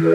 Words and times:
Bom 0.00 0.06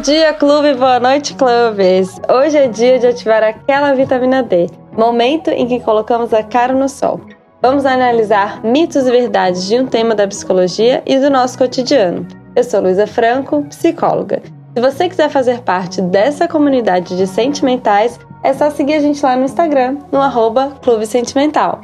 dia, 0.00 0.32
clube! 0.32 0.72
Boa 0.72 0.98
noite, 0.98 1.34
clubes! 1.34 2.18
Hoje 2.30 2.56
é 2.56 2.66
dia 2.66 2.98
de 2.98 3.08
ativar 3.08 3.42
aquela 3.42 3.92
vitamina 3.92 4.42
D, 4.42 4.68
momento 4.92 5.50
em 5.50 5.66
que 5.66 5.80
colocamos 5.80 6.32
a 6.32 6.42
cara 6.42 6.72
no 6.72 6.88
sol. 6.88 7.20
Vamos 7.60 7.84
analisar 7.84 8.64
mitos 8.64 9.06
e 9.06 9.10
verdades 9.10 9.66
de 9.66 9.78
um 9.78 9.86
tema 9.86 10.14
da 10.14 10.26
psicologia 10.26 11.02
e 11.04 11.18
do 11.18 11.28
nosso 11.28 11.58
cotidiano. 11.58 12.26
Eu 12.56 12.64
sou 12.64 12.80
Luísa 12.80 13.06
Franco, 13.06 13.62
psicóloga. 13.64 14.40
Se 14.74 14.80
você 14.80 15.10
quiser 15.10 15.28
fazer 15.28 15.60
parte 15.60 16.00
dessa 16.00 16.48
comunidade 16.48 17.18
de 17.18 17.26
sentimentais, 17.26 18.18
é 18.42 18.52
só 18.52 18.70
seguir 18.70 18.94
a 18.94 19.00
gente 19.00 19.22
lá 19.22 19.36
no 19.36 19.44
Instagram, 19.44 19.98
no 20.10 20.20
arroba 20.20 20.76
Clube 20.82 21.06
Sentimental. 21.06 21.80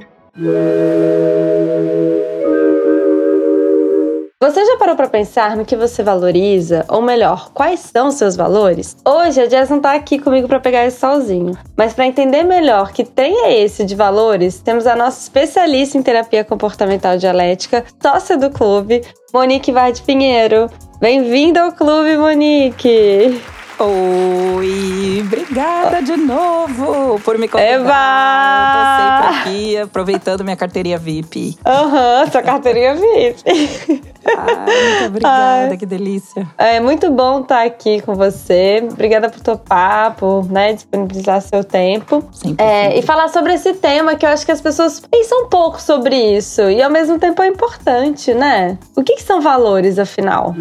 Você 4.40 4.64
já 4.64 4.76
parou 4.78 4.94
para 4.94 5.08
pensar 5.08 5.56
no 5.56 5.64
que 5.64 5.76
você 5.76 6.02
valoriza, 6.02 6.84
ou 6.88 7.02
melhor, 7.02 7.50
quais 7.52 7.80
são 7.80 8.10
seus 8.10 8.36
valores? 8.36 8.96
Hoje 9.04 9.40
a 9.40 9.48
Jess 9.48 9.68
não 9.68 9.80
tá 9.80 9.94
aqui 9.94 10.18
comigo 10.18 10.46
para 10.46 10.60
pegar 10.60 10.86
isso 10.86 11.00
sozinho, 11.00 11.58
mas 11.76 11.92
para 11.92 12.06
entender 12.06 12.44
melhor 12.44 12.92
que 12.92 13.04
trem 13.04 13.46
é 13.46 13.60
esse 13.60 13.84
de 13.84 13.96
valores, 13.96 14.60
temos 14.60 14.86
a 14.86 14.94
nossa 14.94 15.20
especialista 15.20 15.98
em 15.98 16.02
terapia 16.02 16.44
comportamental 16.44 17.18
dialética, 17.18 17.84
sócia 18.00 18.36
do 18.36 18.48
clube, 18.48 19.02
Monique 19.34 19.72
Vard 19.72 20.00
Pinheiro. 20.02 20.70
Bem-vinda 21.00 21.62
ao 21.62 21.72
clube, 21.72 22.16
Monique! 22.16 23.57
Oi, 23.80 25.22
obrigada 25.24 26.02
de 26.02 26.16
novo 26.16 27.20
por 27.20 27.38
me 27.38 27.46
convidar. 27.46 27.74
Eba! 27.74 28.58
Eu 28.64 29.22
tô 29.22 29.22
sempre 29.22 29.38
aqui, 29.38 29.76
aproveitando 29.76 30.42
minha 30.42 30.56
carteirinha 30.56 30.98
VIP. 30.98 31.56
Aham, 31.64 32.24
uhum, 32.24 32.30
sua 32.32 32.42
carteirinha 32.42 32.96
VIP. 32.96 34.02
Ai, 34.36 34.56
muito 34.56 35.06
obrigada, 35.06 35.70
Ai. 35.70 35.76
que 35.76 35.86
delícia. 35.86 36.44
É 36.58 36.80
muito 36.80 37.08
bom 37.12 37.42
estar 37.42 37.64
aqui 37.64 38.00
com 38.00 38.16
você. 38.16 38.84
Obrigada 38.90 39.30
por 39.30 39.40
topar, 39.40 40.16
por 40.16 40.50
né, 40.50 40.72
disponibilizar 40.72 41.40
seu 41.40 41.62
tempo. 41.62 42.24
Sempre, 42.32 42.64
é, 42.64 42.82
sempre. 42.82 42.98
E 42.98 43.02
falar 43.02 43.28
sobre 43.28 43.54
esse 43.54 43.74
tema 43.74 44.16
que 44.16 44.26
eu 44.26 44.30
acho 44.30 44.44
que 44.44 44.50
as 44.50 44.60
pessoas 44.60 44.98
pensam 44.98 45.44
um 45.44 45.48
pouco 45.48 45.80
sobre 45.80 46.16
isso. 46.16 46.62
E 46.62 46.82
ao 46.82 46.90
mesmo 46.90 47.16
tempo 47.16 47.40
é 47.44 47.46
importante, 47.46 48.34
né? 48.34 48.76
O 48.96 49.04
que, 49.04 49.14
que 49.14 49.22
são 49.22 49.40
valores, 49.40 50.00
afinal? 50.00 50.52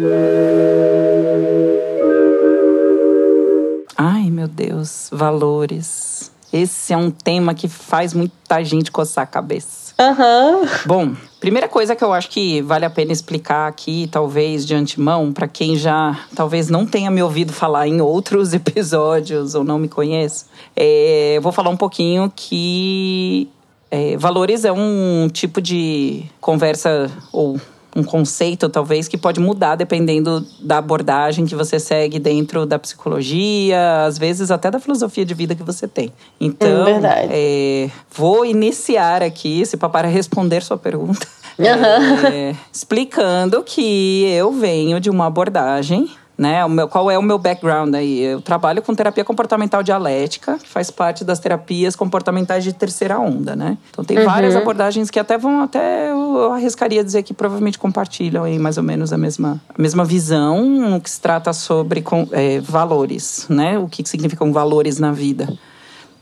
Meu 4.38 4.46
Deus, 4.46 5.08
valores. 5.10 6.30
Esse 6.52 6.92
é 6.92 6.96
um 6.96 7.10
tema 7.10 7.54
que 7.54 7.66
faz 7.66 8.14
muita 8.14 8.62
gente 8.62 8.88
coçar 8.88 9.24
a 9.24 9.26
cabeça. 9.26 9.92
Aham. 9.98 10.60
Uhum. 10.60 10.68
Bom, 10.86 11.16
primeira 11.40 11.66
coisa 11.66 11.96
que 11.96 12.04
eu 12.04 12.12
acho 12.12 12.30
que 12.30 12.62
vale 12.62 12.84
a 12.84 12.90
pena 12.90 13.10
explicar 13.10 13.66
aqui, 13.66 14.08
talvez 14.12 14.64
de 14.64 14.76
antemão, 14.76 15.32
para 15.32 15.48
quem 15.48 15.74
já 15.74 16.16
talvez 16.36 16.70
não 16.70 16.86
tenha 16.86 17.10
me 17.10 17.20
ouvido 17.20 17.52
falar 17.52 17.88
em 17.88 18.00
outros 18.00 18.54
episódios 18.54 19.56
ou 19.56 19.64
não 19.64 19.76
me 19.76 19.88
conheça, 19.88 20.46
é, 20.76 21.34
eu 21.36 21.42
vou 21.42 21.50
falar 21.50 21.70
um 21.70 21.76
pouquinho 21.76 22.32
que 22.34 23.48
é, 23.90 24.16
valores 24.16 24.64
é 24.64 24.70
um 24.70 25.28
tipo 25.32 25.60
de 25.60 26.22
conversa 26.40 27.10
ou 27.32 27.60
um 27.96 28.02
conceito, 28.02 28.68
talvez, 28.68 29.08
que 29.08 29.16
pode 29.16 29.40
mudar 29.40 29.74
dependendo 29.74 30.44
da 30.60 30.78
abordagem 30.78 31.46
que 31.46 31.54
você 31.54 31.80
segue 31.80 32.18
dentro 32.18 32.66
da 32.66 32.78
psicologia, 32.78 34.04
às 34.04 34.18
vezes 34.18 34.50
até 34.50 34.70
da 34.70 34.78
filosofia 34.78 35.24
de 35.24 35.34
vida 35.34 35.54
que 35.54 35.62
você 35.62 35.88
tem. 35.88 36.12
Então, 36.40 36.84
é, 37.30 37.90
vou 38.14 38.44
iniciar 38.44 39.22
aqui, 39.22 39.64
se 39.64 39.76
para 39.76 40.06
responder 40.06 40.62
sua 40.62 40.76
pergunta, 40.76 41.26
uhum. 41.58 42.26
é, 42.32 42.54
explicando 42.72 43.62
que 43.62 44.24
eu 44.24 44.52
venho 44.52 45.00
de 45.00 45.10
uma 45.10 45.26
abordagem 45.26 46.08
né? 46.38 46.64
O 46.64 46.68
meu, 46.68 46.86
qual 46.86 47.10
é 47.10 47.18
o 47.18 47.22
meu 47.22 47.36
background 47.36 47.92
aí? 47.96 48.20
Eu 48.20 48.40
trabalho 48.40 48.80
com 48.80 48.94
terapia 48.94 49.24
comportamental 49.24 49.82
dialética, 49.82 50.56
que 50.56 50.68
faz 50.68 50.88
parte 50.88 51.24
das 51.24 51.40
terapias 51.40 51.96
comportamentais 51.96 52.62
de 52.62 52.72
terceira 52.72 53.18
onda, 53.18 53.56
né? 53.56 53.76
Então 53.90 54.04
tem 54.04 54.18
uhum. 54.18 54.24
várias 54.24 54.54
abordagens 54.54 55.10
que 55.10 55.18
até 55.18 55.36
vão 55.36 55.60
até 55.60 56.10
eu 56.10 56.52
arriscaria 56.52 57.02
dizer 57.02 57.24
que 57.24 57.34
provavelmente 57.34 57.76
compartilham 57.76 58.44
aí 58.44 58.56
mais 58.56 58.76
ou 58.76 58.84
menos 58.84 59.12
a 59.12 59.18
mesma, 59.18 59.60
a 59.76 59.82
mesma 59.82 60.04
visão 60.04 60.64
no 60.64 61.00
que 61.00 61.10
se 61.10 61.20
trata 61.20 61.52
sobre 61.52 62.02
com, 62.02 62.28
é, 62.30 62.60
valores, 62.60 63.46
né? 63.48 63.76
O 63.76 63.88
que 63.88 64.08
significam 64.08 64.52
valores 64.52 65.00
na 65.00 65.10
vida. 65.10 65.48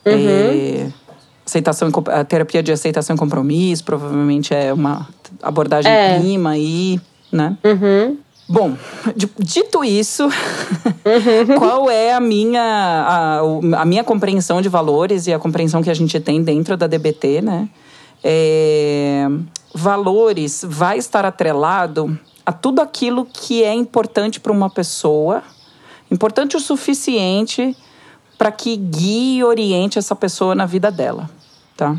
Uhum. 0.06 0.14
É, 0.14 0.92
aceitação 1.44 1.90
a 2.06 2.24
terapia 2.24 2.62
de 2.62 2.72
aceitação 2.72 3.16
e 3.16 3.18
compromisso 3.18 3.84
provavelmente 3.84 4.54
é 4.54 4.72
uma 4.72 5.06
abordagem 5.42 5.92
é. 5.92 6.18
prima 6.18 6.50
aí, 6.50 6.98
né? 7.30 7.58
Uhum. 7.62 8.16
Bom, 8.48 8.76
dito 9.38 9.84
isso, 9.84 10.28
qual 11.58 11.90
é 11.90 12.12
a 12.12 12.20
minha, 12.20 12.62
a, 12.62 13.80
a, 13.80 13.84
minha 13.84 14.04
compreensão 14.04 14.62
de 14.62 14.68
valores 14.68 15.26
e 15.26 15.32
a 15.32 15.38
compreensão 15.38 15.82
que 15.82 15.90
a 15.90 15.94
gente 15.94 16.20
tem 16.20 16.40
dentro 16.40 16.76
da 16.76 16.86
DBT, 16.86 17.42
né? 17.42 17.68
É, 18.22 19.26
valores 19.74 20.64
vai 20.66 20.96
estar 20.96 21.24
atrelado 21.24 22.16
a 22.44 22.52
tudo 22.52 22.80
aquilo 22.80 23.26
que 23.26 23.64
é 23.64 23.74
importante 23.74 24.38
para 24.38 24.52
uma 24.52 24.70
pessoa, 24.70 25.42
importante 26.08 26.56
o 26.56 26.60
suficiente 26.60 27.76
para 28.38 28.52
que 28.52 28.76
guie 28.76 29.38
e 29.38 29.44
oriente 29.44 29.98
essa 29.98 30.14
pessoa 30.14 30.54
na 30.54 30.66
vida 30.66 30.90
dela, 30.92 31.28
tá? 31.76 31.96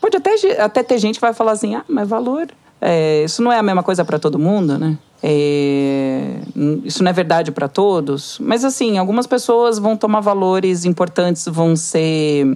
Pode 0.00 0.16
até, 0.16 0.60
até 0.60 0.82
ter 0.82 0.98
gente 0.98 1.16
que 1.16 1.20
vai 1.20 1.34
falar 1.34 1.52
assim, 1.52 1.76
ah, 1.76 1.84
mas 1.88 2.08
valor, 2.08 2.48
é, 2.80 3.22
isso 3.24 3.40
não 3.42 3.52
é 3.52 3.58
a 3.58 3.62
mesma 3.62 3.82
coisa 3.82 4.04
para 4.04 4.18
todo 4.18 4.40
mundo, 4.40 4.76
né? 4.76 4.98
É, 5.26 6.40
isso 6.84 7.02
não 7.02 7.08
é 7.08 7.12
verdade 7.14 7.50
para 7.50 7.66
todos, 7.66 8.38
mas 8.40 8.62
assim, 8.62 8.98
algumas 8.98 9.26
pessoas 9.26 9.78
vão 9.78 9.96
tomar 9.96 10.20
valores 10.20 10.84
importantes, 10.84 11.46
vão 11.46 11.74
ser 11.74 12.54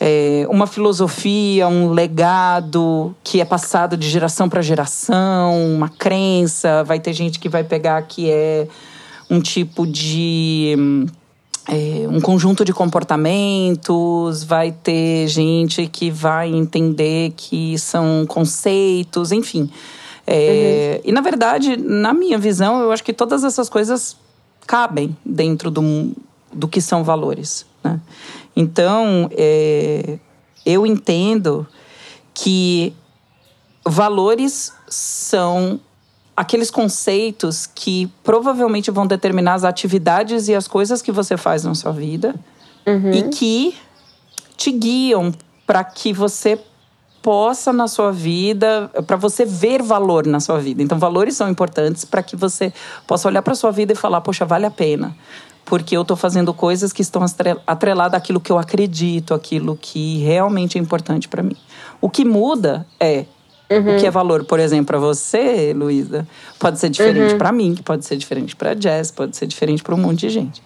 é, 0.00 0.46
uma 0.48 0.66
filosofia, 0.66 1.68
um 1.68 1.90
legado 1.90 3.14
que 3.22 3.42
é 3.42 3.44
passado 3.44 3.94
de 3.94 4.08
geração 4.08 4.48
para 4.48 4.62
geração, 4.62 5.54
uma 5.66 5.90
crença. 5.90 6.82
Vai 6.82 6.98
ter 6.98 7.12
gente 7.12 7.38
que 7.38 7.48
vai 7.48 7.62
pegar 7.62 8.00
que 8.02 8.30
é 8.30 8.66
um 9.28 9.38
tipo 9.38 9.86
de. 9.86 10.74
É, 11.68 12.08
um 12.08 12.22
conjunto 12.22 12.64
de 12.64 12.72
comportamentos, 12.72 14.42
vai 14.42 14.72
ter 14.72 15.28
gente 15.28 15.86
que 15.86 16.10
vai 16.10 16.48
entender 16.48 17.34
que 17.36 17.78
são 17.78 18.24
conceitos, 18.26 19.30
enfim. 19.30 19.70
É, 20.26 21.00
uhum. 21.02 21.10
E, 21.10 21.12
na 21.12 21.20
verdade, 21.20 21.76
na 21.76 22.14
minha 22.14 22.38
visão, 22.38 22.80
eu 22.80 22.92
acho 22.92 23.02
que 23.02 23.12
todas 23.12 23.44
essas 23.44 23.68
coisas 23.68 24.16
cabem 24.66 25.16
dentro 25.24 25.70
do, 25.70 26.12
do 26.52 26.68
que 26.68 26.80
são 26.80 27.02
valores. 27.02 27.66
Né? 27.82 28.00
Então, 28.54 29.28
é, 29.32 30.18
eu 30.64 30.86
entendo 30.86 31.66
que 32.34 32.94
valores 33.84 34.72
são 34.88 35.80
aqueles 36.36 36.70
conceitos 36.70 37.66
que 37.66 38.10
provavelmente 38.24 38.90
vão 38.90 39.06
determinar 39.06 39.54
as 39.54 39.64
atividades 39.64 40.48
e 40.48 40.54
as 40.54 40.66
coisas 40.66 41.02
que 41.02 41.12
você 41.12 41.36
faz 41.36 41.64
na 41.64 41.74
sua 41.74 41.92
vida 41.92 42.34
uhum. 42.86 43.12
e 43.12 43.22
que 43.24 43.76
te 44.56 44.70
guiam 44.70 45.32
para 45.66 45.84
que 45.84 46.12
você 46.12 46.58
possa 47.22 47.72
na 47.72 47.86
sua 47.86 48.10
vida, 48.10 48.90
para 49.06 49.16
você 49.16 49.44
ver 49.44 49.82
valor 49.82 50.26
na 50.26 50.40
sua 50.40 50.58
vida. 50.58 50.82
Então, 50.82 50.98
valores 50.98 51.36
são 51.36 51.48
importantes 51.48 52.04
para 52.04 52.22
que 52.22 52.36
você 52.36 52.72
possa 53.06 53.28
olhar 53.28 53.40
para 53.40 53.54
sua 53.54 53.70
vida 53.70 53.92
e 53.92 53.96
falar: 53.96 54.20
poxa, 54.20 54.44
vale 54.44 54.66
a 54.66 54.70
pena. 54.70 55.16
Porque 55.64 55.96
eu 55.96 56.02
estou 56.02 56.16
fazendo 56.16 56.52
coisas 56.52 56.92
que 56.92 57.00
estão 57.00 57.24
atreladas 57.66 58.18
àquilo 58.18 58.40
que 58.40 58.50
eu 58.50 58.58
acredito, 58.58 59.32
aquilo 59.32 59.78
que 59.80 60.18
realmente 60.18 60.76
é 60.76 60.80
importante 60.80 61.28
para 61.28 61.42
mim. 61.42 61.56
O 62.00 62.10
que 62.10 62.24
muda 62.24 62.84
é 62.98 63.24
Uhum. 63.70 63.96
O 63.96 63.98
que 63.98 64.06
é 64.06 64.10
valor, 64.10 64.44
por 64.44 64.60
exemplo, 64.60 64.86
para 64.86 64.98
você, 64.98 65.72
Luísa, 65.72 66.28
pode 66.58 66.78
ser 66.78 66.90
diferente 66.90 67.32
uhum. 67.32 67.38
para 67.38 67.50
mim, 67.50 67.74
pode 67.82 68.04
ser 68.04 68.16
diferente 68.16 68.54
para 68.54 68.78
Jess, 68.78 69.10
pode 69.10 69.34
ser 69.34 69.46
diferente 69.46 69.82
para 69.82 69.94
um 69.94 69.98
monte 69.98 70.20
de 70.20 70.28
gente. 70.28 70.62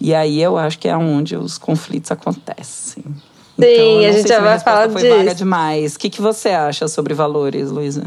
E 0.00 0.14
aí 0.14 0.40
eu 0.40 0.56
acho 0.56 0.78
que 0.78 0.88
é 0.88 0.96
onde 0.96 1.36
os 1.36 1.58
conflitos 1.58 2.10
acontecem. 2.10 3.04
Sim, 3.58 3.98
então, 3.98 4.08
a 4.08 4.12
gente 4.12 4.28
já 4.28 4.40
vai 4.40 4.58
falar 4.60 4.90
foi 4.90 5.02
disso. 5.02 5.16
Vaga 5.16 5.34
demais. 5.34 5.94
O 5.94 5.98
que, 5.98 6.10
que 6.10 6.20
você 6.20 6.50
acha 6.50 6.88
sobre 6.88 7.14
valores, 7.14 7.70
Luísa? 7.70 8.04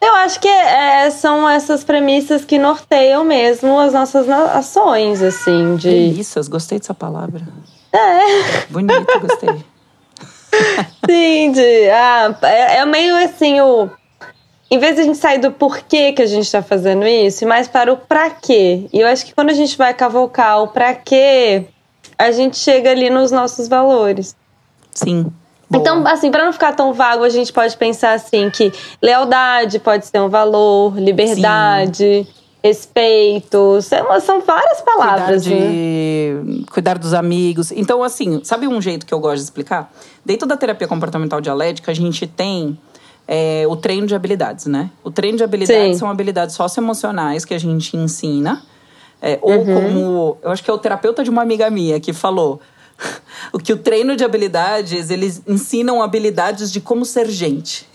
Eu 0.00 0.14
acho 0.16 0.38
que 0.38 0.48
é, 0.48 1.10
são 1.10 1.48
essas 1.48 1.82
premissas 1.82 2.44
que 2.44 2.58
norteiam 2.58 3.24
mesmo 3.24 3.78
as 3.80 3.94
nossas 3.94 4.28
ações, 4.28 5.22
assim, 5.22 5.76
de... 5.76 5.88
Premissas, 5.88 6.46
gostei 6.46 6.78
dessa 6.78 6.92
palavra. 6.92 7.42
É. 7.90 8.66
Bonito, 8.68 9.20
gostei. 9.20 9.48
Sim, 11.08 11.52
de... 11.52 11.88
Ah, 11.90 12.36
é, 12.42 12.76
é 12.78 12.84
meio 12.84 13.16
assim 13.16 13.60
o... 13.62 13.88
Em 14.70 14.78
vez 14.78 14.96
de 14.96 15.02
a 15.02 15.04
gente 15.04 15.18
sair 15.18 15.38
do 15.38 15.50
porquê 15.50 16.12
que 16.12 16.20
a 16.20 16.26
gente 16.26 16.44
está 16.44 16.62
fazendo 16.62 17.06
isso, 17.06 17.44
e 17.44 17.46
mais 17.46 17.66
para 17.66 17.92
o 17.92 17.96
para 17.96 18.28
quê. 18.28 18.86
E 18.92 19.00
eu 19.00 19.08
acho 19.08 19.24
que 19.24 19.34
quando 19.34 19.50
a 19.50 19.54
gente 19.54 19.76
vai 19.78 19.94
cavocar 19.94 20.62
o 20.62 20.68
para 20.68 20.94
quê, 20.94 21.64
a 22.18 22.30
gente 22.30 22.58
chega 22.58 22.90
ali 22.90 23.08
nos 23.08 23.30
nossos 23.30 23.68
valores. 23.68 24.36
Sim. 24.94 25.32
Boa. 25.68 25.80
Então, 25.80 26.06
assim, 26.06 26.30
para 26.30 26.44
não 26.44 26.52
ficar 26.52 26.72
tão 26.72 26.92
vago, 26.92 27.24
a 27.24 27.28
gente 27.28 27.52
pode 27.52 27.76
pensar 27.76 28.12
assim 28.12 28.50
que 28.50 28.72
lealdade 29.02 29.78
pode 29.78 30.06
ser 30.06 30.20
um 30.20 30.28
valor, 30.28 30.96
liberdade, 30.98 32.26
respeito, 32.62 33.80
são, 33.82 34.20
são 34.20 34.40
várias 34.42 34.80
palavras. 34.82 35.42
Cuidar, 35.42 35.60
né? 35.60 35.70
de, 35.70 36.64
cuidar 36.70 36.98
dos 36.98 37.12
amigos. 37.12 37.72
Então, 37.72 38.02
assim, 38.02 38.40
sabe 38.44 38.66
um 38.68 38.80
jeito 38.80 39.04
que 39.04 39.12
eu 39.12 39.20
gosto 39.20 39.36
de 39.36 39.42
explicar? 39.44 39.92
Dentro 40.24 40.46
da 40.46 40.56
terapia 40.56 40.86
comportamental 40.88 41.40
dialética, 41.40 41.90
a 41.90 41.94
gente 41.94 42.26
tem 42.26 42.78
é, 43.26 43.64
o 43.68 43.76
treino 43.76 44.06
de 44.06 44.14
habilidades, 44.14 44.66
né? 44.66 44.90
O 45.02 45.10
treino 45.10 45.36
de 45.36 45.44
habilidades 45.44 45.92
Sim. 45.94 45.98
são 45.98 46.10
habilidades 46.10 46.54
socioemocionais 46.54 47.44
que 47.44 47.54
a 47.54 47.58
gente 47.58 47.96
ensina. 47.96 48.62
É, 49.20 49.38
ou 49.40 49.52
Uhum. 49.52 49.64
como. 49.74 50.36
Eu 50.42 50.50
acho 50.50 50.62
que 50.62 50.70
é 50.70 50.72
o 50.72 50.78
terapeuta 50.78 51.24
de 51.24 51.30
uma 51.30 51.40
amiga 51.42 51.70
minha 51.70 51.98
que 51.98 52.12
falou. 52.12 52.60
O 53.52 53.58
que 53.58 53.72
o 53.72 53.76
treino 53.76 54.16
de 54.16 54.24
habilidades, 54.24 55.10
eles 55.10 55.42
ensinam 55.46 56.02
habilidades 56.02 56.72
de 56.72 56.80
como 56.80 57.04
ser 57.04 57.28
gente. 57.30 57.88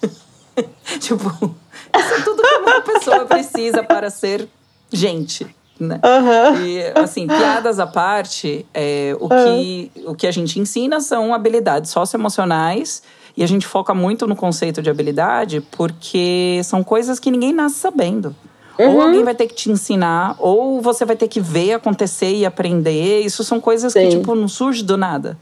tipo, 1.00 1.54
isso 1.98 2.14
é 2.14 2.20
tudo 2.22 2.42
que 2.42 2.56
uma 2.56 2.80
pessoa 2.80 3.24
precisa 3.26 3.82
para 3.82 4.08
ser 4.08 4.48
gente, 4.90 5.46
né? 5.78 6.00
Aham. 6.02 6.64
E, 6.64 6.80
assim, 6.94 7.26
piadas 7.26 7.78
à 7.78 7.86
parte, 7.86 8.64
é, 8.72 9.14
o, 9.20 9.28
que, 9.28 9.92
o 10.06 10.14
que 10.14 10.26
a 10.26 10.30
gente 10.30 10.58
ensina 10.58 11.00
são 11.00 11.34
habilidades 11.34 11.90
socioemocionais. 11.90 13.02
E 13.36 13.42
a 13.42 13.46
gente 13.48 13.66
foca 13.66 13.94
muito 13.94 14.26
no 14.26 14.36
conceito 14.36 14.82
de 14.82 14.90
habilidade 14.90 15.60
porque 15.70 16.60
são 16.64 16.84
coisas 16.84 17.18
que 17.18 17.30
ninguém 17.30 17.52
nasce 17.52 17.76
sabendo. 17.76 18.36
Ou 18.78 19.00
alguém 19.02 19.22
vai 19.22 19.34
ter 19.34 19.46
que 19.46 19.54
te 19.54 19.70
ensinar, 19.70 20.34
ou 20.38 20.80
você 20.80 21.04
vai 21.04 21.14
ter 21.14 21.28
que 21.28 21.40
ver 21.40 21.74
acontecer 21.74 22.34
e 22.34 22.46
aprender. 22.46 23.20
Isso 23.20 23.44
são 23.44 23.60
coisas 23.60 23.92
que, 23.92 24.10
Sim. 24.10 24.18
tipo, 24.18 24.34
não 24.34 24.48
surgem 24.48 24.84
do 24.84 24.96
nada. 24.96 25.38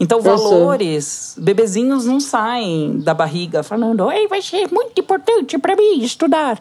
Então, 0.00 0.20
valores, 0.20 1.34
bebezinhos 1.38 2.06
não 2.06 2.18
saem 2.18 2.98
da 2.98 3.14
barriga 3.14 3.62
falando, 3.62 4.10
Ei, 4.10 4.26
vai 4.26 4.42
ser 4.42 4.68
muito 4.72 5.00
importante 5.00 5.56
para 5.58 5.76
mim 5.76 6.02
estudar. 6.02 6.58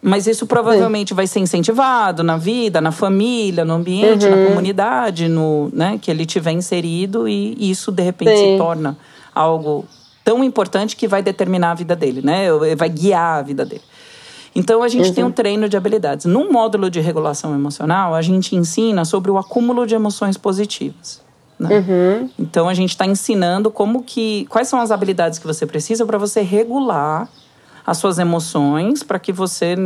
Mas 0.00 0.28
isso 0.28 0.46
provavelmente 0.46 1.12
vai 1.12 1.26
ser 1.26 1.40
incentivado 1.40 2.22
na 2.22 2.36
vida, 2.36 2.80
na 2.80 2.92
família, 2.92 3.64
no 3.64 3.74
ambiente, 3.74 4.26
Uhum. 4.26 4.30
na 4.30 4.46
comunidade, 4.48 5.26
no, 5.28 5.70
né, 5.72 5.98
que 6.00 6.08
ele 6.08 6.24
tiver 6.24 6.52
inserido 6.52 7.26
e 7.26 7.68
isso 7.68 7.90
de 7.90 8.04
repente 8.04 8.30
Sim. 8.30 8.52
se 8.52 8.58
torna 8.58 8.96
algo 9.34 9.84
tão 10.24 10.44
importante 10.44 10.94
que 10.94 11.08
vai 11.08 11.20
determinar 11.20 11.72
a 11.72 11.74
vida 11.74 11.96
dele, 11.96 12.20
né? 12.22 12.46
Vai 12.76 12.88
guiar 12.88 13.38
a 13.40 13.42
vida 13.42 13.64
dele. 13.64 13.82
Então 14.58 14.82
a 14.82 14.88
gente 14.88 15.12
tem 15.12 15.22
Uhum. 15.22 15.30
um 15.30 15.32
treino 15.32 15.68
de 15.68 15.76
habilidades. 15.76 16.26
Num 16.26 16.50
módulo 16.50 16.90
de 16.90 16.98
regulação 16.98 17.54
emocional, 17.54 18.12
a 18.12 18.20
gente 18.20 18.56
ensina 18.56 19.04
sobre 19.04 19.30
o 19.30 19.38
acúmulo 19.38 19.86
de 19.86 19.94
emoções 19.94 20.36
positivas. 20.36 21.22
Né? 21.56 21.78
Uhum. 21.78 22.30
Então 22.36 22.68
a 22.68 22.74
gente 22.74 22.90
está 22.90 23.06
ensinando 23.06 23.70
como 23.70 24.02
que 24.02 24.46
quais 24.46 24.66
são 24.66 24.80
as 24.80 24.90
habilidades 24.90 25.38
que 25.38 25.46
você 25.46 25.64
precisa 25.64 26.04
para 26.04 26.18
você 26.18 26.40
regular 26.40 27.28
as 27.86 27.98
suas 27.98 28.18
emoções 28.18 29.04
para 29.04 29.20
que 29.20 29.32
você 29.32 29.76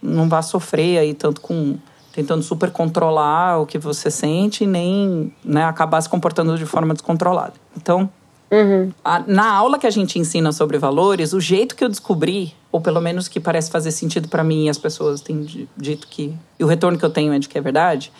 não 0.00 0.28
vá 0.28 0.42
sofrer 0.42 0.98
aí 0.98 1.12
tanto 1.12 1.40
com 1.40 1.76
tentando 2.12 2.42
super 2.42 2.70
controlar 2.70 3.58
o 3.58 3.66
que 3.66 3.78
você 3.78 4.10
sente 4.12 4.64
nem 4.64 5.32
né, 5.44 5.64
acabar 5.64 6.00
se 6.00 6.08
comportando 6.08 6.56
de 6.56 6.66
forma 6.66 6.94
descontrolada. 6.94 7.54
Então 7.76 8.08
Uhum. 8.50 8.92
na 9.28 9.52
aula 9.52 9.78
que 9.78 9.86
a 9.86 9.90
gente 9.90 10.18
ensina 10.18 10.50
sobre 10.50 10.76
valores, 10.76 11.32
o 11.32 11.40
jeito 11.40 11.76
que 11.76 11.84
eu 11.84 11.88
descobri, 11.88 12.52
ou 12.72 12.80
pelo 12.80 13.00
menos 13.00 13.28
que 13.28 13.38
parece 13.38 13.70
fazer 13.70 13.92
sentido 13.92 14.28
para 14.28 14.42
mim 14.42 14.64
e 14.66 14.68
as 14.68 14.76
pessoas 14.78 15.20
têm 15.20 15.42
di- 15.42 15.68
dito 15.76 16.08
que. 16.08 16.34
E 16.58 16.64
o 16.64 16.66
retorno 16.66 16.98
que 16.98 17.04
eu 17.04 17.10
tenho 17.10 17.32
é 17.32 17.38
de 17.38 17.48
que 17.48 17.56
é 17.56 17.60
verdade, 17.60 18.12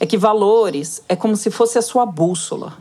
é 0.00 0.06
que 0.06 0.16
valores 0.16 1.02
é 1.08 1.14
como 1.14 1.36
se 1.36 1.50
fosse 1.50 1.78
a 1.78 1.82
sua 1.82 2.06
bússola, 2.06 2.72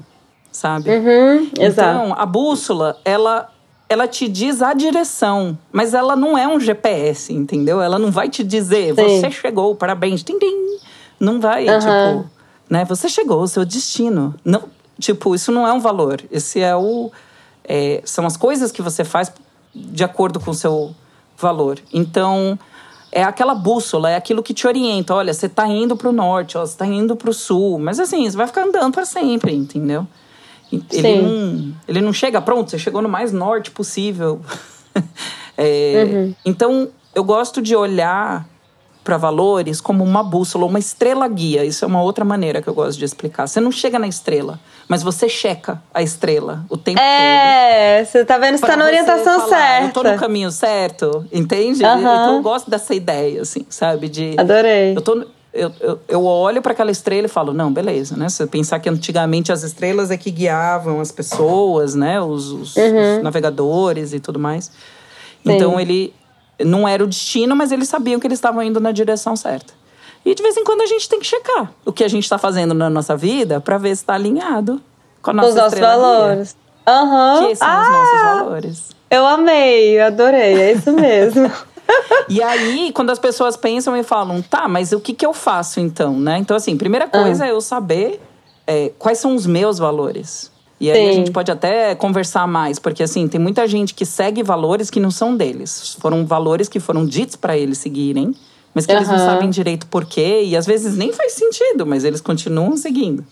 sabe? 0.51 0.89
Uhum. 0.89 1.49
Exato. 1.59 1.97
Então, 1.99 2.15
a 2.17 2.25
bússola, 2.25 2.97
ela, 3.03 3.49
ela 3.89 4.07
te 4.07 4.27
diz 4.29 4.61
a 4.61 4.73
direção, 4.73 5.57
mas 5.71 5.93
ela 5.93 6.15
não 6.15 6.37
é 6.37 6.47
um 6.47 6.59
GPS, 6.59 7.33
entendeu? 7.33 7.81
Ela 7.81 7.99
não 7.99 8.11
vai 8.11 8.29
te 8.29 8.43
dizer, 8.43 8.95
Sim. 8.95 9.19
você 9.19 9.29
chegou, 9.29 9.75
parabéns, 9.75 10.23
tim, 10.23 10.39
tim. 10.39 10.77
Não 11.19 11.39
vai, 11.41 11.67
Aham. 11.67 11.79
tipo, 11.79 12.29
né? 12.69 12.85
Você 12.85 13.07
chegou, 13.09 13.41
o 13.41 13.47
seu 13.47 13.63
destino. 13.65 14.33
Não, 14.43 14.63
tipo, 15.03 15.35
isso 15.35 15.51
não 15.51 15.67
é 15.67 15.73
um 15.73 15.79
valor. 15.79 16.21
Esse 16.31 16.61
é 16.61 16.75
o. 16.75 17.11
é, 17.63 18.01
são 18.05 18.25
as 18.25 18.37
coisas 18.37 18.71
que 18.71 18.81
você 18.81 19.03
faz 19.03 19.31
de 19.75 20.03
acordo 20.03 20.39
com 20.39 20.51
o 20.51 20.53
seu 20.53 20.95
valor. 21.37 21.79
Então, 21.91 22.57
é 23.11 23.23
aquela 23.23 23.53
bússola, 23.53 24.09
é 24.09 24.15
aquilo 24.15 24.41
que 24.41 24.53
te 24.53 24.65
orienta. 24.65 25.13
Olha, 25.13 25.33
você 25.33 25.49
tá 25.49 25.67
indo 25.67 25.95
pro 25.95 26.11
norte, 26.11 26.57
ó, 26.57 26.65
você 26.65 26.77
tá 26.77 26.85
indo 26.85 27.15
pro 27.15 27.33
sul. 27.33 27.77
Mas 27.79 27.99
assim, 27.99 28.29
você 28.29 28.37
vai 28.37 28.47
ficar 28.47 28.63
andando 28.63 28.93
para 28.93 29.05
sempre, 29.05 29.53
entendeu? 29.53 30.07
Ele 30.71 31.21
não, 31.21 31.73
ele 31.87 32.01
não 32.01 32.13
chega 32.13 32.41
pronto, 32.41 32.71
você 32.71 32.79
chegou 32.79 33.01
no 33.01 33.09
mais 33.09 33.31
norte 33.31 33.69
possível. 33.71 34.41
É, 35.55 36.03
Uhum. 36.03 36.35
Então, 36.43 36.89
eu 37.13 37.23
gosto 37.23 37.61
de 37.61 37.75
olhar 37.75 38.47
para 39.03 39.17
valores 39.17 39.81
como 39.81 40.03
uma 40.03 40.23
bússola, 40.23 40.65
uma 40.65 40.79
estrela 40.79 41.27
guia. 41.27 41.65
Isso 41.65 41.83
é 41.83 41.87
uma 41.87 42.01
outra 42.01 42.23
maneira 42.23 42.61
que 42.61 42.67
eu 42.69 42.73
gosto 42.73 42.97
de 42.97 43.03
explicar. 43.05 43.47
Você 43.47 43.59
não 43.59 43.71
chega 43.71 43.99
na 43.99 44.07
estrela, 44.07 44.59
mas 44.87 45.03
você 45.03 45.27
checa 45.27 45.81
a 45.93 46.01
estrela 46.01 46.63
o 46.69 46.77
tempo 46.77 46.99
todo. 46.99 47.05
É, 47.05 48.05
você 48.05 48.23
tá 48.23 48.37
vendo 48.37 48.55
se 48.57 48.61
tá 48.65 48.77
na 48.77 48.85
orientação 48.85 49.41
falar, 49.41 49.49
certa. 49.49 49.85
Eu 49.87 49.91
tô 49.93 50.03
no 50.03 50.17
caminho 50.17 50.51
certo, 50.51 51.25
entende? 51.33 51.83
Aham. 51.83 51.99
Então 51.99 52.35
eu 52.37 52.41
gosto 52.41 52.69
dessa 52.69 52.95
ideia, 52.95 53.41
assim, 53.41 53.65
sabe? 53.69 54.07
De 54.07 54.35
Adorei. 54.37 54.95
eu, 54.95 55.01
tô, 55.01 55.25
eu, 55.53 55.71
eu, 55.81 55.99
eu 56.07 56.23
olho 56.25 56.61
para 56.61 56.71
aquela 56.71 56.89
estrela 56.91 57.25
e 57.27 57.29
falo, 57.29 57.51
não, 57.53 57.73
beleza, 57.73 58.15
né? 58.15 58.29
Se 58.29 58.37
você 58.37 58.47
pensar 58.47 58.79
que 58.79 58.87
antigamente 58.87 59.51
as 59.51 59.63
estrelas 59.63 60.11
é 60.11 60.17
que 60.17 60.31
guiavam 60.31 61.01
as 61.01 61.11
pessoas, 61.11 61.93
né? 61.93 62.21
Os, 62.21 62.47
os- 62.51 62.75
Uhum. 62.77 63.17
os 63.17 63.23
navegadores 63.23 64.13
e 64.13 64.19
tudo 64.21 64.39
mais. 64.39 64.71
Então 65.45 65.77
ele 65.77 66.13
não 66.59 66.87
era 66.87 67.03
o 67.03 67.07
destino, 67.07 67.55
mas 67.55 67.71
eles 67.71 67.87
sabiam 67.89 68.19
que 68.19 68.27
eles 68.27 68.37
estavam 68.37 68.61
indo 68.63 68.79
na 68.79 68.91
direção 68.91 69.35
certa. 69.35 69.73
E 70.25 70.33
de 70.33 70.41
vez 70.41 70.55
em 70.55 70.63
quando 70.63 70.81
a 70.81 70.85
gente 70.85 71.07
tem 71.09 71.19
que 71.19 71.25
checar 71.25 71.71
o 71.85 71.91
que 71.91 72.03
a 72.03 72.07
gente 72.07 72.23
está 72.23 72.37
fazendo 72.37 72.73
na 72.73 72.89
nossa 72.89 73.15
vida 73.15 73.59
para 73.59 73.77
ver 73.77 73.89
se 73.95 74.03
está 74.03 74.13
alinhado 74.13 74.81
com 75.21 75.31
a 75.31 75.33
nossa 75.33 75.49
Os 75.49 75.55
nossos 75.55 75.79
valores. 75.79 76.55
Aham. 76.87 77.47
Que 77.47 77.55
são 77.55 77.67
ah, 77.67 77.81
os 77.81 77.89
nossos 77.91 78.21
valores. 78.21 78.89
eu 79.09 79.25
amei, 79.25 79.99
eu 79.99 80.05
adorei, 80.05 80.61
é 80.61 80.71
isso 80.73 80.91
mesmo. 80.91 81.51
E 82.29 82.41
aí, 82.41 82.91
quando 82.93 83.09
as 83.09 83.19
pessoas 83.19 83.57
pensam 83.57 83.95
e 83.97 84.03
falam, 84.03 84.41
tá, 84.41 84.67
mas 84.67 84.93
o 84.93 84.99
que, 84.99 85.13
que 85.13 85.25
eu 85.25 85.33
faço 85.33 85.79
então, 85.81 86.17
né? 86.17 86.37
Então, 86.37 86.55
assim, 86.55 86.77
primeira 86.77 87.05
Ah. 87.05 87.09
coisa 87.23 87.45
é 87.45 87.51
eu 87.51 87.59
saber 87.59 88.21
é, 88.65 88.91
quais 88.97 89.17
são 89.17 89.35
os 89.35 89.45
meus 89.45 89.77
valores. 89.77 90.49
E 90.83 90.91
aí 90.91 91.07
a 91.07 91.11
Sim. 91.13 91.19
gente 91.19 91.31
pode 91.31 91.49
até 91.49 91.95
conversar 91.95 92.45
mais, 92.45 92.77
porque 92.77 93.03
assim, 93.03 93.25
tem 93.25 93.39
muita 93.39 93.65
gente 93.65 93.93
que 93.93 94.05
segue 94.05 94.43
valores 94.43 94.89
que 94.89 94.99
não 94.99 95.09
são 95.09 95.33
deles. 95.37 95.95
Foram 95.97 96.25
valores 96.25 96.67
que 96.67 96.77
foram 96.77 97.05
ditos 97.05 97.37
para 97.37 97.57
eles 97.57 97.77
seguirem, 97.77 98.35
mas 98.73 98.85
que 98.85 98.91
eles 98.91 99.07
não 99.07 99.17
sabem 99.17 99.49
direito 99.49 99.87
por 99.87 100.03
quê, 100.03 100.43
e 100.43 100.57
às 100.57 100.65
vezes 100.65 100.97
nem 100.97 101.13
faz 101.13 101.31
sentido, 101.31 101.85
mas 101.85 102.03
eles 102.03 102.19
continuam 102.19 102.75
seguindo 102.75 103.25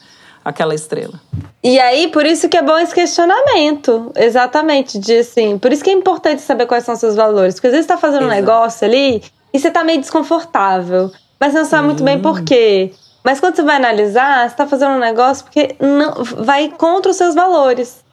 aquela 0.46 0.74
estrela. 0.74 1.20
E 1.62 1.77
aí, 1.77 2.08
por 2.08 2.25
isso 2.25 2.48
que 2.48 2.55
é 2.55 2.63
bom 2.63 2.77
esse 2.77 2.96
questionamento. 2.96 4.13
Exatamente, 4.15 4.98
de 4.98 5.17
assim. 5.17 5.58
Por 5.58 5.74
isso 5.74 5.84
que 5.84 5.89
é 5.89 5.93
importante 5.93 6.41
saber 6.41 6.65
quais 6.67 6.86
são 6.86 6.93
os 6.93 7.01
seus 7.01 7.15
valores. 7.17 7.55
Porque 7.55 7.67
às 7.67 7.74
vezes 7.74 7.86
você 7.86 7.93
tá 7.93 7.98
fazendo 7.98 8.24
um 8.24 8.31
Exato. 8.31 8.41
negócio 8.41 8.88
ali 8.88 9.22
e 9.53 9.60
você 9.60 9.70
tá 9.70 9.84
meio 9.84 10.00
desconfortável. 10.00 11.12
Mas 11.38 11.53
não 11.53 11.65
sabe 11.65 11.88
muito 11.88 12.01
bem 12.01 12.17
por 12.22 12.43
quê. 12.43 12.93
Mas 13.24 13.40
quando 13.40 13.56
você 13.56 13.63
vai 13.63 13.75
analisar, 13.75 14.50
você 14.50 14.56
tá 14.56 14.66
fazendo 14.68 14.96
um 14.96 15.00
negócio 15.00 15.44
porque 15.46 15.75
não 15.80 16.24
vai 16.24 16.70
contra 16.70 17.12
os 17.12 17.18
seus 17.18 17.36
valores. 17.36 18.04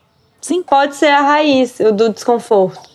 Sim. 0.41 0.63
Pode 0.63 0.97
ser 0.97 1.09
a 1.09 1.23
raiz 1.23 1.79
do 1.95 2.11
desconforto. 2.11 2.89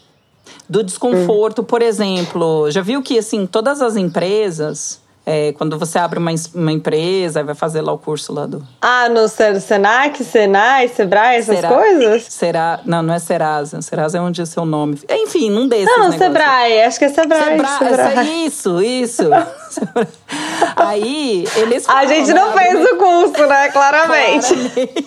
do 0.70 0.84
desconforto, 0.84 1.63
por 1.63 1.82
exemplo. 1.82 2.70
Já 2.72 2.82
viu 2.82 3.01
que, 3.01 3.17
assim, 3.20 3.46
todas 3.46 3.82
as 3.82 3.96
empresas, 3.96 5.01
é, 5.25 5.53
quando 5.53 5.80
você 5.80 5.98
abre 5.98 6.20
uma, 6.20 6.32
uma 6.53 6.72
empresa 6.72 7.39
e 7.39 7.44
vai 7.44 7.56
fazer 7.56 7.82
lá 7.82 7.94
o 7.94 7.98
curso 7.98 8.34
lá 8.34 8.46
do. 8.46 8.62
Ah, 8.82 9.08
no 9.10 9.27
Se- 9.30 9.60
Senac, 9.62 10.22
Senai, 10.24 10.89
Sebrae, 10.89 11.38
essas 11.38 11.56
Será- 11.56 11.70
coisas? 11.70 12.24
Será. 12.30 12.80
Não, 12.86 13.01
não 13.01 13.13
é 13.13 13.20
Serasa. 13.20 13.82
Serasa 13.82 14.18
é 14.18 14.22
onde 14.22 14.42
é 14.42 14.46
seu 14.46 14.65
nome. 14.65 15.00
Enfim, 15.10 15.50
num 15.50 15.68
desses. 15.68 15.86
Não, 15.86 16.10
negócios. 16.10 16.22
Sebrae, 16.22 16.82
acho 16.84 17.00
que 17.00 17.06
é 17.06 17.10
Sebrae. 17.10 17.44
Sebra- 17.58 17.77
Sebrae. 17.98 18.46
Isso, 18.46 18.82
isso. 18.82 19.24
Aí, 20.75 21.48
eles 21.56 21.88
A 21.88 21.94
falam, 21.94 22.08
gente 22.10 22.27
né, 22.34 22.34
não 22.42 22.50
abre 22.50 22.63
fez 22.63 22.75
uma- 22.75 22.92
o 22.94 22.98
curso, 22.98 23.48
né? 23.48 23.70
Claramente. 23.70 24.53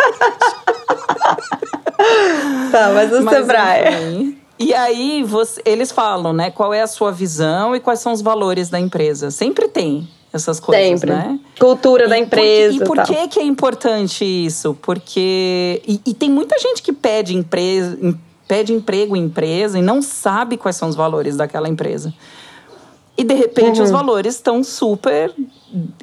Tá, 2.71 2.91
mas 2.95 3.13
o 3.13 3.23
Mas, 3.23 3.35
Sebrae. 3.37 3.89
enfim. 3.95 4.39
E 4.59 4.73
aí, 4.73 5.23
você- 5.23 5.61
eles 5.65 5.93
falam, 5.93 6.33
né? 6.33 6.51
Qual 6.51 6.73
é 6.73 6.81
a 6.83 6.87
sua 6.87 7.13
visão 7.13 7.75
e 7.77 7.81
quais 7.81 8.01
são 8.01 8.13
os 8.13 8.23
valores 8.23 8.69
da 8.71 8.81
empresa. 8.81 9.31
Sempre 9.31 9.69
tem 9.69 10.09
essas 10.33 10.59
coisas, 10.61 11.01
Sempre. 11.01 11.11
né? 11.11 11.39
Cultura 11.59 12.09
da 12.09 12.19
E 12.19 12.23
por 12.27 12.31
que- 12.31 12.37
empresa. 12.37 12.75
E 12.77 12.87
por, 12.87 13.03
que, 13.03 13.29
que 13.29 13.39
é 13.41 13.45
importante 13.45 14.25
isso? 14.25 14.77
Porque. 14.83 15.83
E, 15.87 16.01
e 16.07 16.15
tem 16.15 16.31
muita 16.31 16.59
gente 16.59 16.83
que 16.83 16.93
pede, 16.93 17.35
empresa, 17.37 17.99
em- 18.01 18.19
pede 18.49 18.73
emprego 18.73 19.17
em 19.17 19.25
empresa 19.25 19.79
e 19.79 19.83
não 19.83 20.01
sabe 20.01 20.57
quais 20.57 20.77
são 20.77 20.89
os 20.89 20.95
valores 20.97 21.37
daquela 21.37 21.69
empresa. 21.69 22.15
E 23.19 23.25
de 23.25 23.35
repente 23.35 23.79
uhum. 23.79 23.85
os 23.85 23.91
valores 23.91 24.35
estão 24.35 24.63
super 24.63 25.33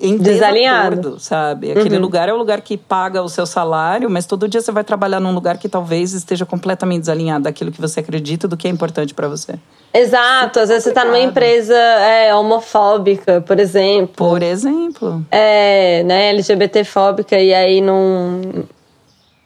em 0.02 0.18
desalinhado, 0.18 1.20
sabe? 1.20 1.72
Aquele 1.72 1.96
uhum. 1.96 2.02
lugar 2.02 2.28
é 2.28 2.34
o 2.34 2.38
lugar 2.38 2.62
que 2.62 2.76
paga 2.76 3.22
o 3.22 3.30
seu 3.30 3.46
salário, 3.46 4.10
mas 4.10 4.26
todo 4.26 4.48
dia 4.48 4.60
você 4.60 4.72
vai 4.72 4.84
trabalhar 4.84 5.20
num 5.20 5.34
lugar 5.34 5.58
que 5.58 5.70
talvez 5.70 6.14
esteja 6.14 6.46
completamente 6.46 7.02
desalinhado 7.02 7.44
daquilo 7.44 7.72
que 7.72 7.80
você 7.80 8.00
acredita, 8.00 8.48
do 8.48 8.58
que 8.58 8.68
é 8.68 8.72
importante 8.72 9.14
para 9.14 9.28
você. 9.28 9.60
Exato, 9.94 10.60
às 10.60 10.70
vezes 10.70 10.86
você 10.86 10.92
tá 10.92 11.06
numa 11.06 11.20
empresa 11.20 11.76
é, 11.76 12.34
homofóbica, 12.34 13.42
por 13.42 13.60
exemplo. 13.60 14.16
Por 14.16 14.42
exemplo. 14.42 15.24
É, 15.30 16.04
né, 16.04 16.30
LGBTfóbica, 16.30 17.38
e 17.40 17.54
aí 17.54 17.80
não. 17.80 18.42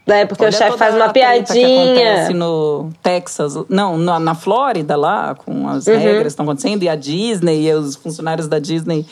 É, 0.07 0.25
porque 0.25 0.43
Olha 0.43 0.53
o 0.53 0.57
chefe 0.57 0.77
faz 0.77 0.95
uma 0.95 1.09
piadinha. 1.09 2.27
Que 2.27 2.33
no 2.33 2.89
Texas, 3.03 3.55
não, 3.67 3.97
na, 3.97 4.19
na 4.19 4.33
Flórida 4.33 4.95
lá, 4.95 5.35
com 5.35 5.67
as 5.67 5.85
uhum. 5.85 5.97
regras 5.97 6.21
que 6.21 6.27
estão 6.27 6.45
acontecendo, 6.45 6.83
e 6.83 6.89
a 6.89 6.95
Disney, 6.95 7.67
e 7.67 7.73
os 7.73 7.95
funcionários 7.95 8.47
da 8.47 8.57
Disney 8.57 9.05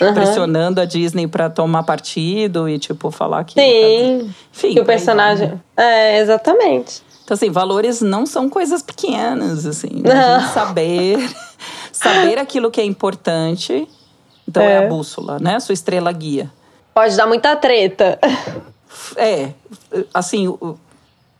uhum. 0.00 0.14
pressionando 0.14 0.80
a 0.80 0.84
Disney 0.84 1.26
para 1.26 1.50
tomar 1.50 1.82
partido 1.82 2.68
e, 2.68 2.78
tipo, 2.78 3.10
falar 3.10 3.44
que. 3.44 3.54
Sim. 3.54 4.26
Tá... 4.26 4.34
Enfim, 4.52 4.74
que 4.74 4.80
o 4.80 4.84
personagem. 4.84 5.48
Vai, 5.48 5.56
né? 5.56 6.16
É, 6.16 6.20
exatamente. 6.20 7.02
Então, 7.22 7.34
assim, 7.34 7.50
valores 7.50 8.00
não 8.00 8.26
são 8.26 8.48
coisas 8.48 8.82
pequenas, 8.82 9.66
assim. 9.66 10.02
Né? 10.02 10.40
Saber, 10.52 11.18
saber 11.92 12.38
aquilo 12.38 12.70
que 12.70 12.80
é 12.80 12.84
importante. 12.84 13.88
Então, 14.48 14.62
é. 14.62 14.72
é 14.72 14.78
a 14.78 14.88
bússola, 14.88 15.38
né? 15.38 15.56
A 15.56 15.60
sua 15.60 15.72
estrela 15.72 16.12
guia. 16.12 16.50
Pode 16.94 17.16
dar 17.16 17.26
muita 17.26 17.56
treta. 17.56 18.18
É, 19.16 19.50
assim, 20.12 20.56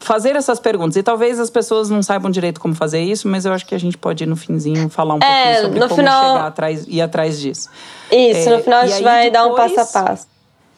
fazer 0.04 0.37
essas 0.37 0.61
perguntas. 0.61 0.96
E 0.96 1.02
talvez 1.02 1.40
as 1.40 1.50
pessoas 1.50 1.88
não 1.90 2.02
saibam 2.02 2.30
direito 2.30 2.61
como 2.61 2.75
fazer 2.75 3.00
isso, 3.00 3.26
mas 3.26 3.44
eu 3.44 3.52
acho 3.52 3.66
que 3.66 3.75
a 3.75 3.78
gente 3.78 3.96
pode, 3.96 4.25
no 4.26 4.37
finzinho, 4.37 4.88
falar 4.88 5.14
um 5.14 5.18
é, 5.18 5.20
pouquinho 5.20 5.62
sobre 5.62 5.80
como 5.80 5.94
final... 5.94 6.34
chegar 6.34 6.46
atrás, 6.46 6.87
ir 6.87 7.00
atrás 7.00 7.40
disso. 7.40 7.70
Isso, 8.12 8.49
é, 8.49 8.56
no 8.56 8.62
final 8.62 8.80
a 8.80 8.87
gente 8.87 9.02
vai 9.02 9.30
depois, 9.30 9.32
dar 9.32 9.46
um 9.46 9.54
passo 9.56 9.99
a 9.99 10.02
passo. 10.02 10.26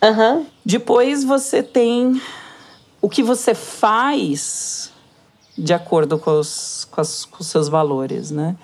Uhum. 0.02 0.46
Depois 0.64 1.24
você 1.24 1.62
tem 1.62 2.20
o 3.00 3.08
que 3.08 3.22
você 3.22 3.54
faz 3.54 4.92
de 5.58 5.72
acordo 5.72 6.18
com 6.18 6.38
os, 6.38 6.86
com, 6.90 7.00
as, 7.00 7.24
com 7.24 7.38
os 7.40 7.46
seus 7.46 7.68
valores, 7.68 8.30
né? 8.30 8.56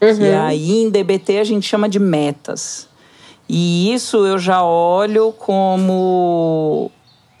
Uhum. 0.00 0.20
E 0.20 0.34
aí 0.34 0.82
em 0.82 0.90
DBT 0.90 1.38
a 1.38 1.44
gente 1.44 1.66
chama 1.66 1.88
de 1.88 1.98
metas. 1.98 2.88
E 3.48 3.92
isso 3.92 4.26
eu 4.26 4.38
já 4.38 4.64
olho 4.64 5.32
como 5.32 6.90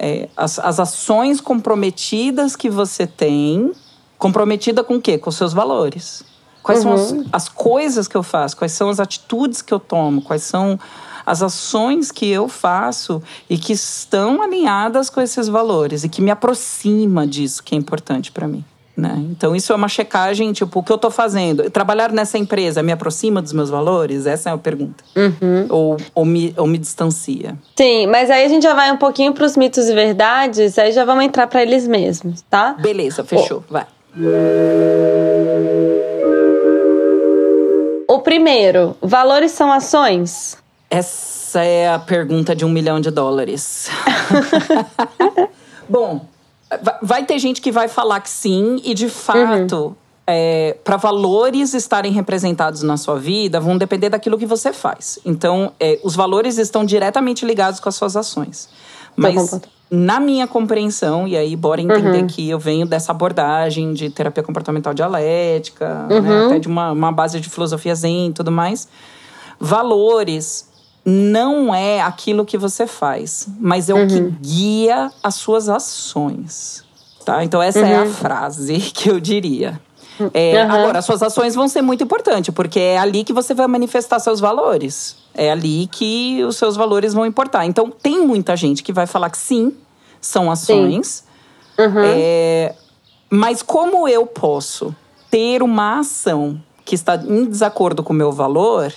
é, 0.02 0.28
as, 0.36 0.58
as 0.58 0.80
ações 0.80 1.40
comprometidas 1.40 2.56
que 2.56 2.68
você 2.68 3.06
tem, 3.06 3.72
comprometida 4.18 4.82
com 4.82 4.96
o 4.96 5.00
quê? 5.00 5.16
Com 5.16 5.30
os 5.30 5.36
seus 5.36 5.52
valores. 5.52 6.24
Quais 6.62 6.84
uhum. 6.84 6.96
são 6.96 7.20
as, 7.20 7.26
as 7.32 7.48
coisas 7.48 8.08
que 8.08 8.16
eu 8.16 8.22
faço? 8.22 8.56
Quais 8.56 8.72
são 8.72 8.90
as 8.90 8.98
atitudes 8.98 9.62
que 9.62 9.72
eu 9.72 9.80
tomo? 9.80 10.20
Quais 10.20 10.42
são 10.42 10.78
as 11.24 11.42
ações 11.42 12.10
que 12.10 12.28
eu 12.28 12.48
faço 12.48 13.22
e 13.48 13.56
que 13.56 13.72
estão 13.72 14.42
alinhadas 14.42 15.08
com 15.08 15.20
esses 15.20 15.48
valores 15.48 16.04
e 16.04 16.08
que 16.08 16.20
me 16.20 16.30
aproxima 16.30 17.26
disso 17.26 17.62
que 17.62 17.74
é 17.74 17.78
importante 17.78 18.32
para 18.32 18.48
mim. 18.48 18.64
Né? 18.94 19.16
Então, 19.30 19.56
isso 19.56 19.72
é 19.72 19.76
uma 19.76 19.88
checagem, 19.88 20.52
tipo, 20.52 20.80
o 20.80 20.82
que 20.82 20.92
eu 20.92 20.96
estou 20.96 21.10
fazendo? 21.10 21.70
Trabalhar 21.70 22.12
nessa 22.12 22.36
empresa 22.36 22.82
me 22.82 22.92
aproxima 22.92 23.40
dos 23.40 23.52
meus 23.52 23.70
valores? 23.70 24.26
Essa 24.26 24.50
é 24.50 24.52
a 24.52 24.58
pergunta. 24.58 25.02
Uhum. 25.16 25.66
Ou, 25.70 25.96
ou, 26.14 26.24
me, 26.26 26.52
ou 26.58 26.66
me 26.66 26.76
distancia? 26.76 27.56
Sim, 27.74 28.06
mas 28.06 28.30
aí 28.30 28.44
a 28.44 28.48
gente 28.48 28.62
já 28.62 28.74
vai 28.74 28.92
um 28.92 28.98
pouquinho 28.98 29.32
para 29.32 29.46
os 29.46 29.56
mitos 29.56 29.88
e 29.88 29.94
verdades, 29.94 30.78
aí 30.78 30.92
já 30.92 31.06
vamos 31.06 31.24
entrar 31.24 31.46
para 31.46 31.62
eles 31.62 31.88
mesmos, 31.88 32.42
tá? 32.50 32.74
Beleza, 32.74 33.24
fechou, 33.24 33.64
oh. 33.66 33.72
vai. 33.72 33.86
O 38.08 38.18
primeiro, 38.18 38.94
valores 39.00 39.52
são 39.52 39.72
ações? 39.72 40.58
Essa 40.90 41.64
é 41.64 41.88
a 41.88 41.98
pergunta 41.98 42.54
de 42.54 42.66
um 42.66 42.68
milhão 42.68 43.00
de 43.00 43.10
dólares. 43.10 43.88
Bom, 45.88 46.26
Vai 47.02 47.24
ter 47.24 47.38
gente 47.38 47.60
que 47.60 47.72
vai 47.72 47.88
falar 47.88 48.20
que 48.20 48.30
sim, 48.30 48.80
e 48.84 48.94
de 48.94 49.08
fato, 49.08 49.86
uhum. 49.86 49.94
é, 50.26 50.76
para 50.84 50.96
valores 50.96 51.74
estarem 51.74 52.12
representados 52.12 52.82
na 52.82 52.96
sua 52.96 53.18
vida, 53.18 53.60
vão 53.60 53.76
depender 53.76 54.08
daquilo 54.08 54.38
que 54.38 54.46
você 54.46 54.72
faz. 54.72 55.18
Então, 55.24 55.72
é, 55.78 56.00
os 56.02 56.14
valores 56.14 56.58
estão 56.58 56.84
diretamente 56.84 57.44
ligados 57.44 57.80
com 57.80 57.88
as 57.88 57.94
suas 57.94 58.16
ações. 58.16 58.68
Mas 59.16 59.60
na 59.90 60.18
minha 60.18 60.46
compreensão, 60.46 61.28
e 61.28 61.36
aí 61.36 61.54
bora 61.54 61.82
entender 61.82 62.22
uhum. 62.22 62.26
que 62.26 62.48
eu 62.48 62.58
venho 62.58 62.86
dessa 62.86 63.12
abordagem 63.12 63.92
de 63.92 64.08
terapia 64.08 64.42
comportamental 64.42 64.94
dialética, 64.94 66.06
né, 66.08 66.16
uhum. 66.16 66.22
né, 66.22 66.46
até 66.46 66.58
de 66.58 66.66
uma, 66.66 66.92
uma 66.92 67.12
base 67.12 67.38
de 67.38 67.50
filosofia 67.50 67.94
zen 67.94 68.28
e 68.28 68.32
tudo 68.32 68.50
mais. 68.50 68.88
Valores 69.60 70.71
não 71.04 71.74
é 71.74 72.00
aquilo 72.00 72.44
que 72.44 72.56
você 72.56 72.86
faz, 72.86 73.48
mas 73.58 73.88
é 73.88 73.94
uhum. 73.94 74.04
o 74.04 74.08
que 74.08 74.14
uhum. 74.14 74.36
guia 74.40 75.10
as 75.22 75.34
suas 75.34 75.68
ações. 75.68 76.84
Tá? 77.24 77.44
Então, 77.44 77.62
essa 77.62 77.80
uhum. 77.80 77.86
é 77.86 77.96
a 77.96 78.02
uhum. 78.02 78.12
frase 78.12 78.78
que 78.94 79.08
eu 79.08 79.20
diria. 79.20 79.80
É, 80.34 80.62
uhum. 80.64 80.70
Agora, 80.70 80.98
as 80.98 81.04
suas 81.04 81.22
ações 81.22 81.54
vão 81.54 81.66
ser 81.66 81.82
muito 81.82 82.04
importantes, 82.04 82.54
porque 82.54 82.78
é 82.78 82.98
ali 82.98 83.24
que 83.24 83.32
você 83.32 83.54
vai 83.54 83.66
manifestar 83.66 84.18
seus 84.20 84.40
valores. 84.40 85.16
É 85.34 85.50
ali 85.50 85.88
que 85.90 86.44
os 86.44 86.56
seus 86.56 86.76
valores 86.76 87.14
vão 87.14 87.26
importar. 87.26 87.64
Então, 87.66 87.90
tem 87.90 88.24
muita 88.24 88.56
gente 88.56 88.82
que 88.82 88.92
vai 88.92 89.06
falar 89.06 89.30
que 89.30 89.38
sim, 89.38 89.74
são 90.20 90.50
ações. 90.50 91.24
Uhum. 91.78 92.02
É, 92.04 92.74
mas 93.30 93.62
como 93.62 94.06
eu 94.06 94.26
posso 94.26 94.94
ter 95.30 95.62
uma 95.62 96.00
ação 96.00 96.60
que 96.84 96.94
está 96.94 97.16
em 97.16 97.46
desacordo 97.46 98.02
com 98.02 98.12
o 98.12 98.16
meu 98.16 98.30
valor 98.30 98.92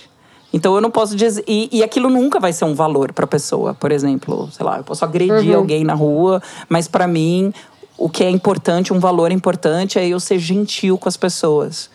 então 0.52 0.74
eu 0.74 0.80
não 0.80 0.90
posso 0.90 1.14
dizer. 1.16 1.44
E, 1.46 1.68
e 1.72 1.82
aquilo 1.82 2.08
nunca 2.08 2.40
vai 2.40 2.52
ser 2.52 2.64
um 2.64 2.74
valor 2.74 3.12
para 3.12 3.24
a 3.24 3.28
pessoa. 3.28 3.74
Por 3.74 3.92
exemplo, 3.92 4.48
sei 4.52 4.64
lá, 4.64 4.78
eu 4.78 4.84
posso 4.84 5.04
agredir 5.04 5.52
uhum. 5.52 5.56
alguém 5.56 5.84
na 5.84 5.94
rua, 5.94 6.42
mas 6.68 6.88
para 6.88 7.06
mim 7.06 7.52
o 7.98 8.08
que 8.08 8.22
é 8.22 8.30
importante, 8.30 8.92
um 8.92 9.00
valor 9.00 9.32
importante, 9.32 9.98
é 9.98 10.06
eu 10.06 10.20
ser 10.20 10.38
gentil 10.38 10.98
com 10.98 11.08
as 11.08 11.16
pessoas. 11.16 11.90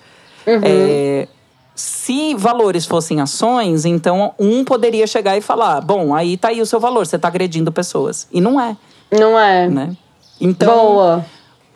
Uhum. 0.46 0.62
É, 0.64 1.28
se 1.76 2.36
valores 2.36 2.86
fossem 2.86 3.22
ações, 3.22 3.86
então 3.86 4.34
um 4.40 4.64
poderia 4.64 5.06
chegar 5.08 5.38
e 5.38 5.42
falar: 5.42 5.82
bom, 5.82 6.14
aí 6.14 6.38
tá 6.38 6.50
aí 6.50 6.62
o 6.62 6.66
seu 6.66 6.80
valor, 6.80 7.06
você 7.06 7.18
tá 7.18 7.28
agredindo 7.28 7.72
pessoas. 7.72 8.28
E 8.32 8.42
não 8.42 8.60
é. 8.60 8.76
Não 9.12 9.38
é. 9.38 9.68
Né? 9.68 9.96
Então, 10.40 10.76
Boa. 10.76 11.26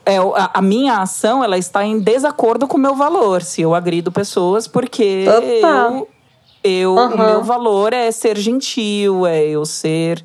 É, 0.06 0.18
a, 0.18 0.52
a, 0.56 0.62
minha 0.62 1.00
ação 1.00 1.44
ela 1.44 1.58
está 1.58 1.84
em 1.84 2.00
desacordo 2.00 2.68
com 2.68 2.78
o 2.78 2.80
meu 2.80 2.96
valor 2.96 3.42
se 3.42 3.64
eu 3.64 3.74
agrido 3.74 4.12
pessoas 4.12 4.68
porque 4.68 5.26
eu, 5.26 6.08
eu, 6.66 6.96
uhum. 6.96 7.14
O 7.14 7.18
meu 7.18 7.44
valor 7.44 7.94
é 7.94 8.12
ser 8.12 8.38
gentil, 8.38 9.26
é 9.26 9.44
eu 9.46 9.66
ser. 9.66 10.24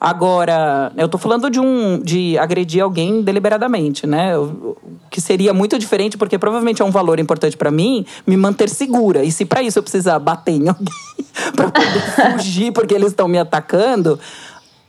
Agora, 0.00 0.92
eu 0.96 1.08
tô 1.08 1.16
falando 1.16 1.48
de 1.48 1.58
um 1.58 1.98
de 1.98 2.36
agredir 2.38 2.82
alguém 2.82 3.22
deliberadamente, 3.22 4.06
né? 4.06 4.36
O 4.36 4.76
que 5.10 5.20
seria 5.20 5.54
muito 5.54 5.78
diferente, 5.78 6.18
porque 6.18 6.38
provavelmente 6.38 6.82
é 6.82 6.84
um 6.84 6.90
valor 6.90 7.18
importante 7.18 7.56
para 7.56 7.70
mim 7.70 8.04
me 8.26 8.36
manter 8.36 8.68
segura. 8.68 9.24
E 9.24 9.32
se 9.32 9.44
para 9.44 9.62
isso 9.62 9.78
eu 9.78 9.82
precisar 9.82 10.18
bater 10.18 10.52
em 10.52 10.68
alguém 10.68 10.94
para 11.56 11.70
poder 11.70 12.36
fugir 12.36 12.72
porque 12.72 12.94
eles 12.94 13.08
estão 13.08 13.28
me 13.28 13.38
atacando, 13.38 14.18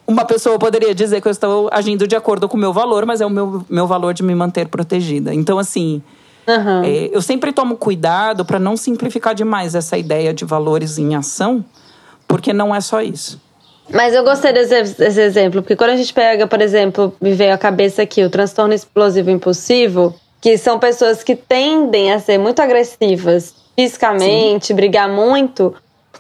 uma 0.08 0.26
pessoa 0.26 0.60
poderia 0.60 0.94
dizer 0.94 1.22
que 1.22 1.28
eu 1.28 1.32
estou 1.32 1.70
agindo 1.72 2.08
de 2.08 2.16
acordo 2.16 2.48
com 2.50 2.58
o 2.58 2.60
meu 2.60 2.74
valor, 2.74 3.06
mas 3.06 3.22
é 3.22 3.26
o 3.26 3.30
meu, 3.30 3.66
meu 3.70 3.88
valor 3.88 4.14
de 4.14 4.24
me 4.24 4.36
manter 4.36 4.68
protegida. 4.68 5.34
Então, 5.34 5.58
assim, 5.58 6.02
Uhum. 6.48 6.84
É, 6.84 7.10
eu 7.12 7.22
sempre 7.22 7.52
tomo 7.52 7.76
cuidado 7.76 8.46
para 8.46 8.60
não 8.60 8.78
simplificar 8.78 9.34
demais 9.34 9.76
essa 9.76 9.98
ideia 9.98 10.34
de 10.34 10.46
valores 10.46 10.98
em 10.98 11.16
ação, 11.16 11.66
porque 12.28 12.54
não 12.54 12.74
é 12.74 12.82
só 12.82 13.02
isso. 13.02 13.42
Mas 13.90 14.14
eu 14.14 14.24
gostei 14.24 14.52
desse, 14.52 14.98
desse, 14.98 15.22
exemplo, 15.22 15.62
porque 15.62 15.76
quando 15.76 15.92
a 15.92 15.96
gente 15.96 16.14
pega, 16.14 16.48
por 16.48 16.62
exemplo, 16.62 17.16
me 17.22 17.34
veio 17.34 17.54
à 17.54 17.58
cabeça 17.58 18.02
aqui 18.02 18.24
o 18.24 18.30
transtorno 18.30 18.74
explosivo 18.74 19.30
impulsivo, 19.30 20.16
que 20.42 20.58
são 20.58 20.80
pessoas 20.80 21.24
que 21.24 21.36
tendem 21.36 22.12
a 22.12 22.20
ser 22.20 22.38
muito 22.38 22.62
agressivas 22.62 23.54
fisicamente, 23.76 24.68
Sim. 24.68 24.76
brigar 24.76 25.10
muito. 25.10 25.74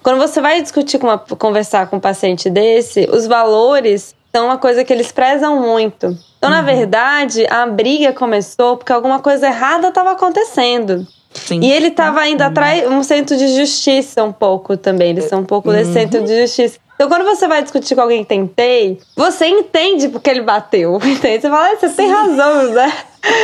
Quando 0.03 0.17
você 0.17 0.41
vai 0.41 0.61
discutir 0.61 0.99
com 0.99 1.07
uma, 1.07 1.17
conversar 1.17 1.87
com 1.87 1.97
um 1.97 1.99
paciente 1.99 2.49
desse, 2.49 3.09
os 3.11 3.25
valores 3.25 4.13
são 4.35 4.47
uma 4.47 4.57
coisa 4.57 4.83
que 4.83 4.91
eles 4.91 5.13
prezam 5.13 5.61
muito. 5.61 6.07
Então, 6.37 6.49
uhum. 6.49 6.57
na 6.57 6.61
verdade, 6.61 7.47
a 7.49 7.65
briga 7.65 8.11
começou 8.11 8.75
porque 8.75 8.91
alguma 8.91 9.19
coisa 9.19 9.47
errada 9.47 9.87
estava 9.87 10.11
acontecendo. 10.11 11.07
Sim. 11.33 11.61
E 11.61 11.71
ele 11.71 11.87
estava 11.87 12.27
indo 12.27 12.41
uhum. 12.41 12.47
atrás 12.47 12.85
um 12.85 13.01
centro 13.01 13.37
de 13.37 13.47
justiça 13.55 14.25
um 14.25 14.33
pouco 14.33 14.75
também. 14.75 15.11
Eles 15.11 15.23
são 15.25 15.39
um 15.39 15.45
pouco 15.45 15.69
uhum. 15.69 15.75
desse 15.75 15.93
centro 15.93 16.21
de 16.21 16.41
justiça. 16.41 16.77
Então, 16.95 17.07
quando 17.07 17.23
você 17.23 17.47
vai 17.47 17.63
discutir 17.63 17.95
com 17.95 18.01
alguém 18.01 18.23
que 18.23 18.29
tentei, 18.29 18.99
você 19.15 19.47
entende 19.47 20.09
porque 20.09 20.29
ele 20.29 20.41
bateu. 20.41 20.97
Entende? 21.01 21.41
Você 21.41 21.49
fala, 21.49 21.67
ah, 21.67 21.77
você 21.77 21.87
Sim. 21.87 21.95
tem 21.95 22.11
razão, 22.11 22.73
né? 22.73 22.93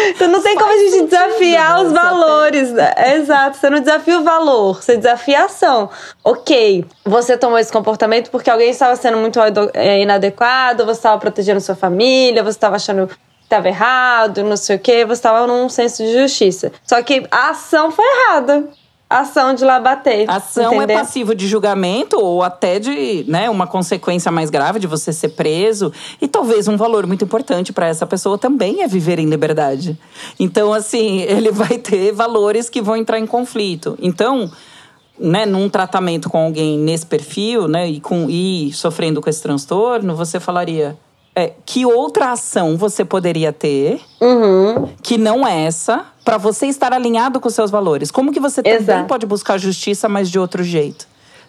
Então 0.09 0.27
não 0.27 0.41
tem 0.41 0.53
Faz 0.55 0.67
como 0.67 0.79
a 0.79 0.89
gente 0.89 1.05
desafiar 1.09 1.83
os 1.83 1.91
valores. 1.91 2.71
Né? 2.71 2.93
Exato, 3.15 3.57
você 3.57 3.69
não 3.69 3.79
desafia 3.79 4.19
o 4.19 4.23
valor, 4.23 4.81
você 4.81 4.97
desafia 4.97 5.41
a 5.41 5.45
ação. 5.45 5.89
Ok, 6.23 6.85
você 7.03 7.37
tomou 7.37 7.57
esse 7.57 7.71
comportamento 7.71 8.29
porque 8.29 8.49
alguém 8.49 8.69
estava 8.69 8.95
sendo 8.95 9.17
muito 9.17 9.39
é, 9.73 10.01
inadequado, 10.01 10.85
você 10.85 10.99
estava 10.99 11.17
protegendo 11.19 11.59
sua 11.59 11.75
família, 11.75 12.43
você 12.43 12.57
estava 12.57 12.75
achando 12.75 13.07
que 13.07 13.15
estava 13.43 13.67
errado, 13.67 14.43
não 14.43 14.57
sei 14.57 14.75
o 14.75 14.79
quê, 14.79 15.05
você 15.05 15.13
estava 15.13 15.47
num 15.47 15.67
senso 15.67 16.03
de 16.03 16.13
justiça. 16.13 16.71
Só 16.85 17.01
que 17.01 17.25
a 17.31 17.49
ação 17.49 17.91
foi 17.91 18.05
errada. 18.05 18.69
Ação 19.19 19.53
de 19.53 19.65
lá 19.65 19.79
bater. 19.79 20.29
Ação 20.29 20.75
entendeu? 20.75 20.97
é 20.97 20.99
passivo 20.99 21.35
de 21.35 21.47
julgamento 21.47 22.17
ou 22.19 22.41
até 22.41 22.79
de 22.79 23.25
né, 23.27 23.49
uma 23.49 23.67
consequência 23.67 24.31
mais 24.31 24.49
grave 24.49 24.79
de 24.79 24.87
você 24.87 25.11
ser 25.11 25.29
preso. 25.29 25.91
E 26.21 26.27
talvez 26.27 26.67
um 26.67 26.77
valor 26.77 27.05
muito 27.05 27.25
importante 27.25 27.73
para 27.73 27.87
essa 27.87 28.07
pessoa 28.07 28.37
também 28.37 28.81
é 28.81 28.87
viver 28.87 29.19
em 29.19 29.25
liberdade. 29.25 29.97
Então, 30.39 30.73
assim, 30.73 31.21
ele 31.27 31.51
vai 31.51 31.77
ter 31.77 32.11
valores 32.11 32.69
que 32.69 32.81
vão 32.81 32.95
entrar 32.95 33.19
em 33.19 33.27
conflito. 33.27 33.97
Então, 34.01 34.49
né, 35.19 35.45
num 35.45 35.69
tratamento 35.69 36.29
com 36.29 36.45
alguém 36.45 36.77
nesse 36.77 37.05
perfil, 37.05 37.67
né, 37.67 37.87
e, 37.89 37.99
com, 37.99 38.27
e 38.29 38.71
sofrendo 38.73 39.21
com 39.21 39.29
esse 39.29 39.41
transtorno, 39.41 40.15
você 40.15 40.39
falaria. 40.39 40.97
É, 41.35 41.53
que 41.65 41.85
outra 41.85 42.33
ação 42.33 42.75
você 42.75 43.05
poderia 43.05 43.53
ter 43.53 44.01
Uhum. 44.19 44.89
que 45.01 45.17
não 45.17 45.47
essa, 45.47 46.05
para 46.25 46.37
você 46.37 46.65
estar 46.67 46.91
alinhado 46.93 47.39
com 47.39 47.49
seus 47.49 47.71
valores? 47.71 48.11
Como 48.11 48.33
que 48.33 48.39
você 48.39 48.61
também 48.61 48.79
Exato. 48.79 49.07
pode 49.07 49.25
buscar 49.25 49.57
justiça, 49.57 50.09
mas 50.09 50.29
de 50.29 50.37
outro 50.37 50.61
jeito? 50.63 51.07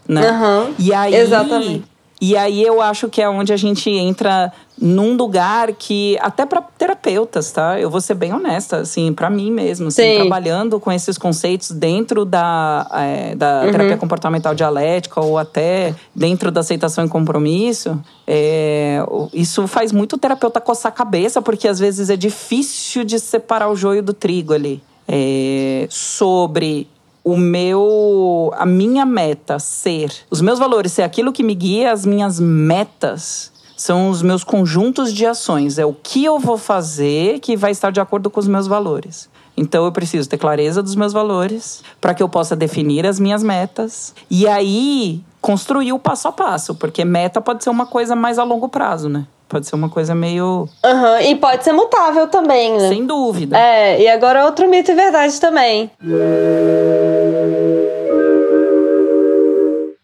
Né? 0.09 0.27
Aham. 0.29 0.71
E 0.79 0.93
aí, 0.95 1.15
Exatamente. 1.15 1.85
E 2.25 2.37
aí 2.37 2.63
eu 2.63 2.81
acho 2.81 3.09
que 3.09 3.21
é 3.21 3.29
onde 3.29 3.53
a 3.53 3.57
gente 3.57 3.91
entra 3.91 4.53
num 4.81 5.17
lugar 5.17 5.73
que 5.73 6.17
até 6.21 6.47
para 6.47 6.63
terapeutas, 6.63 7.51
tá? 7.51 7.81
Eu 7.81 7.91
vou 7.91 8.01
ser 8.01 8.15
bem 8.15 8.33
honesta, 8.33 8.77
assim, 8.77 9.13
para 9.13 9.29
mim 9.29 9.51
mesmo, 9.51 9.89
assim, 9.89 10.03
Sim. 10.03 10.15
trabalhando 10.21 10.79
com 10.79 10.93
esses 10.93 11.19
conceitos 11.19 11.73
dentro 11.73 12.25
da, 12.25 12.87
é, 12.93 13.35
da 13.35 13.63
Uhum. 13.65 13.73
terapia 13.73 13.97
comportamental 13.97 14.55
dialética 14.55 15.21
ou 15.21 15.37
até 15.37 15.97
dentro 16.15 16.53
da 16.53 16.61
aceitação 16.61 17.05
e 17.05 17.09
compromisso, 17.09 18.01
é, 18.25 19.01
isso 19.35 19.67
faz 19.67 19.91
muito 19.91 20.13
o 20.15 20.19
terapeuta 20.19 20.61
coçar 20.61 20.93
a 20.93 20.95
cabeça, 20.95 21.43
porque 21.43 21.67
às 21.67 21.81
vezes 21.81 22.09
é 22.09 22.17
difícil 22.17 23.03
de 23.03 23.19
separar 23.19 23.69
o 23.69 23.75
joio 23.75 24.01
do 24.01 24.15
trigo 24.15 24.53
ali. 24.55 24.81
É, 25.09 25.89
sobre 25.91 26.87
o 27.25 27.37
meu 27.37 28.53
a 28.57 28.67
minha 28.67 29.07
meta 29.07 29.59
ser 29.59 30.13
os 30.31 30.41
meus 30.41 30.59
valores 30.59 30.93
ser 30.93 31.03
aquilo 31.03 31.33
que 31.33 31.43
me 31.43 31.55
guia 31.55 31.93
as 31.93 32.05
minhas 32.05 32.41
metas 32.41 33.53
são 33.83 34.11
os 34.11 34.23
meus 34.23 34.45
conjuntos 34.45 35.13
de 35.13 35.27
ações. 35.27 35.77
É 35.77 35.85
o 35.85 35.93
que 35.93 36.25
eu 36.25 36.39
vou 36.39 36.57
fazer 36.57 37.41
que 37.41 37.57
vai 37.57 37.73
estar 37.73 37.91
de 37.91 38.01
acordo 38.01 38.31
com 38.31 38.39
os 38.39 38.47
meus 38.47 38.69
valores. 38.69 39.29
Então 39.57 39.85
eu 39.85 39.91
preciso 39.91 40.29
ter 40.29 40.39
clareza 40.39 40.83
dos 40.83 40.95
meus 40.95 41.13
valores 41.13 41.83
para 42.01 42.15
que 42.15 42.23
eu 42.23 42.29
possa 42.29 42.55
definir 42.55 43.05
as 43.05 43.19
minhas 43.19 43.43
metas 43.43 44.15
e 44.31 44.47
aí 44.47 45.23
construir 45.41 45.93
o 45.93 45.99
passo 45.99 46.29
a 46.29 46.33
passo 46.33 46.75
porque 46.75 47.05
meta 47.05 47.41
pode 47.41 47.65
ser 47.65 47.71
uma 47.71 47.85
coisa 47.85 48.15
mais 48.15 48.39
a 48.39 48.45
longo 48.45 48.69
prazo 48.69 49.09
né 49.09 49.27
pode 49.53 49.67
ser 49.67 49.75
uma 49.75 49.91
coisa 49.91 50.15
meio 50.15 50.67
Aham. 50.83 51.21
E 51.21 51.37
pode 51.37 51.63
ser 51.63 51.73
mutável 51.73 52.27
também, 52.27 52.73
né? 52.73 52.89
sem 52.89 53.05
dúvida 53.05 53.59
É, 53.59 54.01
e 54.01 54.09
agora 54.09 54.47
outro 54.47 54.67
mito 54.67 54.91
e 54.91 54.95
verdade 54.95 55.39
também. 55.39 55.91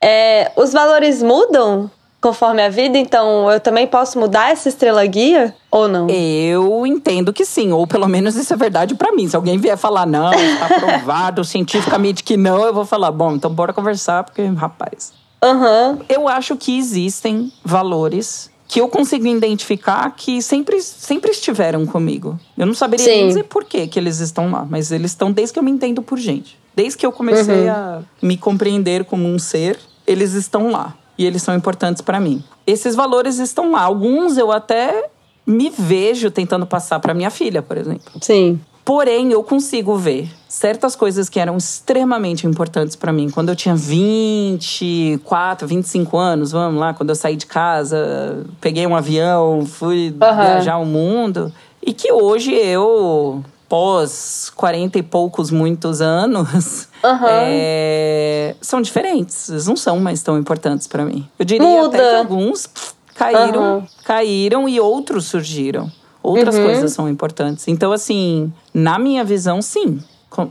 É, 0.04 0.52
os 0.54 0.72
valores 0.72 1.22
mudam 1.22 1.90
conforme 2.20 2.62
a 2.62 2.68
vida, 2.68 2.98
então 2.98 3.50
eu 3.50 3.58
também 3.60 3.86
posso 3.86 4.18
mudar 4.18 4.50
essa 4.50 4.68
estrela 4.68 5.06
guia 5.06 5.54
ou 5.70 5.88
não? 5.88 6.08
Eu 6.10 6.86
entendo 6.86 7.32
que 7.32 7.44
sim, 7.44 7.72
ou 7.72 7.86
pelo 7.86 8.08
menos 8.08 8.36
isso 8.36 8.52
é 8.52 8.56
verdade 8.56 8.94
pra 8.96 9.12
mim. 9.12 9.28
Se 9.28 9.36
alguém 9.36 9.56
vier 9.56 9.78
falar 9.78 10.04
não, 10.04 10.32
está 10.32 10.68
provado 10.80 11.42
cientificamente 11.44 12.22
que 12.22 12.36
não, 12.36 12.64
eu 12.64 12.74
vou 12.74 12.84
falar, 12.84 13.10
bom, 13.12 13.32
então 13.32 13.50
bora 13.50 13.72
conversar, 13.72 14.24
porque, 14.24 14.44
rapaz. 14.44 15.12
Aham. 15.42 16.00
Eu 16.08 16.28
acho 16.28 16.56
que 16.56 16.76
existem 16.76 17.52
valores 17.64 18.50
que 18.68 18.80
eu 18.80 18.88
consigo 18.88 19.26
identificar 19.26 20.14
que 20.14 20.42
sempre, 20.42 20.80
sempre 20.82 21.30
estiveram 21.30 21.86
comigo. 21.86 22.38
Eu 22.56 22.66
não 22.66 22.74
saberia 22.74 23.06
Sim. 23.06 23.28
dizer 23.28 23.44
por 23.44 23.64
que 23.64 23.88
eles 23.96 24.20
estão 24.20 24.50
lá, 24.50 24.66
mas 24.68 24.92
eles 24.92 25.12
estão 25.12 25.32
desde 25.32 25.54
que 25.54 25.58
eu 25.58 25.62
me 25.62 25.70
entendo 25.70 26.02
por 26.02 26.18
gente. 26.18 26.58
Desde 26.76 26.98
que 26.98 27.06
eu 27.06 27.10
comecei 27.10 27.62
Uhum. 27.64 27.70
a 27.70 28.02
me 28.20 28.36
compreender 28.36 29.04
como 29.06 29.26
um 29.26 29.38
ser, 29.38 29.78
eles 30.06 30.34
estão 30.34 30.70
lá. 30.70 30.94
E 31.16 31.24
eles 31.26 31.42
são 31.42 31.56
importantes 31.56 32.02
pra 32.02 32.20
mim. 32.20 32.44
Esses 32.66 32.94
valores 32.94 33.38
estão 33.38 33.72
lá. 33.72 33.80
Alguns 33.82 34.36
eu 34.36 34.52
até 34.52 35.08
me 35.46 35.70
vejo 35.70 36.30
tentando 36.30 36.66
passar 36.66 37.00
pra 37.00 37.14
minha 37.14 37.30
filha, 37.30 37.62
por 37.62 37.76
exemplo. 37.76 38.12
Sim. 38.20 38.60
Porém, 38.84 39.32
eu 39.32 39.42
consigo 39.42 39.96
ver 39.96 40.28
certas 40.58 40.96
coisas 40.96 41.28
que 41.28 41.38
eram 41.38 41.56
extremamente 41.56 42.44
importantes 42.46 42.96
pra 42.96 43.12
mim. 43.12 43.30
Quando 43.30 43.48
eu 43.50 43.56
tinha 43.56 43.76
24, 43.76 45.66
25 45.68 46.18
anos, 46.18 46.50
vamos 46.50 46.80
lá, 46.80 46.92
quando 46.92 47.10
eu 47.10 47.14
saí 47.14 47.36
de 47.36 47.46
casa, 47.46 48.44
peguei 48.60 48.84
um 48.86 48.96
avião, 48.96 49.64
fui 49.64 50.14
Aham. 50.20 50.42
viajar 50.42 50.78
o 50.78 50.84
mundo. 50.84 51.52
E 51.80 51.92
que 51.92 52.12
hoje 52.12 52.52
eu, 52.52 53.42
pós 53.68 54.50
40 54.56 54.98
e 54.98 55.02
poucos, 55.02 55.50
muitos 55.52 56.00
anos, 56.00 56.88
Aham. 57.04 57.26
é, 57.30 58.56
são 58.60 58.82
diferentes. 58.82 59.48
Eles 59.48 59.66
não 59.68 59.76
são 59.76 60.00
mais 60.00 60.22
tão 60.24 60.36
importantes 60.36 60.88
pra 60.88 61.04
mim. 61.04 61.26
Eu 61.38 61.44
diria 61.44 61.64
até 61.86 61.98
Muda. 61.98 61.98
que 61.98 62.14
alguns 62.16 62.66
pff, 62.66 62.92
caíram, 63.14 63.62
Aham. 63.62 63.86
caíram 64.04 64.68
e 64.68 64.80
outros 64.80 65.26
surgiram. 65.26 65.90
Outras 66.20 66.56
Uhum. 66.56 66.64
coisas 66.64 66.92
são 66.92 67.08
importantes. 67.08 67.68
Então, 67.68 67.92
assim, 67.92 68.52
na 68.74 68.98
minha 68.98 69.22
visão, 69.22 69.62
sim. 69.62 70.02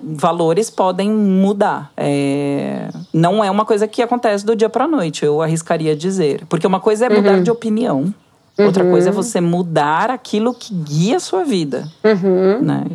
Valores 0.04 0.70
podem 0.70 1.10
mudar. 1.10 1.92
É, 1.96 2.90
Não 3.14 3.44
é 3.44 3.50
uma 3.52 3.64
coisa 3.66 3.88
que 3.88 4.02
acontece 4.02 4.46
do 4.46 4.56
dia 4.56 4.70
pra 4.70 4.88
noite, 4.88 5.24
eu 5.24 5.42
arriscaria 5.42 5.96
dizer. 5.96 6.46
Porque 6.50 6.66
uma 6.66 6.80
coisa 6.80 7.06
é 7.06 7.10
Uhum. 7.10 7.16
mudar 7.18 7.42
de 7.42 7.52
opinião, 7.52 8.14
outra 8.58 8.84
coisa 8.84 9.10
é 9.10 9.12
você 9.12 9.40
mudar 9.40 10.10
aquilo 10.10 10.54
que 10.54 10.74
guia 10.74 11.18
a 11.18 11.20
sua 11.20 11.44
vida. 11.44 11.88
Uhum. 12.04 12.60
Né? 12.62 12.86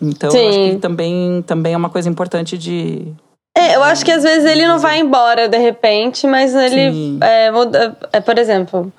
Então, 0.00 0.30
eu 0.30 0.48
acho 0.48 0.52
Sim. 0.58 0.70
que 0.70 0.76
também, 0.76 1.42
também 1.46 1.74
é 1.74 1.76
uma 1.76 1.90
coisa 1.90 2.08
importante 2.08 2.56
de. 2.56 3.12
É, 3.56 3.74
eu 3.76 3.82
acho 3.82 4.04
que 4.04 4.12
às 4.12 4.22
vezes 4.22 4.48
ele 4.48 4.66
não 4.66 4.78
vai 4.78 5.00
embora 5.00 5.48
de 5.48 5.58
repente, 5.58 6.26
mas 6.26 6.54
ele 6.54 6.92
Sim. 6.92 7.18
é, 7.20 7.50
muda. 7.50 7.96
É, 8.12 8.20
por 8.20 8.38
exemplo, 8.38 8.92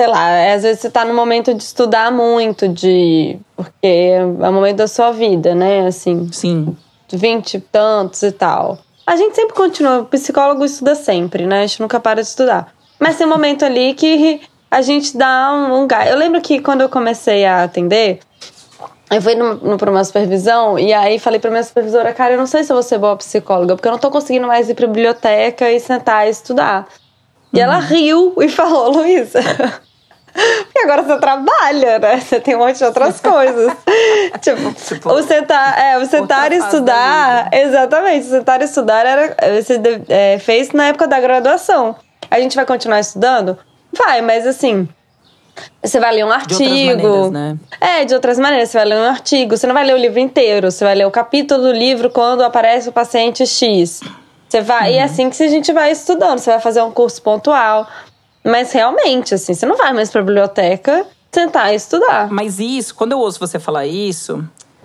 sei 0.00 0.08
lá, 0.08 0.30
é, 0.30 0.54
às 0.54 0.62
vezes 0.62 0.80
você 0.80 0.90
tá 0.90 1.04
no 1.04 1.12
momento 1.12 1.52
de 1.52 1.62
estudar 1.62 2.12
muito, 2.12 2.68
de. 2.68 3.36
Porque 3.56 3.74
é 3.82 4.24
o 4.24 4.52
momento 4.52 4.76
da 4.76 4.86
sua 4.86 5.10
vida, 5.10 5.54
né? 5.54 5.86
Assim, 5.86 6.30
Sim, 6.32 6.76
vinte 7.12 7.54
e 7.54 7.60
tantos 7.60 8.22
e 8.22 8.30
tal. 8.30 8.78
A 9.04 9.16
gente 9.16 9.34
sempre 9.34 9.54
continua, 9.54 10.00
o 10.00 10.04
psicólogo 10.04 10.64
estuda 10.64 10.94
sempre, 10.94 11.46
né? 11.46 11.62
A 11.62 11.66
gente 11.66 11.80
nunca 11.80 11.98
para 11.98 12.22
de 12.22 12.28
estudar. 12.28 12.72
Mas 13.00 13.16
tem 13.16 13.26
um 13.26 13.30
momento 13.30 13.64
ali 13.64 13.94
que 13.94 14.40
a 14.70 14.82
gente 14.82 15.16
dá 15.16 15.52
um, 15.52 15.82
um 15.82 15.86
gás. 15.86 16.10
Eu 16.10 16.16
lembro 16.16 16.40
que 16.40 16.60
quando 16.60 16.82
eu 16.82 16.88
comecei 16.88 17.44
a 17.44 17.64
atender, 17.64 18.20
eu 19.10 19.22
fui 19.22 19.34
pra 19.78 19.90
uma 19.90 20.04
supervisão 20.04 20.78
e 20.78 20.92
aí 20.92 21.18
falei 21.18 21.40
pra 21.40 21.50
minha 21.50 21.62
supervisora, 21.62 22.12
cara, 22.12 22.34
eu 22.34 22.38
não 22.38 22.46
sei 22.46 22.62
se 22.62 22.70
eu 22.70 22.76
vou 22.76 22.82
ser 22.82 22.98
boa 22.98 23.16
psicóloga, 23.16 23.74
porque 23.74 23.88
eu 23.88 23.92
não 23.92 23.98
tô 23.98 24.10
conseguindo 24.10 24.46
mais 24.46 24.68
ir 24.68 24.74
pra 24.74 24.86
biblioteca 24.86 25.70
e 25.70 25.80
sentar 25.80 26.26
e 26.26 26.30
estudar. 26.30 26.86
E 27.52 27.58
ela 27.58 27.78
riu 27.78 28.34
e 28.40 28.46
falou, 28.50 28.90
Luísa. 28.90 29.40
Porque 30.64 30.78
agora 30.80 31.02
você 31.02 31.18
trabalha, 31.18 31.98
né? 31.98 32.20
Você 32.20 32.38
tem 32.40 32.54
um 32.54 32.58
monte 32.58 32.78
de 32.78 32.84
outras 32.84 33.20
coisas. 33.20 33.72
tipo, 34.40 34.72
Tipo, 34.74 35.10
o 35.12 35.22
sentar, 35.22 35.78
é, 35.78 35.98
o 35.98 36.06
sentar 36.06 36.52
e 36.52 36.56
estudar. 36.56 37.48
Exatamente, 37.52 38.26
o 38.26 38.30
sentar 38.30 38.60
e 38.60 38.64
estudar 38.64 39.06
era, 39.06 39.36
você 39.60 39.78
de- 39.78 40.02
é, 40.08 40.38
fez 40.38 40.70
na 40.72 40.86
época 40.88 41.06
da 41.08 41.18
graduação. 41.20 41.96
A 42.30 42.38
gente 42.40 42.54
vai 42.56 42.64
continuar 42.66 43.00
estudando? 43.00 43.58
Vai, 43.92 44.20
mas 44.20 44.46
assim. 44.46 44.88
Você 45.82 45.98
vai 45.98 46.14
ler 46.14 46.24
um 46.24 46.28
de 46.28 46.34
outras 46.34 46.52
artigo. 46.60 47.02
maneiras, 47.08 47.30
né? 47.32 47.56
É, 47.80 48.04
de 48.04 48.14
outras 48.14 48.38
maneiras. 48.38 48.68
Você 48.70 48.78
vai 48.78 48.86
ler 48.86 48.96
um 48.98 49.08
artigo, 49.08 49.56
você 49.56 49.66
não 49.66 49.74
vai 49.74 49.84
ler 49.84 49.94
o 49.94 49.98
livro 49.98 50.20
inteiro, 50.20 50.70
você 50.70 50.84
vai 50.84 50.94
ler 50.94 51.06
o 51.06 51.10
capítulo 51.10 51.60
do 51.62 51.72
livro 51.72 52.10
quando 52.10 52.42
aparece 52.44 52.88
o 52.88 52.92
paciente 52.92 53.44
X. 53.44 54.00
Você 54.48 54.60
vai, 54.60 54.90
Uhum. 54.90 54.94
e 54.94 54.98
é 54.98 55.02
assim 55.02 55.28
que 55.28 55.42
a 55.42 55.48
gente 55.48 55.72
vai 55.72 55.90
estudando. 55.90 56.38
Você 56.38 56.50
vai 56.50 56.60
fazer 56.60 56.80
um 56.82 56.90
curso 56.92 57.20
pontual. 57.20 57.86
Mas 58.44 58.72
realmente, 58.72 59.34
assim, 59.34 59.54
você 59.54 59.66
não 59.66 59.76
vai 59.76 59.92
mais 59.92 60.10
pra 60.10 60.22
biblioteca 60.22 61.06
sentar 61.32 61.72
e 61.72 61.76
estudar. 61.76 62.28
Mas 62.30 62.58
isso, 62.58 62.94
quando 62.94 63.12
eu 63.12 63.18
ouço 63.18 63.38
você 63.38 63.58
falar 63.58 63.86
isso, 63.86 64.42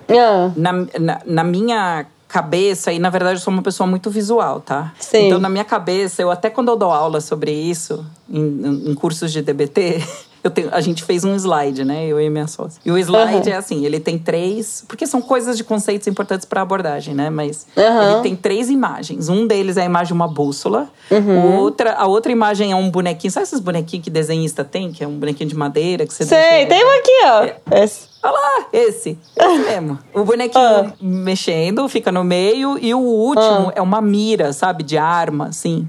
Ah, 0.10 0.52
na, 0.56 0.74
na, 1.00 1.22
na 1.26 1.44
minha 1.44 2.06
cabeça, 2.28 2.92
e 2.92 2.98
na 3.00 3.10
verdade 3.12 3.36
eu 3.36 3.40
sou 3.44 3.54
uma 3.54 3.62
pessoa 3.62 3.86
muito 3.88 4.10
visual, 4.10 4.60
tá? 4.60 4.92
Sim. 5.00 5.28
Então, 5.28 5.40
na 5.40 5.50
minha 5.50 5.64
cabeça, 5.64 6.22
eu 6.22 6.32
até 6.32 6.50
quando 6.50 6.70
eu 6.70 6.76
dou 6.76 6.92
aula 6.92 7.22
sobre 7.22 7.52
isso, 7.52 8.04
em, 8.30 8.90
em 8.90 8.96
cursos 8.96 9.32
de 9.32 9.42
DBT, 9.42 10.04
eu 10.44 10.52
tenho, 10.52 10.70
a 10.72 10.82
gente 10.82 11.04
fez 11.04 11.24
um 11.24 11.34
slide, 11.36 11.86
né? 11.86 12.06
Eu 12.06 12.20
e 12.20 12.30
minha 12.30 12.48
sócia. 12.48 12.80
E 12.86 12.92
o 12.92 12.98
slide 12.98 13.48
Uhum. 13.50 13.54
é 13.54 13.58
assim, 13.58 13.86
ele 13.86 14.00
tem 14.00 14.18
três. 14.20 14.84
Porque 14.88 15.08
são 15.08 15.22
coisas 15.22 15.56
de 15.58 15.64
conceitos 15.64 16.08
importantes 16.08 16.46
para 16.46 16.62
abordagem, 16.62 17.16
né? 17.16 17.30
Mas 17.30 17.66
Uhum. 17.78 18.12
ele 18.14 18.22
tem 18.22 18.36
três 18.36 18.70
imagens. 18.70 19.30
Um 19.30 19.48
deles 19.48 19.78
é 19.78 19.82
a 19.84 19.86
imagem 19.86 20.08
de 20.08 20.14
uma 20.14 20.28
bússola. 20.28 20.90
Uhum. 21.10 21.58
Outra, 21.60 21.94
a 21.94 22.06
outra 22.08 22.32
imagem 22.32 22.72
é 22.72 22.76
um 22.76 22.90
bonequinho. 22.92 23.32
Sabe 23.32 23.46
esses 23.46 23.60
bonequinhos 23.60 24.04
que 24.04 24.10
desenhista 24.10 24.64
tem? 24.64 24.92
Que 24.92 25.04
é 25.04 25.08
um 25.08 25.18
bonequinho 25.18 25.50
de 25.50 25.56
madeira 25.56 26.06
que 26.06 26.14
você 26.14 26.26
sei, 26.26 26.66
tem 26.66 26.84
um 26.86 26.90
aqui, 26.92 27.62
ó. 27.72 27.76
Esse. 27.78 28.14
Olha 28.22 28.32
lá, 28.34 28.66
esse. 28.72 29.18
Esse 29.36 29.58
mesmo. 29.70 30.00
O 30.14 30.24
bonequinho 30.24 30.64
Ah. 30.64 30.94
mexendo, 31.02 31.88
fica 31.90 32.12
no 32.12 32.24
meio. 32.24 32.78
E 32.80 32.94
o 32.94 33.00
último 33.00 33.72
é 33.76 33.82
uma 33.82 34.02
mira, 34.02 34.54
sabe? 34.54 34.84
De 34.84 34.98
arma, 34.98 35.48
assim. 35.48 35.88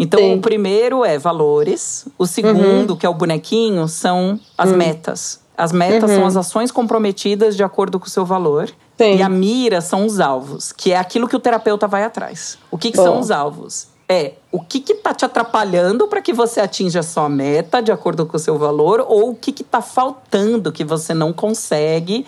Então, 0.00 0.18
Sim. 0.18 0.30
Uhum. 0.30 0.38
o 0.38 0.40
primeiro 0.40 1.04
é 1.04 1.18
valores. 1.18 2.06
O 2.16 2.26
segundo, 2.26 2.96
que 2.96 3.04
é 3.04 3.08
o 3.08 3.12
bonequinho, 3.12 3.86
são 3.86 4.40
as 4.56 4.72
metas. 4.72 5.40
As 5.54 5.72
metas 5.72 6.08
uhum. 6.08 6.16
são 6.16 6.26
as 6.26 6.36
ações 6.38 6.72
comprometidas 6.72 7.54
de 7.54 7.62
acordo 7.62 8.00
com 8.00 8.06
o 8.06 8.10
seu 8.10 8.24
valor. 8.24 8.70
Sim. 8.96 9.16
E 9.16 9.22
a 9.22 9.28
mira 9.28 9.82
são 9.82 10.06
os 10.06 10.18
alvos, 10.18 10.72
que 10.72 10.90
é 10.90 10.96
aquilo 10.96 11.28
que 11.28 11.36
o 11.36 11.38
terapeuta 11.38 11.86
vai 11.86 12.02
atrás. 12.02 12.56
O 12.70 12.78
que, 12.78 12.90
que 12.90 12.96
são 12.96 13.20
os 13.20 13.30
alvos? 13.30 13.88
É 14.08 14.32
o 14.50 14.60
que 14.60 14.82
está 14.90 15.12
te 15.12 15.26
atrapalhando 15.26 16.08
para 16.08 16.22
que 16.22 16.32
você 16.32 16.60
atinja 16.60 17.00
a 17.00 17.02
sua 17.02 17.28
meta 17.28 17.82
de 17.82 17.92
acordo 17.92 18.24
com 18.24 18.38
o 18.38 18.40
seu 18.40 18.58
valor, 18.58 19.04
ou 19.06 19.30
o 19.30 19.34
que 19.34 19.50
está 19.50 19.82
faltando 19.82 20.72
que 20.72 20.82
você 20.82 21.12
não 21.12 21.30
consegue 21.30 22.24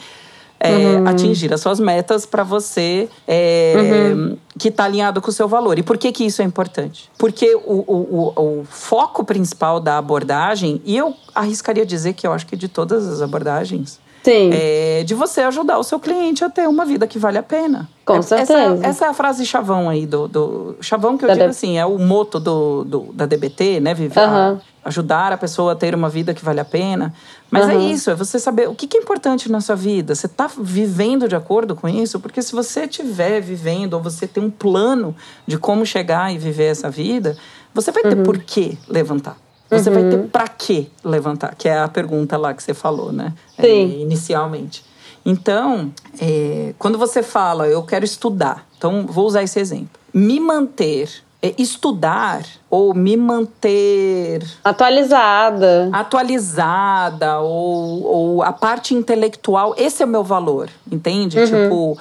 é, 0.62 0.76
uhum. 0.76 1.08
atingir 1.08 1.52
as 1.52 1.60
suas 1.60 1.80
metas 1.80 2.24
para 2.24 2.44
você 2.44 3.08
é, 3.26 3.74
uhum. 4.14 4.36
que 4.56 4.68
está 4.68 4.84
alinhado 4.84 5.20
com 5.20 5.28
o 5.28 5.32
seu 5.32 5.48
valor. 5.48 5.76
E 5.76 5.82
por 5.82 5.98
que, 5.98 6.12
que 6.12 6.24
isso 6.24 6.40
é 6.40 6.44
importante? 6.44 7.10
Porque 7.18 7.52
o, 7.56 7.58
o, 7.58 8.32
o, 8.36 8.60
o, 8.60 8.64
foco 8.64 9.24
principal 9.24 9.80
da 9.80 9.98
abordagem, 9.98 10.80
e 10.84 10.96
eu 10.96 11.14
arriscaria 11.34 11.84
dizer 11.84 12.12
que 12.12 12.24
eu 12.24 12.32
acho 12.32 12.46
que 12.46 12.56
de 12.56 12.68
todas 12.68 13.08
as 13.08 13.20
abordagens, 13.20 13.98
Sim. 14.22 14.50
É 14.52 14.82
de 15.02 15.14
você 15.14 15.40
ajudar 15.42 15.78
o 15.78 15.82
seu 15.82 15.98
cliente 15.98 16.44
a 16.44 16.50
ter 16.50 16.68
uma 16.68 16.84
vida 16.84 17.06
que 17.06 17.18
vale 17.18 17.38
a 17.38 17.42
pena. 17.42 17.88
Com 18.04 18.16
é, 18.16 18.22
certeza. 18.22 18.52
Essa, 18.52 18.86
essa, 18.86 19.04
é 19.06 19.08
a 19.08 19.14
frase 19.14 19.44
chavão 19.44 19.88
aí 19.88 20.06
do. 20.06 20.28
do 20.28 20.76
chavão 20.80 21.16
que 21.16 21.24
eu 21.24 21.28
da 21.28 21.34
digo 21.34 21.46
assim, 21.46 21.78
é 21.78 21.86
o 21.86 21.98
moto 21.98 22.40
do, 22.40 22.84
do, 22.84 23.00
da 23.12 23.26
DBT, 23.26 23.80
né? 23.80 23.94
Viver, 23.94 24.20
uhum. 24.20 24.58
ajudar 24.84 25.32
a 25.32 25.36
pessoa 25.36 25.72
a 25.72 25.74
ter 25.74 25.94
uma 25.94 26.08
vida 26.08 26.34
que 26.34 26.44
vale 26.44 26.60
a 26.60 26.64
pena. 26.64 27.14
Mas 27.50 27.66
uhum. 27.66 27.70
é 27.72 27.76
isso, 27.76 28.10
é 28.10 28.14
você 28.14 28.38
saber 28.38 28.68
o 28.68 28.74
que, 28.74 28.86
que 28.86 28.96
é 28.96 29.00
importante 29.00 29.50
na 29.50 29.60
sua 29.60 29.76
vida. 29.76 30.14
Você 30.14 30.26
está 30.26 30.48
vivendo 30.58 31.28
de 31.28 31.36
acordo 31.36 31.76
com 31.76 31.88
isso? 31.88 32.18
Porque 32.18 32.42
se 32.42 32.52
você 32.52 32.84
estiver 32.84 33.40
vivendo, 33.40 33.94
ou 33.94 34.02
você 34.02 34.26
tem 34.26 34.42
um 34.42 34.50
plano 34.50 35.14
de 35.46 35.58
como 35.58 35.84
chegar 35.84 36.32
e 36.32 36.38
viver 36.38 36.66
essa 36.66 36.90
vida, 36.90 37.36
você 37.74 37.92
vai 37.92 38.02
ter 38.02 38.16
uhum. 38.16 38.22
por 38.22 38.38
que 38.38 38.78
levantar. 38.88 39.36
Você 39.72 39.88
uhum. 39.88 39.94
vai 39.94 40.10
ter 40.10 40.16
uhum. 40.16 40.28
para 40.28 40.48
que 40.48 40.90
levantar, 41.02 41.54
que 41.54 41.68
é 41.68 41.78
a 41.78 41.88
pergunta 41.88 42.36
lá 42.36 42.52
que 42.52 42.62
você 42.62 42.74
falou, 42.74 43.10
né? 43.10 43.32
É, 43.56 43.82
inicialmente. 43.82 44.84
Então, 45.24 45.90
é, 46.20 46.74
quando 46.78 46.98
você 46.98 47.22
fala, 47.22 47.66
eu 47.66 47.82
quero 47.82 48.04
estudar, 48.04 48.66
então 48.76 49.06
vou 49.06 49.26
usar 49.26 49.42
esse 49.42 49.58
exemplo. 49.58 50.00
Me 50.12 50.38
manter 50.38 51.08
é, 51.40 51.54
estudar 51.58 52.42
ou 52.68 52.94
me 52.94 53.16
manter 53.16 54.44
atualizada, 54.62 55.88
atualizada 55.92 57.40
ou, 57.40 58.04
ou 58.04 58.42
a 58.42 58.52
parte 58.52 58.94
intelectual, 58.94 59.74
esse 59.78 60.02
é 60.02 60.06
o 60.06 60.08
meu 60.08 60.22
valor, 60.22 60.68
entende? 60.90 61.38
Uhum. 61.38 61.46
Tipo 61.46 61.98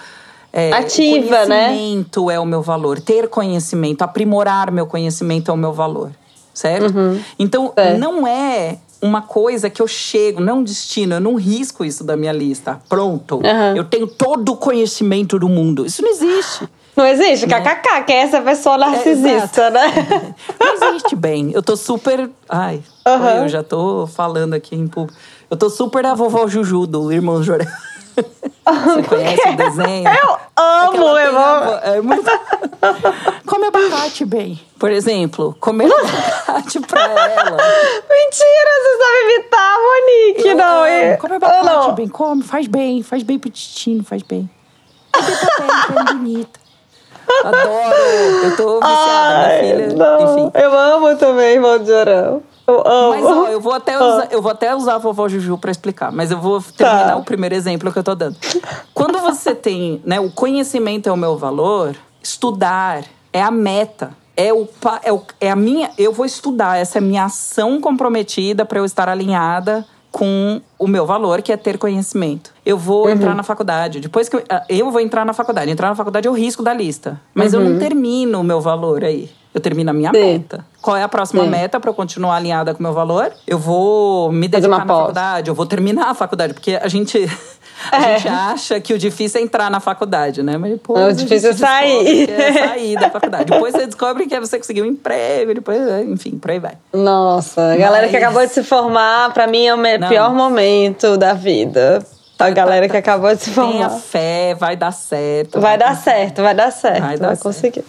é, 0.52 0.74
ativa, 0.74 1.46
né? 1.46 1.70
Conhecimento 1.70 2.30
é 2.30 2.40
o 2.40 2.46
meu 2.46 2.62
valor, 2.62 3.00
ter 3.00 3.30
conhecimento, 3.30 4.02
aprimorar 4.02 4.72
meu 4.72 4.86
conhecimento 4.86 5.50
é 5.50 5.54
o 5.54 5.58
meu 5.58 5.72
valor 5.72 6.12
certo? 6.54 6.96
Uhum. 6.96 7.20
Então, 7.38 7.74
é. 7.76 7.98
não 7.98 8.28
é 8.28 8.78
uma 9.02 9.22
coisa 9.22 9.70
que 9.70 9.82
eu 9.82 9.88
chego, 9.88 10.40
não 10.40 10.62
é 10.62 10.64
destino, 10.64 11.16
eu 11.16 11.20
não 11.20 11.36
risco 11.36 11.84
isso 11.84 12.04
da 12.04 12.16
minha 12.16 12.32
lista. 12.32 12.80
Pronto, 12.88 13.38
uhum. 13.38 13.76
eu 13.76 13.84
tenho 13.84 14.08
todo 14.08 14.54
o 14.54 14.58
conhecimento 14.58 15.40
do 15.40 15.50
mundo. 15.50 15.86
Isso 15.86 16.02
não 16.02 16.10
existe. 16.10 16.70
Não 16.96 17.08
existe, 17.08 17.48
né? 17.48 17.62
kkk, 17.62 18.04
que 18.06 18.12
é 18.12 18.18
essa 18.18 18.42
pessoa 18.42 18.78
narcisista, 18.78 19.62
é, 19.62 19.70
né? 19.72 20.36
Não 20.60 20.90
existe 20.90 21.16
bem. 21.16 21.50
Eu 21.54 21.64
tô 21.64 21.78
super. 21.78 22.30
Ai, 22.50 22.84
uhum. 23.08 23.44
eu 23.44 23.48
já 23.48 23.64
tô 23.64 24.06
falando 24.08 24.54
aqui 24.54 24.76
em 24.76 24.88
público. 24.88 25.18
Eu 25.50 25.56
tô 25.56 25.70
super 25.70 26.06
a 26.06 26.14
vovó 26.14 26.48
Juju 26.48 26.86
do 26.86 27.12
Irmão 27.12 27.42
Jorel. 27.42 27.68
Você 28.16 29.04
conhece 29.04 29.50
o 29.50 29.58
desenho? 29.58 30.10
Eu 30.10 30.38
amo, 30.56 31.18
eu 31.18 31.38
amo. 31.38 31.72
É 31.84 32.02
muito... 32.02 32.32
Come 33.46 33.66
abacate 33.68 34.26
bem. 34.26 34.60
Por 34.80 34.92
exemplo, 34.92 35.56
comer 35.60 35.92
abacate 35.92 36.80
pra 36.82 37.02
ela. 37.02 37.58
Mentira, 38.10 38.72
você 38.78 38.98
sabe 38.98 39.34
imitar, 39.36 39.78
Monique. 39.80 40.48
Eu 40.48 40.56
não, 40.56 40.86
é. 40.86 41.18
Come 41.18 41.36
abacate 41.36 41.66
não. 41.66 41.96
bem, 41.96 42.08
come, 42.08 42.44
faz 42.44 42.68
bem, 42.68 43.04
faz 43.04 43.24
bem 43.24 43.40
pro 43.40 43.50
destino, 43.50 44.04
faz 44.04 44.22
bem. 44.24 44.50
Faz 45.14 45.26
bem 45.26 45.38
pra 45.38 46.04
pele, 46.04 46.20
bonita. 46.20 46.60
Adoro. 47.44 47.96
Eu 48.44 48.58
tô 48.58 48.80
viciada, 48.80 49.48
Ai, 49.48 49.62
minha 49.62 49.76
filha. 49.76 49.96
Não. 49.96 50.22
Enfim. 50.22 50.52
Eu 50.54 50.78
amo 50.78 51.16
também, 51.18 51.54
irmão 51.54 51.80
de 51.80 51.88
Jorão. 51.88 52.44
Eu 52.72 52.88
amo. 52.88 53.10
Mas 53.10 53.26
ó, 53.26 53.48
eu 53.48 53.62
vou 53.62 53.74
até 53.74 53.94
ah. 53.96 54.04
usar, 54.04 54.28
eu 54.32 54.42
vou 54.42 54.52
até 54.52 54.76
usar 54.76 54.96
a 54.96 54.98
vovó 54.98 55.28
Juju 55.28 55.58
para 55.58 55.72
explicar, 55.72 56.12
mas 56.12 56.32
eu 56.32 56.40
vou 56.40 56.62
terminar 56.62 57.12
tá. 57.12 57.18
o 57.18 57.24
primeiro 57.24 57.56
exemplo 57.56 57.92
que 57.92 58.00
eu 58.00 58.04
tô 58.04 58.16
dando. 58.16 58.38
Quando 58.94 59.20
você 59.20 59.54
tem, 59.56 60.02
né, 60.06 60.20
o 60.20 60.32
conhecimento 60.32 61.08
é 61.08 61.12
o 61.12 61.18
meu 61.18 61.38
valor, 61.38 61.96
estudar 62.22 63.04
é 63.34 63.42
a 63.42 63.52
meta. 63.52 64.12
É, 64.36 64.54
o, 64.54 64.68
é, 65.04 65.12
o, 65.12 65.22
é 65.40 65.52
a 65.52 65.56
minha. 65.56 65.92
Eu 65.98 66.14
vou 66.14 66.26
estudar, 66.26 66.78
essa 66.78 66.98
é 66.98 67.00
a 67.00 67.04
minha 67.04 67.26
ação 67.26 67.80
comprometida 67.82 68.66
para 68.66 68.80
eu 68.80 68.86
estar 68.86 69.10
alinhada 69.10 69.86
com 70.12 70.62
o 70.78 70.88
meu 70.88 71.06
valor, 71.06 71.42
que 71.42 71.52
é 71.52 71.58
ter 71.58 71.78
conhecimento. 71.78 72.54
Eu 72.66 72.78
vou 72.78 73.06
uhum. 73.06 73.12
entrar 73.12 73.34
na 73.34 73.44
faculdade. 73.44 74.00
Depois 74.00 74.28
que 74.28 74.36
eu, 74.36 74.44
eu, 74.68 74.92
vou 74.92 75.00
entrar 75.00 75.26
na 75.26 75.34
faculdade, 75.34 75.72
entrar 75.72 75.90
na 75.90 75.96
faculdade 75.96 76.28
é 76.28 76.32
o 76.32 76.34
risco 76.34 76.62
da 76.62 76.74
lista. 76.74 77.20
Mas 77.34 77.54
uhum. 77.54 77.60
eu 77.60 77.66
não 77.66 77.74
uhum. 77.74 77.80
termino 77.80 78.42
o 78.42 78.44
meu 78.44 78.60
valor 78.60 79.04
aí. 79.04 79.30
Eu 79.54 79.60
termino 79.60 79.90
a 79.90 79.94
minha 79.94 80.12
Sim. 80.12 80.34
meta. 80.34 80.66
Qual 80.82 80.96
é 80.96 81.04
a 81.04 81.10
próxima 81.10 81.44
Sim. 81.44 81.50
meta 81.50 81.80
para 81.80 81.90
eu 81.90 81.94
continuar 81.94 82.38
alinhada 82.38 82.74
com 82.74 82.80
o 82.80 82.84
meu 82.84 82.94
valor? 82.94 83.32
Eu 83.46 83.60
vou 83.60 84.32
me 84.32 84.48
dedicar 84.48 84.80
na 84.80 84.86
faculdade, 84.86 85.50
eu 85.50 85.56
vou 85.56 85.66
terminar 85.66 86.10
a 86.10 86.14
faculdade, 86.14 86.54
porque 86.54 86.80
a 86.82 86.88
gente 86.88 87.30
a 87.92 87.98
é. 87.98 88.18
gente 88.18 88.28
acha 88.30 88.80
que 88.80 88.94
o 88.94 88.98
difícil 88.98 89.42
é 89.42 89.44
entrar 89.44 89.70
na 89.70 89.80
faculdade, 89.80 90.42
né? 90.42 90.58
Mas 90.58 90.72
depois. 90.72 91.16
o 91.16 91.18
difícil 91.18 91.50
é 91.50 91.54
sair. 91.54 92.30
É 92.30 92.54
sair 92.68 92.96
da 92.96 93.10
faculdade. 93.10 93.46
Depois 93.46 93.74
você 93.74 93.86
descobre 93.86 94.26
que 94.26 94.34
é 94.34 94.40
você 94.40 94.58
conseguir 94.58 94.82
um 94.82 94.86
emprego, 94.86 95.54
depois, 95.54 95.80
enfim, 96.08 96.38
por 96.38 96.52
aí 96.52 96.60
vai. 96.60 96.78
Nossa, 96.94 97.74
a 97.74 97.76
galera 97.76 98.08
que 98.08 98.16
acabou 98.18 98.46
de 98.46 98.54
se 98.54 98.64
formar, 98.64 99.34
para 99.34 99.48
mim 99.48 99.66
é 99.66 99.74
o 99.74 99.78
Não. 99.78 100.08
pior 100.08 100.34
momento 100.34 101.18
da 101.18 101.34
vida. 101.34 102.06
A 102.40 102.46
tá, 102.46 102.50
galera 102.50 102.88
tá, 102.88 102.92
que 102.92 102.98
acabou 102.98 103.36
de 103.36 103.44
se 103.44 103.52
formar. 103.52 103.72
Tenha 103.72 103.90
fé, 103.90 104.56
vai 104.56 104.76
dar 104.76 104.92
certo. 104.92 105.60
Vai, 105.60 105.78
vai 105.78 105.78
dar 105.78 105.96
certo, 105.96 106.42
vai 106.42 106.56
dar 106.56 106.72
certo. 106.72 107.02
Vai, 107.02 107.18
dar 107.18 107.28
vai 107.28 107.36
certo. 107.36 107.44
conseguir. 107.44 107.86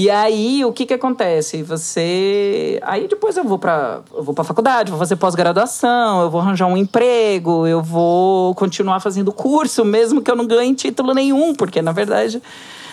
E 0.00 0.08
aí, 0.08 0.64
o 0.64 0.72
que 0.72 0.86
que 0.86 0.94
acontece? 0.94 1.62
Você. 1.62 2.80
Aí 2.82 3.06
depois 3.06 3.36
eu 3.36 3.44
vou 3.44 3.58
para 3.58 4.00
eu 4.14 4.22
vou 4.22 4.34
pra 4.34 4.42
faculdade, 4.42 4.90
vou 4.90 4.98
fazer 4.98 5.16
pós-graduação, 5.16 6.22
eu 6.22 6.30
vou 6.30 6.40
arranjar 6.40 6.66
um 6.66 6.76
emprego, 6.76 7.66
eu 7.66 7.82
vou 7.82 8.54
continuar 8.54 9.00
fazendo 9.00 9.30
curso, 9.30 9.84
mesmo 9.84 10.22
que 10.22 10.30
eu 10.30 10.36
não 10.36 10.46
ganhe 10.46 10.74
título 10.74 11.12
nenhum, 11.12 11.54
porque 11.54 11.82
na 11.82 11.92
verdade. 11.92 12.40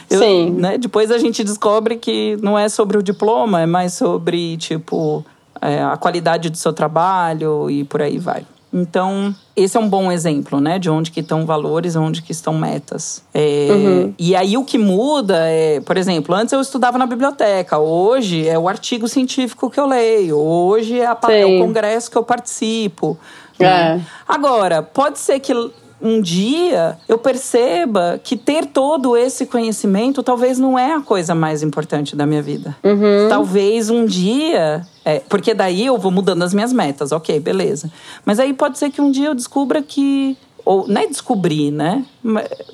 Eu, 0.10 0.20
Sim. 0.20 0.52
Né, 0.52 0.78
depois 0.78 1.10
a 1.10 1.18
gente 1.18 1.46
descobre 1.46 1.96
que 1.96 2.38
não 2.42 2.60
é 2.60 2.68
sobre 2.68 2.98
o 2.98 3.04
diploma, 3.04 3.62
é 3.62 3.66
mais 3.66 3.94
sobre, 3.94 4.58
tipo, 4.58 5.26
é, 5.62 5.82
a 5.82 5.96
qualidade 5.96 6.50
do 6.50 6.58
seu 6.58 6.74
trabalho 6.74 7.70
e 7.70 7.86
por 7.86 8.02
aí 8.02 8.18
vai. 8.18 8.46
Então, 8.80 9.34
esse 9.56 9.76
é 9.76 9.80
um 9.80 9.90
bom 9.90 10.12
exemplo, 10.12 10.62
né? 10.62 10.78
De 10.78 10.90
onde 10.90 11.10
que 11.10 11.22
estão 11.22 11.46
valores, 11.46 11.96
onde 11.96 12.22
que 12.22 12.32
estão 12.32 12.54
metas. 12.54 13.24
É, 13.34 13.68
uhum. 13.72 14.14
E 14.20 14.36
aí 14.36 14.56
o 14.56 14.64
que 14.64 14.78
muda 14.78 15.36
é, 15.48 15.80
por 15.82 15.98
exemplo, 15.98 16.36
antes 16.36 16.54
eu 16.54 16.62
estudava 16.62 16.98
na 16.98 17.08
biblioteca, 17.08 17.80
hoje 17.80 18.48
é 18.48 18.58
o 18.58 18.70
artigo 18.70 19.08
científico 19.08 19.70
que 19.70 19.80
eu 19.80 19.88
leio, 19.88 20.38
hoje 20.38 21.00
é, 21.00 21.08
a, 21.08 21.18
é 21.30 21.46
o 21.46 21.60
congresso 21.60 22.12
que 22.12 22.18
eu 22.18 22.24
participo. 22.24 23.18
Né? 23.60 23.98
É. 23.98 24.02
Agora, 24.28 24.84
pode 24.84 25.18
ser 25.18 25.40
que 25.40 25.54
um 26.02 26.22
dia 26.22 26.98
eu 27.08 27.18
perceba 27.18 28.20
que 28.24 28.38
ter 28.38 28.68
todo 28.68 29.18
esse 29.18 29.46
conhecimento 29.46 30.22
talvez 30.22 30.60
não 30.60 30.78
é 30.78 30.94
a 30.94 31.02
coisa 31.02 31.34
mais 31.34 31.64
importante 31.64 32.16
da 32.16 32.26
minha 32.26 32.42
vida. 32.42 32.76
Uhum. 32.84 33.28
Talvez 33.30 33.90
um 33.90 34.06
dia. 34.06 34.86
É, 35.04 35.20
porque 35.22 35.54
daí 35.54 35.86
eu 35.86 35.98
vou 35.98 36.12
mudando 36.12 36.44
as 36.44 36.54
minhas 36.54 36.74
metas, 36.74 37.12
ok, 37.12 37.40
beleza. 37.40 37.90
Mas 38.26 38.40
aí 38.40 38.54
pode 38.54 38.78
ser 38.78 38.92
que 38.92 39.02
um 39.02 39.10
dia 39.10 39.28
eu 39.28 39.36
descubra 39.36 39.82
que. 39.82 40.38
Ou 40.66 40.86
não 40.86 41.02
é 41.02 41.08
descobrir, 41.08 41.72
né? 41.72 42.06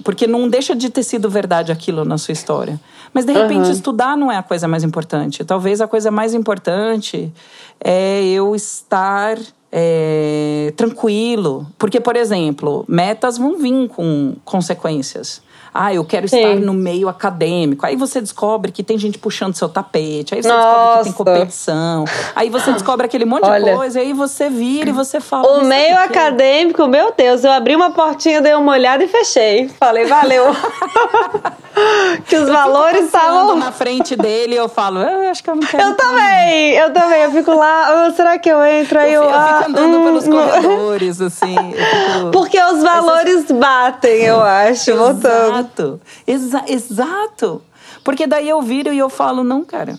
Porque 0.03 0.25
não 0.25 0.49
deixa 0.49 0.75
de 0.75 0.89
ter 0.89 1.03
sido 1.03 1.29
verdade 1.29 1.71
aquilo 1.71 2.03
na 2.03 2.17
sua 2.17 2.31
história. 2.31 2.79
Mas 3.13 3.23
de 3.23 3.31
repente 3.31 3.67
uhum. 3.67 3.71
estudar 3.71 4.17
não 4.17 4.31
é 4.31 4.37
a 4.37 4.41
coisa 4.41 4.67
mais 4.67 4.83
importante. 4.83 5.43
Talvez 5.45 5.79
a 5.79 5.87
coisa 5.87 6.09
mais 6.09 6.33
importante 6.33 7.31
é 7.79 8.23
eu 8.23 8.55
estar 8.55 9.37
é, 9.75 10.71
tranquilo. 10.77 11.65
Porque, 11.79 11.99
por 11.99 12.15
exemplo, 12.15 12.85
metas 12.87 13.39
vão 13.39 13.57
vir 13.57 13.87
com 13.89 14.35
consequências. 14.45 15.41
Ah, 15.73 15.93
eu 15.93 16.05
quero 16.05 16.27
Sim. 16.27 16.37
estar 16.37 16.55
no 16.55 16.73
meio 16.73 17.09
acadêmico. 17.09 17.85
Aí 17.85 17.95
você 17.95 18.21
descobre 18.21 18.71
que 18.71 18.83
tem 18.83 18.97
gente 18.97 19.17
puxando 19.17 19.55
seu 19.55 19.67
tapete. 19.67 20.35
Aí 20.35 20.43
você 20.43 20.49
Nossa. 20.49 20.65
descobre 20.65 20.99
que 20.99 21.03
tem 21.03 21.13
competição. 21.13 22.05
Aí 22.35 22.49
você 22.49 22.71
descobre 22.73 23.05
aquele 23.05 23.25
monte 23.25 23.45
Olha. 23.45 23.71
de 23.71 23.77
coisa. 23.77 23.99
Aí 23.99 24.13
você 24.13 24.49
vira 24.49 24.89
e 24.89 24.93
você 24.93 25.19
fala. 25.19 25.59
O 25.59 25.65
meio 25.65 25.97
acadêmico, 25.97 26.87
meu 26.87 27.13
Deus, 27.15 27.43
eu 27.43 27.51
abri 27.51 27.75
uma 27.75 27.91
portinha, 27.91 28.41
dei 28.41 28.53
uma 28.53 28.73
olhada 28.73 29.03
e 29.03 29.07
fechei. 29.07 29.69
Falei, 29.79 30.05
valeu. 30.05 30.45
que 32.27 32.35
os 32.35 32.47
eu 32.47 32.53
valores 32.53 33.05
estavam. 33.05 33.55
na 33.55 33.71
frente 33.71 34.15
dele 34.15 34.55
eu 34.55 34.69
falo, 34.69 34.99
eu 34.99 35.29
acho 35.29 35.43
que 35.43 35.49
eu 35.49 35.55
não 35.55 35.63
quero. 35.63 35.83
Eu 35.83 35.95
também, 35.95 36.71
eu 36.73 36.93
também. 36.93 37.21
Eu 37.21 37.31
fico 37.31 37.53
lá, 37.53 38.07
oh, 38.07 38.13
será 38.13 38.37
que 38.37 38.49
eu 38.49 38.63
entro? 38.63 38.99
Aí 38.99 39.13
eu, 39.13 39.23
eu, 39.23 39.29
eu 39.29 39.35
ah, 39.35 39.57
fico 39.57 39.69
andando 39.71 39.97
hum, 39.97 40.03
pelos 40.03 40.27
corredores, 40.27 41.21
assim. 41.21 41.55
Fico... 41.55 42.31
Porque 42.31 42.61
os 42.61 42.83
valores 42.83 43.51
batem, 43.51 44.21
eu 44.21 44.41
acho, 44.41 44.95
voltando. 44.95 45.62
Exato. 45.63 46.01
Exa 46.27 46.63
exato. 46.67 47.61
Porque 48.03 48.27
daí 48.27 48.47
eu 48.49 48.61
viro 48.61 48.91
e 48.93 48.97
eu 48.97 49.09
falo, 49.09 49.43
não, 49.43 49.63
cara, 49.63 49.97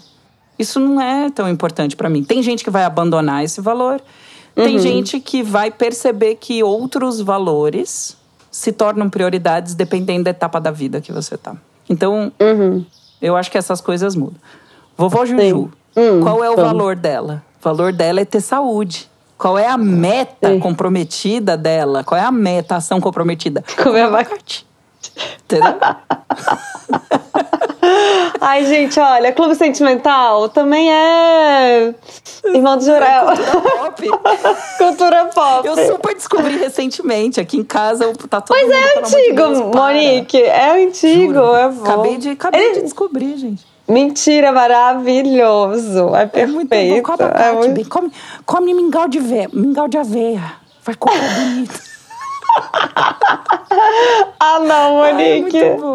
isso 0.59 0.79
não 0.81 1.01
é 1.01 1.31
tão 1.31 1.49
importante 1.49 1.97
para 1.97 2.09
mim. 2.09 2.23
Tem 2.25 2.43
gente 2.43 2.63
que 2.65 2.71
vai 2.71 2.85
abandonar 2.85 3.45
esse 3.45 3.61
valor. 3.61 4.01
Tem 4.55 4.79
gente 4.79 5.19
que 5.21 5.43
vai 5.43 5.71
perceber 5.71 6.37
que 6.37 6.63
outros 6.63 7.21
valores 7.21 8.17
se 8.51 8.71
tornam 8.71 9.11
prioridades 9.11 9.75
dependendo 9.75 10.25
da 10.25 10.31
etapa 10.31 10.61
da 10.61 10.71
vida 10.71 11.01
que 11.01 11.13
você 11.13 11.37
tá. 11.37 11.57
Então, 11.89 12.33
Uhum. 12.41 12.85
eu 13.21 13.37
acho 13.37 13.51
que 13.51 13.59
essas 13.59 13.81
coisas 13.81 14.15
mudam. 14.15 14.37
Vovó 14.97 15.27
Juju, 15.27 15.71
Hum, 15.97 16.21
qual 16.23 16.43
é 16.45 16.49
o 16.51 16.55
vamos. 16.57 16.71
valor 16.71 16.95
dela? 16.97 17.43
O 17.61 17.65
valor 17.65 17.93
dela 17.93 18.21
é 18.21 18.25
ter 18.25 18.41
saúde. 18.41 19.11
Qual 19.37 19.59
é 19.59 19.67
a 19.67 19.77
meta 19.77 20.51
Sim. 20.51 20.61
comprometida 20.61 21.57
dela? 21.57 22.05
Qual 22.05 22.19
é 22.19 22.25
a 22.25 22.31
meta, 22.31 22.75
a 22.75 22.79
ação 22.79 23.01
comprometida? 23.01 23.65
Comer 23.83 24.03
abacate. 24.03 24.65
Entendeu? 25.45 25.75
Ai, 28.41 28.65
gente, 28.67 28.99
olha, 28.99 29.33
Clube 29.33 29.55
Sentimental 29.55 30.49
também 30.49 30.91
é 30.93 31.95
irmão 32.47 32.77
do 32.77 32.85
Jurel. 32.85 33.27
Pop. 33.27 34.09
Cultura 34.79 35.27
pop. 35.27 35.67
Eu 35.67 35.77
super 35.87 36.15
descobri 36.15 36.57
recentemente. 36.57 37.41
Aqui 37.41 37.57
em 37.59 37.65
casa 37.65 38.13
tá 38.29 38.41
todo 38.41 38.57
Pois 38.57 38.63
mundo, 38.65 38.75
é 38.75 38.93
de 38.93 38.99
antigo, 39.17 39.37
Deus. 39.37 39.59
Monique. 39.75 40.43
É 40.43 40.85
antigo, 40.85 41.35
Juro. 41.35 41.55
é 41.55 41.69
bom. 41.69 41.83
Acabei 41.85 42.17
de, 42.17 42.31
acabei 42.31 42.63
Ele- 42.63 42.75
de 42.75 42.83
descobrir, 42.83 43.37
gente. 43.37 43.65
Mentira, 43.87 44.51
maravilhoso. 44.51 46.15
É 46.17 46.23
É 46.23 46.27
perfeito. 46.27 46.53
muito 46.55 46.71
bom. 46.71 47.25
É 47.39 47.53
muito... 47.53 47.89
Come, 47.91 48.11
come 48.47 48.73
mingau 48.75 49.07
de 49.09 49.19
aveia. 49.19 49.49
Mingau 49.53 49.89
de 49.89 49.99
aveia. 49.99 50.43
Vai 50.83 50.95
correr 50.95 51.21
bonito. 51.35 51.81
Ah, 54.41 54.59
não, 54.61 55.03
Ai, 55.03 55.13
Monique. 55.13 55.59
muito 55.65 55.81
bom. 55.81 55.95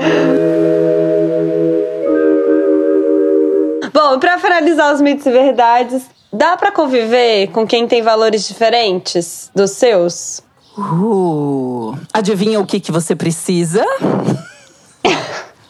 Bom, 3.94 4.20
pra 4.20 4.38
finalizar 4.40 4.94
os 4.94 5.02
mitos 5.02 5.26
e 5.26 5.32
verdades, 5.32 6.04
dá 6.32 6.58
pra 6.58 6.72
conviver 6.72 7.48
com 7.48 7.68
quem 7.68 7.88
tem 7.88 8.02
valores 8.02 8.48
diferentes 8.48 9.52
dos 9.54 9.72
seus? 9.72 10.42
Uh, 10.78 11.98
adivinha 12.14 12.60
o 12.60 12.66
que, 12.66 12.80
que 12.80 12.92
você 12.92 13.16
precisa? 13.16 13.84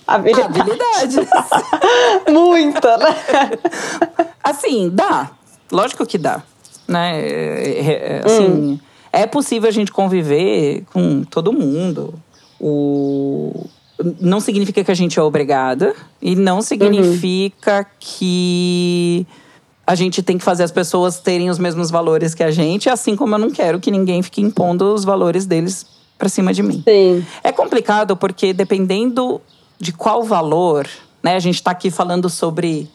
Habilidade. 0.08 0.60
Habilidades. 0.62 1.28
Muita, 2.30 2.98
né? 2.98 3.16
Assim, 4.44 4.90
dá. 4.94 5.32
Lógico 5.72 6.06
que 6.06 6.18
dá. 6.18 6.42
Né? 6.88 7.20
É, 7.22 8.22
é, 8.22 8.22
é, 9.12 9.22
é 9.22 9.28
possível 9.28 9.68
a 9.70 9.72
gente 9.72 9.92
conviver 9.92 10.84
com 10.94 11.24
todo 11.24 11.52
mundo. 11.54 12.14
O... 12.60 13.66
Não 14.22 14.40
significa 14.40 14.84
que 14.84 14.92
a 14.92 14.96
gente 14.96 15.20
é 15.20 15.22
obrigada. 15.22 15.96
E 16.22 16.36
não 16.36 16.62
significa 16.62 17.86
que 18.00 19.26
a 19.86 19.96
gente 19.96 20.22
tem 20.22 20.38
que 20.38 20.44
fazer 20.44 20.64
as 20.64 20.72
pessoas 20.72 21.20
terem 21.20 21.50
os 21.50 21.58
mesmos 21.60 21.90
valores 21.90 22.34
que 22.34 22.44
a 22.44 22.52
gente. 22.52 22.90
Assim 22.90 23.16
como 23.16 23.36
eu 23.36 23.40
não 23.40 23.50
quero 23.52 23.80
que 23.80 23.92
ninguém 23.92 24.22
fique 24.22 24.42
impondo 24.42 24.94
os 24.94 25.04
valores 25.04 25.46
deles 25.46 25.86
pra 26.18 26.30
cima 26.30 26.54
de 26.54 26.62
mim. 26.62 26.84
Sim. 26.88 27.26
É 27.44 27.52
complicado 27.52 28.16
porque 28.16 28.54
dependendo 28.54 29.42
de 29.80 29.92
qual 29.94 30.24
valor, 30.24 30.88
né? 31.24 31.36
A 31.36 31.40
gente 31.40 31.64
tá 31.64 31.72
aqui 31.72 31.90
falando 31.90 32.30
sobre 32.30 32.90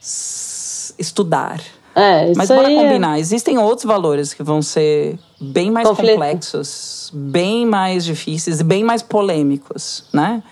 s- 0.00 0.94
estudar. 0.98 1.60
É, 1.94 2.32
Mas 2.36 2.48
bora 2.48 2.70
é- 2.70 2.74
combinar, 2.76 3.18
existem 3.18 3.58
outros 3.58 3.84
valores 3.86 4.34
que 4.34 4.42
vão 4.42 4.60
ser 4.60 5.18
bem 5.40 5.70
mais 5.70 5.88
Conflito. 5.88 6.12
complexos, 6.12 7.10
bem 7.14 7.66
mais 7.66 8.04
difíceis, 8.04 8.60
e 8.60 8.64
bem 8.64 8.82
mais 8.84 9.02
polêmicos, 9.02 10.04
né? 10.12 10.42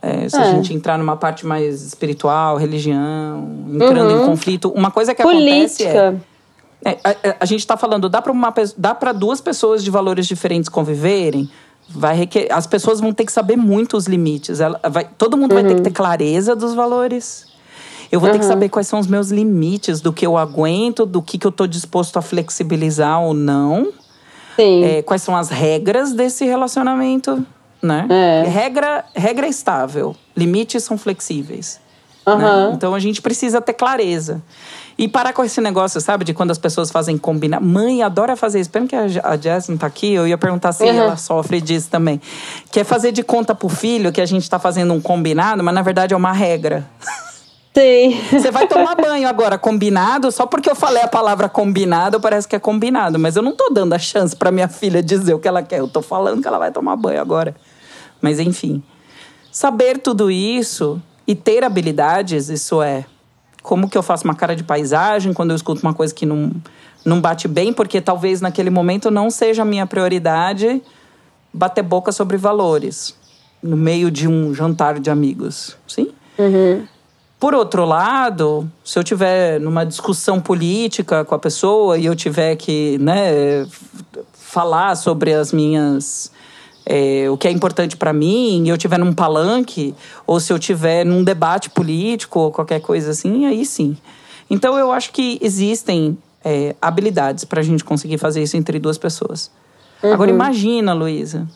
É, 0.00 0.28
se 0.28 0.36
a 0.36 0.46
É. 0.46 0.50
gente 0.50 0.74
entrar 0.74 0.98
numa 0.98 1.16
parte 1.16 1.46
mais 1.46 1.80
espiritual, 1.82 2.56
religião, 2.56 3.46
entrando 3.72 4.10
em 4.22 4.26
conflito, 4.26 4.68
uma 4.70 4.90
coisa 4.90 5.14
que 5.14 5.22
acontece 5.22 5.84
é 5.84 5.92
Política. 6.10 6.22
é, 6.84 6.98
a, 7.04 7.10
a- 7.10 7.36
a 7.40 7.44
gente 7.44 7.60
está 7.60 7.76
falando, 7.76 8.08
dá 8.08 8.20
para 8.20 8.32
uma 8.32 8.50
pe- 8.50 8.72
dá 8.76 8.94
para 8.94 9.12
duas 9.12 9.40
pessoas 9.40 9.84
de 9.84 9.90
valores 9.90 10.26
diferentes 10.26 10.68
conviverem? 10.68 11.48
Vai 11.88 12.16
requer, 12.16 12.48
as 12.50 12.66
pessoas 12.66 13.00
vão 13.00 13.12
ter 13.12 13.24
que 13.24 13.32
saber 13.32 13.56
muito 13.56 13.96
os 13.96 14.06
limites. 14.06 14.58
Ela 14.60 14.80
vai, 14.90 15.04
todo 15.16 15.36
mundo 15.36 15.54
vai 15.54 15.62
ter 15.64 15.76
que 15.76 15.82
ter 15.82 15.90
clareza 15.92 16.56
dos 16.56 16.74
valores. 16.74 17.46
Eu 18.10 18.18
vou 18.20 18.28
ter 18.30 18.38
que 18.38 18.44
saber 18.44 18.68
quais 18.68 18.86
são 18.88 18.98
os 18.98 19.06
meus 19.06 19.30
limites, 19.30 20.00
do 20.00 20.12
que 20.12 20.26
eu 20.26 20.36
aguento, 20.36 21.06
do 21.06 21.22
que, 21.22 21.38
que 21.38 21.46
eu 21.46 21.50
estou 21.50 21.66
disposto 21.66 22.18
a 22.18 22.22
flexibilizar 22.22 23.22
ou 23.22 23.32
não. 23.34 23.92
É, 24.58 25.02
quais 25.02 25.22
são 25.22 25.36
as 25.36 25.48
regras 25.48 26.12
desse 26.12 26.44
relacionamento, 26.44 27.44
né? 27.82 28.06
É. 28.10 28.48
Regra, 28.48 29.04
regra 29.14 29.46
é 29.46 29.50
estável, 29.50 30.14
limites 30.36 30.84
são 30.84 30.96
flexíveis. 30.98 31.80
né? 32.26 32.32
Aham. 32.32 32.72
Então 32.74 32.94
a 32.94 32.98
gente 33.00 33.20
precisa 33.20 33.60
ter 33.60 33.72
clareza. 33.72 34.42
E 34.98 35.08
parar 35.08 35.32
com 35.32 35.42
esse 35.42 35.58
negócio, 35.60 36.00
sabe, 36.02 36.22
de 36.24 36.34
quando 36.34 36.50
as 36.50 36.58
pessoas 36.58 36.90
fazem 36.90 37.16
combinar. 37.16 37.60
Mãe 37.60 38.02
adora 38.02 38.36
fazer 38.36 38.60
isso. 38.60 38.68
Pena 38.70 38.86
que 38.86 38.94
a 38.94 39.08
Ja- 39.08 39.22
a 39.24 39.36
Jess 39.38 39.68
não 39.68 39.76
tá 39.78 39.86
aqui, 39.86 40.12
eu 40.12 40.28
ia 40.28 40.36
perguntar 40.36 40.70
se 40.72 40.84
Uhum. 40.84 40.90
ela 40.90 41.16
sofre 41.16 41.60
disso 41.62 41.88
também. 41.90 42.20
Que 42.70 42.80
é 42.80 42.84
fazer 42.84 43.10
de 43.10 43.22
conta 43.22 43.54
pro 43.54 43.68
filho 43.70 44.12
que 44.12 44.20
a 44.20 44.26
gente 44.26 44.48
tá 44.48 44.58
fazendo 44.58 44.92
um 44.92 45.00
combinado, 45.00 45.64
mas 45.64 45.74
na 45.74 45.80
verdade 45.82 46.12
é 46.12 46.16
uma 46.16 46.32
regra. 46.32 46.86
Sim. 47.74 48.20
Você 48.30 48.50
vai 48.50 48.66
tomar 48.68 48.94
banho 48.94 49.26
agora 49.26 49.56
combinado, 49.56 50.30
só 50.30 50.46
porque 50.46 50.70
eu 50.70 50.74
falei 50.74 51.02
a 51.02 51.08
palavra 51.08 51.48
combinado, 51.48 52.20
parece 52.20 52.46
que 52.46 52.54
é 52.54 52.58
combinado. 52.58 53.18
Mas 53.18 53.34
eu 53.34 53.42
não 53.42 53.56
tô 53.56 53.70
dando 53.70 53.94
a 53.94 53.98
chance 53.98 54.36
pra 54.36 54.50
minha 54.50 54.68
filha 54.68 55.02
dizer 55.02 55.34
o 55.34 55.38
que 55.38 55.48
ela 55.48 55.62
quer. 55.62 55.80
Eu 55.80 55.88
tô 55.88 56.02
falando 56.02 56.42
que 56.42 56.48
ela 56.48 56.58
vai 56.58 56.70
tomar 56.70 56.96
banho 56.96 57.20
agora. 57.20 57.56
Mas 58.20 58.38
enfim. 58.38 58.82
Saber 59.50 59.98
tudo 59.98 60.30
isso 60.30 61.00
e 61.26 61.34
ter 61.34 61.64
habilidades, 61.64 62.48
isso 62.48 62.82
é. 62.82 63.06
Como 63.62 63.88
que 63.88 63.96
eu 63.96 64.02
faço 64.02 64.24
uma 64.24 64.34
cara 64.34 64.54
de 64.54 64.64
paisagem 64.64 65.32
quando 65.32 65.50
eu 65.50 65.56
escuto 65.56 65.82
uma 65.82 65.94
coisa 65.94 66.12
que 66.12 66.26
não, 66.26 66.50
não 67.04 67.20
bate 67.20 67.48
bem, 67.48 67.72
porque 67.72 68.00
talvez 68.00 68.40
naquele 68.40 68.70
momento 68.70 69.10
não 69.10 69.30
seja 69.30 69.62
a 69.62 69.64
minha 69.64 69.86
prioridade 69.86 70.82
bater 71.52 71.82
boca 71.82 72.12
sobre 72.12 72.36
valores 72.36 73.14
no 73.62 73.76
meio 73.76 74.10
de 74.10 74.26
um 74.26 74.54
jantar 74.54 74.98
de 74.98 75.10
amigos. 75.10 75.76
Sim? 75.86 76.12
Por 77.42 77.56
outro 77.56 77.84
lado, 77.84 78.70
se 78.84 78.96
eu 78.96 79.02
tiver 79.02 79.58
numa 79.58 79.84
discussão 79.84 80.40
política 80.40 81.24
com 81.24 81.34
a 81.34 81.38
pessoa 81.40 81.98
e 81.98 82.06
eu 82.06 82.14
tiver 82.14 82.54
que 82.54 82.96
né, 82.98 83.66
falar 84.32 84.94
sobre 84.94 85.34
as 85.34 85.52
minhas. 85.52 86.30
é, 86.86 87.28
o 87.28 87.36
que 87.36 87.48
é 87.48 87.50
importante 87.50 87.96
para 87.96 88.12
mim, 88.12 88.62
e 88.64 88.68
eu 88.68 88.78
tiver 88.78 88.96
num 88.96 89.12
palanque, 89.12 89.92
ou 90.24 90.38
se 90.38 90.52
eu 90.52 90.58
tiver 90.60 91.04
num 91.04 91.24
debate 91.24 91.68
político 91.68 92.38
ou 92.38 92.52
qualquer 92.52 92.78
coisa 92.78 93.10
assim, 93.10 93.44
aí 93.44 93.66
sim. 93.66 93.96
Então 94.48 94.78
eu 94.78 94.92
acho 94.92 95.10
que 95.10 95.36
existem 95.42 96.16
é, 96.44 96.76
habilidades 96.80 97.44
para 97.44 97.58
a 97.58 97.64
gente 97.64 97.82
conseguir 97.82 98.18
fazer 98.18 98.40
isso 98.40 98.56
entre 98.56 98.78
duas 98.78 98.98
pessoas. 98.98 99.50
Agora 100.00 100.30
imagina, 100.30 100.92
Luísa, 100.92 101.48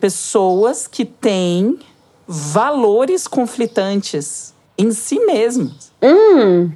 pessoas 0.00 0.88
que 0.88 1.04
têm 1.04 1.78
valores 2.26 3.28
conflitantes 3.28 4.52
em 4.82 4.90
si 4.92 5.18
mesmas. 5.20 5.92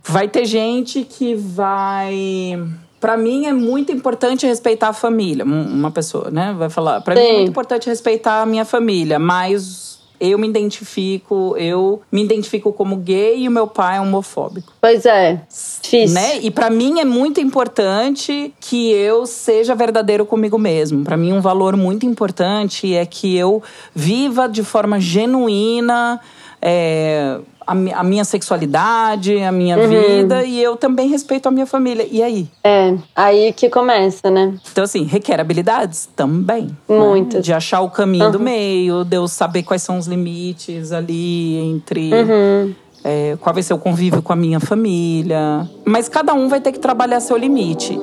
Vai 0.04 0.28
ter 0.28 0.44
gente 0.44 1.02
que 1.04 1.34
vai. 1.34 2.58
Pra 3.00 3.16
mim 3.16 3.46
é 3.46 3.52
muito 3.52 3.92
importante 3.92 4.46
respeitar 4.46 4.88
a 4.88 4.92
família. 4.92 5.44
Um- 5.44 5.62
Uma 5.74 5.90
pessoa, 5.90 6.30
né? 6.30 6.54
Vai 6.58 6.70
falar. 6.70 7.00
Pra 7.02 7.14
mim 7.14 7.20
é 7.20 7.32
muito 7.38 7.50
importante 7.50 7.88
respeitar 7.88 8.42
a 8.42 8.46
minha 8.46 8.64
família, 8.64 9.18
mas 9.18 9.98
eu 10.18 10.38
me 10.38 10.48
identifico, 10.48 11.54
eu 11.58 12.00
me 12.10 12.24
identifico 12.24 12.72
como 12.72 12.96
gay 12.96 13.42
e 13.42 13.48
o 13.48 13.50
meu 13.50 13.66
pai 13.66 13.98
é 13.98 14.00
homofóbico. 14.00 14.72
Pois 14.80 15.04
é. 15.04 15.42
Difícil. 15.82 16.14
Né? 16.14 16.38
E 16.40 16.50
pra 16.50 16.70
mim 16.70 17.00
é 17.00 17.04
muito 17.04 17.38
importante 17.38 18.54
que 18.58 18.90
eu 18.92 19.26
seja 19.26 19.74
verdadeiro 19.74 20.24
comigo 20.24 20.58
mesmo. 20.58 21.04
Pra 21.04 21.18
mim 21.18 21.32
um 21.34 21.40
valor 21.42 21.76
muito 21.76 22.06
importante 22.06 22.94
é 22.94 23.04
que 23.04 23.36
eu 23.36 23.62
viva 23.94 24.48
de 24.48 24.64
forma 24.64 24.98
genuína 24.98 26.18
é, 26.62 27.38
a, 27.66 27.72
a 27.72 28.02
minha 28.04 28.24
sexualidade, 28.24 29.36
a 29.42 29.50
minha 29.52 29.76
Uhum. 29.76 29.88
vida 29.88 30.44
e 30.44 30.62
eu 30.62 30.76
também 30.76 31.08
respeito 31.08 31.46
a 31.46 31.50
minha 31.50 31.66
família. 31.66 32.06
E 32.10 32.22
aí? 32.22 32.48
É, 32.62 32.94
aí 33.14 33.52
que 33.52 33.68
começa, 33.68 34.30
né? 34.30 34.54
Então, 34.70 34.84
assim, 34.84 35.04
requer 35.04 35.40
habilidades 35.40 36.08
também. 36.14 36.66
né? 36.88 36.98
Muitas. 36.98 37.44
De 37.44 37.52
achar 37.52 37.80
o 37.80 37.90
caminho 37.90 38.30
do 38.30 38.38
meio, 38.40 39.04
de 39.04 39.16
eu 39.16 39.26
saber 39.28 39.62
quais 39.62 39.82
são 39.82 39.98
os 39.98 40.06
limites 40.06 40.92
ali 40.92 41.56
entre. 41.56 42.10
Uhum. 42.12 42.74
é, 43.04 43.36
qual 43.40 43.52
vai 43.54 43.62
ser 43.62 43.74
o 43.74 43.78
convívio 43.78 44.20
com 44.22 44.32
a 44.32 44.36
minha 44.36 44.58
família. 44.60 45.68
Mas 45.84 46.08
cada 46.08 46.34
um 46.34 46.48
vai 46.48 46.60
ter 46.60 46.72
que 46.72 46.78
trabalhar 46.78 47.20
seu 47.20 47.36
limite. 47.36 47.98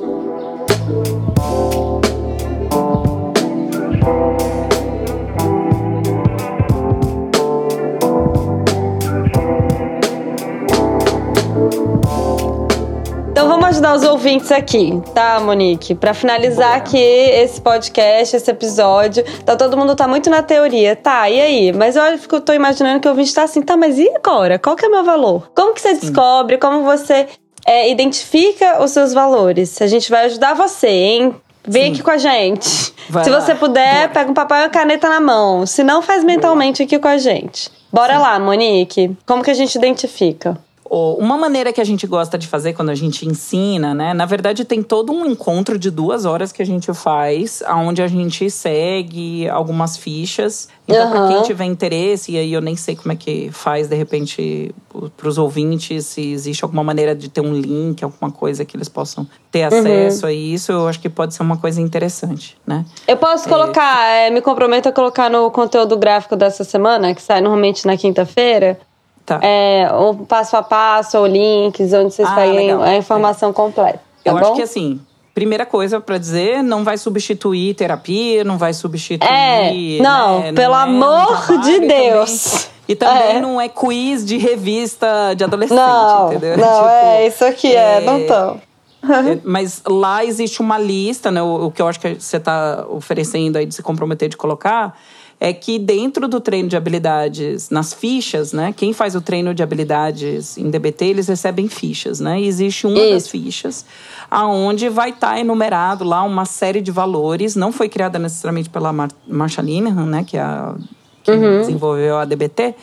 Ouvintes 14.24 14.50
aqui, 14.50 15.02
tá, 15.14 15.38
Monique? 15.38 15.94
Pra 15.94 16.14
finalizar 16.14 16.76
aqui 16.76 16.96
esse 16.96 17.60
podcast, 17.60 18.34
esse 18.34 18.50
episódio. 18.50 19.22
Tá, 19.44 19.54
todo 19.54 19.76
mundo 19.76 19.94
tá 19.94 20.08
muito 20.08 20.30
na 20.30 20.42
teoria. 20.42 20.96
Tá, 20.96 21.28
e 21.28 21.38
aí? 21.38 21.72
Mas 21.74 21.94
eu 21.94 22.16
fico, 22.16 22.40
tô 22.40 22.54
imaginando 22.54 23.00
que 23.00 23.06
o 23.06 23.10
ouvinte 23.10 23.34
tá 23.34 23.42
assim, 23.42 23.60
tá, 23.60 23.76
mas 23.76 23.98
e 23.98 24.08
agora? 24.16 24.58
Qual 24.58 24.76
que 24.76 24.86
é 24.86 24.88
o 24.88 24.90
meu 24.90 25.04
valor? 25.04 25.50
Como 25.54 25.74
que 25.74 25.80
você 25.82 25.92
descobre? 25.92 26.56
Como 26.56 26.84
você 26.84 27.26
é, 27.66 27.90
identifica 27.90 28.82
os 28.82 28.92
seus 28.92 29.12
valores. 29.12 29.82
A 29.82 29.86
gente 29.86 30.10
vai 30.10 30.24
ajudar 30.24 30.54
você, 30.54 30.88
hein? 30.88 31.36
Vem 31.62 31.84
Sim. 31.84 31.92
aqui 31.92 32.02
com 32.02 32.10
a 32.10 32.16
gente. 32.16 32.94
Vai 33.10 33.24
Se 33.24 33.30
lá. 33.30 33.42
você 33.42 33.54
puder, 33.54 33.94
Bora. 33.94 34.08
pega 34.08 34.30
um 34.30 34.34
papel 34.34 34.56
e 34.56 34.60
uma 34.62 34.70
caneta 34.70 35.06
na 35.06 35.20
mão. 35.20 35.66
Se 35.66 35.84
não, 35.84 36.00
faz 36.00 36.24
mentalmente 36.24 36.82
aqui 36.82 36.98
com 36.98 37.08
a 37.08 37.18
gente. 37.18 37.70
Bora 37.92 38.14
Sim. 38.14 38.20
lá, 38.20 38.38
Monique. 38.38 39.14
Como 39.26 39.42
que 39.44 39.50
a 39.50 39.54
gente 39.54 39.74
identifica? 39.74 40.56
Uma 40.90 41.38
maneira 41.38 41.72
que 41.72 41.80
a 41.80 41.84
gente 41.84 42.06
gosta 42.06 42.36
de 42.36 42.46
fazer 42.46 42.74
quando 42.74 42.90
a 42.90 42.94
gente 42.94 43.26
ensina, 43.26 43.94
né? 43.94 44.12
Na 44.12 44.26
verdade, 44.26 44.64
tem 44.64 44.82
todo 44.82 45.12
um 45.12 45.24
encontro 45.24 45.78
de 45.78 45.90
duas 45.90 46.24
horas 46.24 46.52
que 46.52 46.60
a 46.60 46.66
gente 46.66 46.92
faz, 46.92 47.62
onde 47.68 48.02
a 48.02 48.06
gente 48.06 48.50
segue 48.50 49.48
algumas 49.48 49.96
fichas. 49.96 50.68
Então, 50.86 51.06
uhum. 51.06 51.10
para 51.10 51.28
quem 51.28 51.42
tiver 51.42 51.64
interesse, 51.64 52.32
e 52.32 52.38
aí 52.38 52.52
eu 52.52 52.60
nem 52.60 52.76
sei 52.76 52.94
como 52.94 53.12
é 53.12 53.16
que 53.16 53.50
faz, 53.50 53.88
de 53.88 53.96
repente, 53.96 54.74
para 55.16 55.28
os 55.28 55.38
ouvintes, 55.38 56.04
se 56.04 56.32
existe 56.32 56.62
alguma 56.62 56.84
maneira 56.84 57.14
de 57.14 57.30
ter 57.30 57.40
um 57.40 57.54
link, 57.54 58.04
alguma 58.04 58.30
coisa 58.30 58.64
que 58.64 58.76
eles 58.76 58.88
possam 58.88 59.26
ter 59.50 59.60
uhum. 59.60 59.78
acesso 59.78 60.26
uhum. 60.26 60.28
a 60.28 60.32
isso, 60.32 60.72
eu 60.72 60.86
acho 60.86 61.00
que 61.00 61.08
pode 61.08 61.32
ser 61.32 61.42
uma 61.42 61.56
coisa 61.56 61.80
interessante, 61.80 62.58
né? 62.66 62.84
Eu 63.08 63.16
posso 63.16 63.48
colocar, 63.48 64.06
é, 64.06 64.28
me 64.28 64.42
comprometo 64.42 64.88
a 64.88 64.92
colocar 64.92 65.30
no 65.30 65.50
conteúdo 65.50 65.96
gráfico 65.96 66.36
dessa 66.36 66.62
semana, 66.62 67.14
que 67.14 67.22
sai 67.22 67.40
normalmente 67.40 67.86
na 67.86 67.96
quinta-feira 67.96 68.78
Tá. 69.26 69.40
É, 69.42 69.88
o 69.92 70.14
passo 70.26 70.56
a 70.56 70.62
passo, 70.62 71.18
ou 71.18 71.26
links, 71.26 71.92
onde 71.94 72.12
vocês 72.12 72.28
ah, 72.28 72.34
peguem 72.34 72.72
legal. 72.72 72.82
a 72.82 72.96
informação 72.96 73.48
legal. 73.50 73.64
completa. 73.64 74.00
Tá 74.22 74.30
Eu 74.30 74.34
bom? 74.34 74.40
acho 74.40 74.54
que 74.54 74.62
assim, 74.62 75.00
primeira 75.34 75.64
coisa 75.64 76.00
para 76.00 76.18
dizer, 76.18 76.62
não 76.62 76.84
vai 76.84 76.98
substituir 76.98 77.74
terapia, 77.74 78.44
não 78.44 78.58
vai 78.58 78.74
substituir. 78.74 79.26
É, 79.28 80.02
não, 80.02 80.40
né, 80.40 80.52
pelo 80.52 80.74
não 80.74 80.80
é 80.80 80.82
amor 80.82 81.60
de 81.62 81.80
Deus. 81.80 82.52
Também, 82.52 82.74
e 82.86 82.94
também 82.94 83.36
é. 83.36 83.40
não 83.40 83.58
é 83.58 83.68
quiz 83.68 84.24
de 84.24 84.36
revista 84.36 85.34
de 85.34 85.42
adolescente, 85.42 85.78
não, 85.78 86.26
entendeu? 86.30 86.56
Não, 86.58 86.74
tipo, 86.76 86.88
é, 86.88 87.26
isso 87.26 87.44
aqui 87.44 87.74
é, 87.74 87.96
é 87.96 88.00
não 88.02 88.26
tão. 88.26 88.60
É, 89.04 89.38
mas 89.42 89.82
lá 89.86 90.24
existe 90.24 90.60
uma 90.60 90.78
lista, 90.78 91.30
né? 91.30 91.42
O, 91.42 91.66
o 91.66 91.70
que 91.70 91.80
eu 91.80 91.88
acho 91.88 91.98
que 91.98 92.14
você 92.14 92.36
está 92.36 92.84
oferecendo 92.88 93.56
aí 93.56 93.64
de 93.64 93.74
se 93.74 93.82
comprometer 93.82 94.28
de 94.28 94.36
colocar 94.36 94.98
é 95.44 95.52
que 95.52 95.78
dentro 95.78 96.26
do 96.26 96.40
treino 96.40 96.70
de 96.70 96.76
habilidades, 96.76 97.68
nas 97.68 97.92
fichas, 97.92 98.54
né? 98.54 98.72
Quem 98.74 98.94
faz 98.94 99.14
o 99.14 99.20
treino 99.20 99.52
de 99.52 99.62
habilidades 99.62 100.56
em 100.56 100.70
DBT, 100.70 101.04
eles 101.04 101.28
recebem 101.28 101.68
fichas, 101.68 102.18
né? 102.18 102.40
E 102.40 102.46
existe 102.46 102.86
uma 102.86 102.98
Isso. 102.98 103.10
das 103.12 103.28
fichas 103.28 103.84
aonde 104.30 104.88
vai 104.88 105.10
estar 105.10 105.34
tá 105.34 105.38
enumerado 105.38 106.02
lá 106.02 106.22
uma 106.22 106.46
série 106.46 106.80
de 106.80 106.90
valores. 106.90 107.54
Não 107.56 107.70
foi 107.72 107.90
criada 107.90 108.18
necessariamente 108.18 108.70
pela 108.70 108.90
Mar 108.90 109.10
Marsha 109.28 109.60
Linehan, 109.60 110.06
né? 110.06 110.24
Que, 110.24 110.38
é 110.38 110.40
a, 110.40 110.74
que 111.22 111.30
uhum. 111.30 111.60
desenvolveu 111.60 112.16
a 112.16 112.24
DBT 112.24 112.74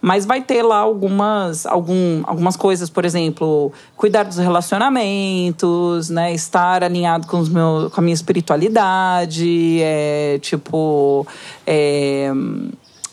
mas 0.00 0.24
vai 0.24 0.42
ter 0.42 0.62
lá 0.62 0.78
algumas, 0.78 1.66
algum, 1.66 2.22
algumas 2.24 2.56
coisas, 2.56 2.88
por 2.88 3.04
exemplo, 3.04 3.72
cuidar 3.96 4.22
dos 4.22 4.36
relacionamentos, 4.36 6.08
né? 6.08 6.32
Estar 6.32 6.84
alinhado 6.84 7.26
com, 7.26 7.38
os 7.38 7.48
meus, 7.48 7.92
com 7.92 8.00
a 8.00 8.02
minha 8.02 8.14
espiritualidade, 8.14 9.80
é, 9.82 10.38
tipo. 10.40 11.26
É, 11.66 12.30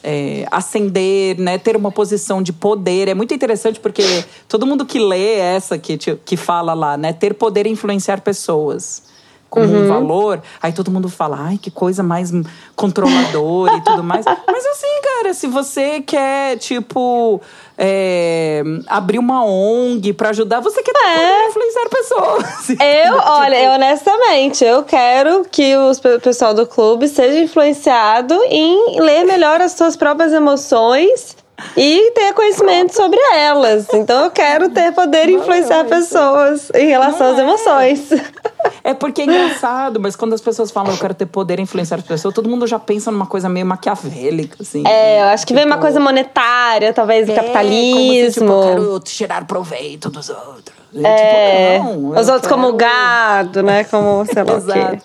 é, 0.08 0.46
ascender, 0.52 1.40
né, 1.40 1.58
ter 1.58 1.76
uma 1.76 1.92
posição 1.92 2.40
de 2.40 2.54
poder. 2.54 3.08
É 3.08 3.16
muito 3.16 3.34
interessante 3.34 3.80
porque 3.80 4.04
todo 4.48 4.64
mundo 4.64 4.86
que 4.86 5.00
lê 5.00 5.38
essa 5.40 5.80
que, 5.80 5.98
que 5.98 6.38
fala 6.38 6.76
lá, 6.76 6.96
né, 6.96 7.12
ter 7.12 7.34
poder 7.34 7.66
e 7.66 7.72
influenciar 7.72 8.22
pessoas 8.22 9.15
como 9.56 9.74
uhum. 9.74 9.86
um 9.86 9.88
valor, 9.88 10.42
aí 10.62 10.74
todo 10.74 10.92
mundo 10.92 11.08
fala, 11.08 11.38
ai, 11.40 11.58
que 11.58 11.72
coisa 11.72 12.04
mais 12.04 12.32
controladora 12.76 13.78
e 13.78 13.82
tudo 13.82 14.04
mais. 14.04 14.26
Mas 14.46 14.66
assim, 14.66 15.02
cara, 15.02 15.34
se 15.34 15.48
você 15.48 16.02
quer, 16.02 16.58
tipo, 16.58 17.42
é, 17.78 18.62
abrir 18.88 19.18
uma 19.18 19.46
ONG 19.46 20.12
para 20.14 20.30
ajudar, 20.30 20.60
você 20.60 20.84
quer 20.84 20.94
é. 20.96 21.48
influenciar 21.48 21.90
pessoas. 21.90 22.70
Eu, 22.80 23.16
olha, 23.26 23.64
eu, 23.64 23.72
honestamente, 23.72 24.64
eu 24.64 24.84
quero 24.84 25.46
que 25.50 25.76
o 25.76 26.20
pessoal 26.20 26.54
do 26.54 26.66
clube 26.68 27.08
seja 27.08 27.40
influenciado 27.40 28.34
em 28.50 29.00
ler 29.00 29.24
melhor 29.24 29.62
as 29.62 29.74
suas 29.74 29.96
próprias 29.96 30.34
emoções 30.34 31.36
e 31.76 32.12
ter 32.12 32.34
conhecimento 32.34 32.94
sobre 32.94 33.20
elas. 33.34 33.88
Então 33.94 34.26
eu 34.26 34.32
quero 34.32 34.70
ter 34.70 34.92
poder 34.94 35.30
influenciar 35.30 35.86
pessoas 35.86 36.70
em 36.74 36.88
relação 36.88 37.34
às 37.34 37.40
emoções. 37.40 38.12
É 38.12 38.45
porque 38.94 39.22
é 39.22 39.26
engraçado, 39.26 40.00
mas 40.00 40.16
quando 40.16 40.34
as 40.34 40.42
pessoas 40.42 40.70
falam 40.70 40.94
eu 40.94 40.98
quero 41.00 41.14
ter 41.14 41.26
poder 41.26 41.60
influenciar 41.60 41.98
as 41.98 42.04
pessoas, 42.04 42.34
todo 42.34 42.48
mundo 42.48 42.68
já 42.68 42.78
pensa 42.78 43.12
numa 43.12 43.26
coisa 43.26 43.50
meio 43.50 43.66
maquiavélica, 43.66 44.58
assim. 44.62 44.84
É, 44.86 45.22
eu 45.22 45.26
acho 45.26 45.46
que 45.46 45.54
tipo, 45.54 45.60
vem 45.60 45.66
uma 45.66 45.82
coisa 45.82 46.00
monetária, 46.00 46.94
talvez, 46.94 47.26
do 47.26 47.32
é, 47.32 47.36
capitalismo. 47.36 47.94
Como 47.94 48.32
se, 48.32 48.40
tipo, 48.40 48.46
eu 48.46 48.62
quero 48.62 49.00
tirar 49.00 49.46
proveito 49.48 50.10
dos 50.10 50.30
outros. 50.30 50.76
É, 51.04 51.80
tipo, 51.80 51.84
não, 51.84 52.10
os 52.10 52.28
outros 52.30 52.48
quero... 52.48 52.62
como 52.62 52.74
gado, 52.74 53.64
né? 53.64 53.84
Como, 53.86 54.24
sei 54.26 54.44
lá 54.44 54.56
Exato. 54.56 54.80
o 54.80 54.98
quê. 54.98 55.02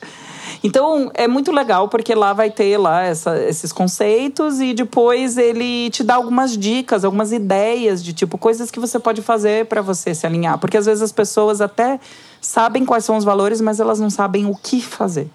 Então 0.63 1.11
é 1.15 1.27
muito 1.27 1.51
legal 1.51 1.89
porque 1.89 2.15
lá 2.15 2.33
vai 2.33 2.51
ter 2.51 2.77
lá 2.77 3.03
essa, 3.03 3.39
esses 3.39 3.73
conceitos 3.73 4.61
e 4.61 4.75
depois 4.75 5.39
ele 5.39 5.89
te 5.91 6.05
dá 6.05 6.17
algumas 6.17 6.57
dicas, 6.57 7.05
algumas 7.05 7.33
ideias 7.33 8.05
de 8.05 8.13
tipo 8.13 8.37
coisas 8.37 8.71
que 8.71 8.79
você 8.79 8.99
pode 8.99 9.23
fazer 9.23 9.67
para 9.67 9.81
você 9.81 10.15
se 10.15 10.27
alinhar, 10.27 10.59
porque 10.59 10.77
às 10.77 10.87
vezes 10.87 11.03
as 11.03 11.13
pessoas 11.13 11.63
até 11.63 11.99
sabem 12.41 12.85
quais 12.85 13.05
são 13.05 13.17
os 13.17 13.25
valores, 13.25 13.61
mas 13.61 13.81
elas 13.81 14.01
não 14.01 14.11
sabem 14.11 14.47
o 14.47 14.55
que 14.55 14.81
fazer. 14.81 15.29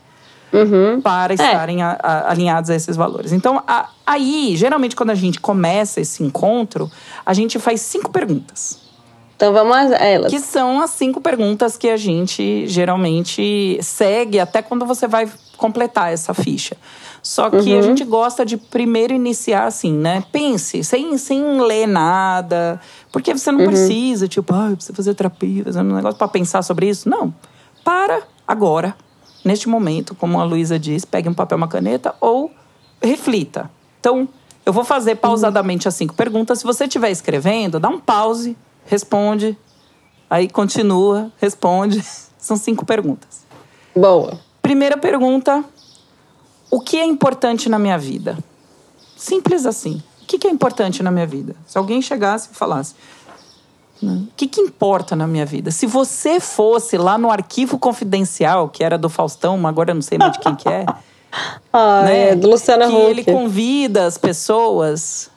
Uhum. 0.54 1.02
Para 1.02 1.34
é. 1.34 1.36
estarem 1.36 1.82
a, 1.82 1.98
a, 2.02 2.32
alinhados 2.32 2.70
a 2.70 2.76
esses 2.76 2.96
valores. 2.96 3.32
Então, 3.34 3.62
a, 3.68 3.90
aí, 4.06 4.56
geralmente, 4.56 4.96
quando 4.96 5.10
a 5.10 5.16
gente 5.16 5.40
começa 5.40 6.00
esse 6.00 6.24
encontro, 6.24 6.90
a 7.26 7.34
gente 7.34 7.60
faz 7.60 7.82
cinco 7.82 8.10
perguntas. 8.10 8.86
Então 9.36 9.52
vamos 9.52 9.76
a 9.76 9.98
elas. 9.98 10.32
Que 10.32 10.40
são 10.40 10.82
as 10.82 10.92
cinco 10.92 11.20
perguntas 11.20 11.76
que 11.76 11.90
a 11.90 11.98
gente 11.98 12.66
geralmente 12.68 13.78
segue 13.82 14.40
até 14.40 14.62
quando 14.62 14.86
você 14.86 15.08
vai 15.08 15.30
completar 15.58 16.12
essa 16.12 16.34
ficha. 16.34 16.78
Só 17.26 17.50
que 17.50 17.74
uhum. 17.74 17.80
a 17.80 17.82
gente 17.82 18.04
gosta 18.04 18.46
de 18.46 18.56
primeiro 18.56 19.12
iniciar 19.12 19.66
assim, 19.66 19.92
né? 19.92 20.24
Pense, 20.32 20.84
sem, 20.84 21.18
sem 21.18 21.60
ler 21.60 21.88
nada. 21.88 22.80
Porque 23.12 23.34
você 23.34 23.52
não 23.52 23.62
uhum. 23.62 23.66
precisa, 23.66 24.28
tipo, 24.28 24.54
ah, 24.54 24.70
eu 24.70 24.76
preciso 24.76 24.96
fazer 24.96 25.16
terapia, 25.16 25.64
fazer 25.64 25.80
um 25.80 25.96
negócio 25.96 26.20
para 26.20 26.28
pensar 26.28 26.62
sobre 26.62 26.88
isso. 26.88 27.10
Não. 27.10 27.34
Para 27.84 28.22
agora, 28.48 28.96
neste 29.44 29.68
momento, 29.68 30.14
como 30.14 30.40
a 30.40 30.44
Luísa 30.44 30.78
diz, 30.78 31.04
pegue 31.04 31.28
um 31.28 31.34
papel, 31.34 31.58
uma 31.58 31.68
caneta 31.68 32.14
ou 32.22 32.52
reflita. 33.02 33.72
Então, 34.00 34.30
eu 34.64 34.72
vou 34.72 34.84
fazer 34.84 35.16
pausadamente 35.16 35.88
as 35.88 35.96
cinco 35.96 36.14
perguntas. 36.14 36.60
Se 36.60 36.64
você 36.64 36.84
estiver 36.84 37.10
escrevendo, 37.10 37.80
dá 37.80 37.90
um 37.90 38.00
pause 38.00 38.56
responde, 38.86 39.58
aí 40.30 40.48
continua, 40.48 41.32
responde. 41.38 42.04
São 42.38 42.56
cinco 42.56 42.86
perguntas. 42.86 43.44
Boa. 43.96 44.40
Primeira 44.62 44.98
pergunta: 44.98 45.64
o 46.70 46.80
que 46.80 46.98
é 46.98 47.06
importante 47.06 47.70
na 47.70 47.80
minha 47.80 47.98
vida? 47.98 48.38
Simples 49.16 49.66
assim. 49.66 50.02
O 50.22 50.26
que 50.26 50.48
é 50.48 50.50
importante 50.50 51.04
na 51.04 51.12
minha 51.12 51.28
vida? 51.28 51.56
Se 51.68 51.78
alguém 51.78 52.02
chegasse 52.02 52.50
e 52.52 52.56
falasse, 52.56 52.96
né, 54.02 54.24
o 54.28 54.36
que, 54.36 54.48
que 54.48 54.60
importa 54.60 55.16
na 55.16 55.28
minha 55.28 55.46
vida? 55.46 55.72
Se 55.72 55.86
você 55.86 56.40
fosse 56.40 56.98
lá 56.98 57.18
no 57.18 57.32
arquivo 57.32 57.78
confidencial, 57.78 58.68
que 58.70 58.84
era 58.84 58.98
do 58.98 59.08
Faustão, 59.08 59.58
mas 59.58 59.70
agora 59.70 59.92
eu 59.92 59.96
não 59.96 60.02
sei 60.02 60.18
mais 60.18 60.34
de 60.34 60.40
quem 60.40 60.56
que 60.56 60.68
é. 60.68 60.86
ah, 61.72 62.02
né? 62.04 62.30
é, 62.30 62.36
do 62.36 62.50
Luciano 62.50 62.88
Que 62.88 62.96
Huck. 62.96 63.10
ele 63.12 63.24
convida 63.24 64.06
as 64.06 64.18
pessoas 64.18 65.30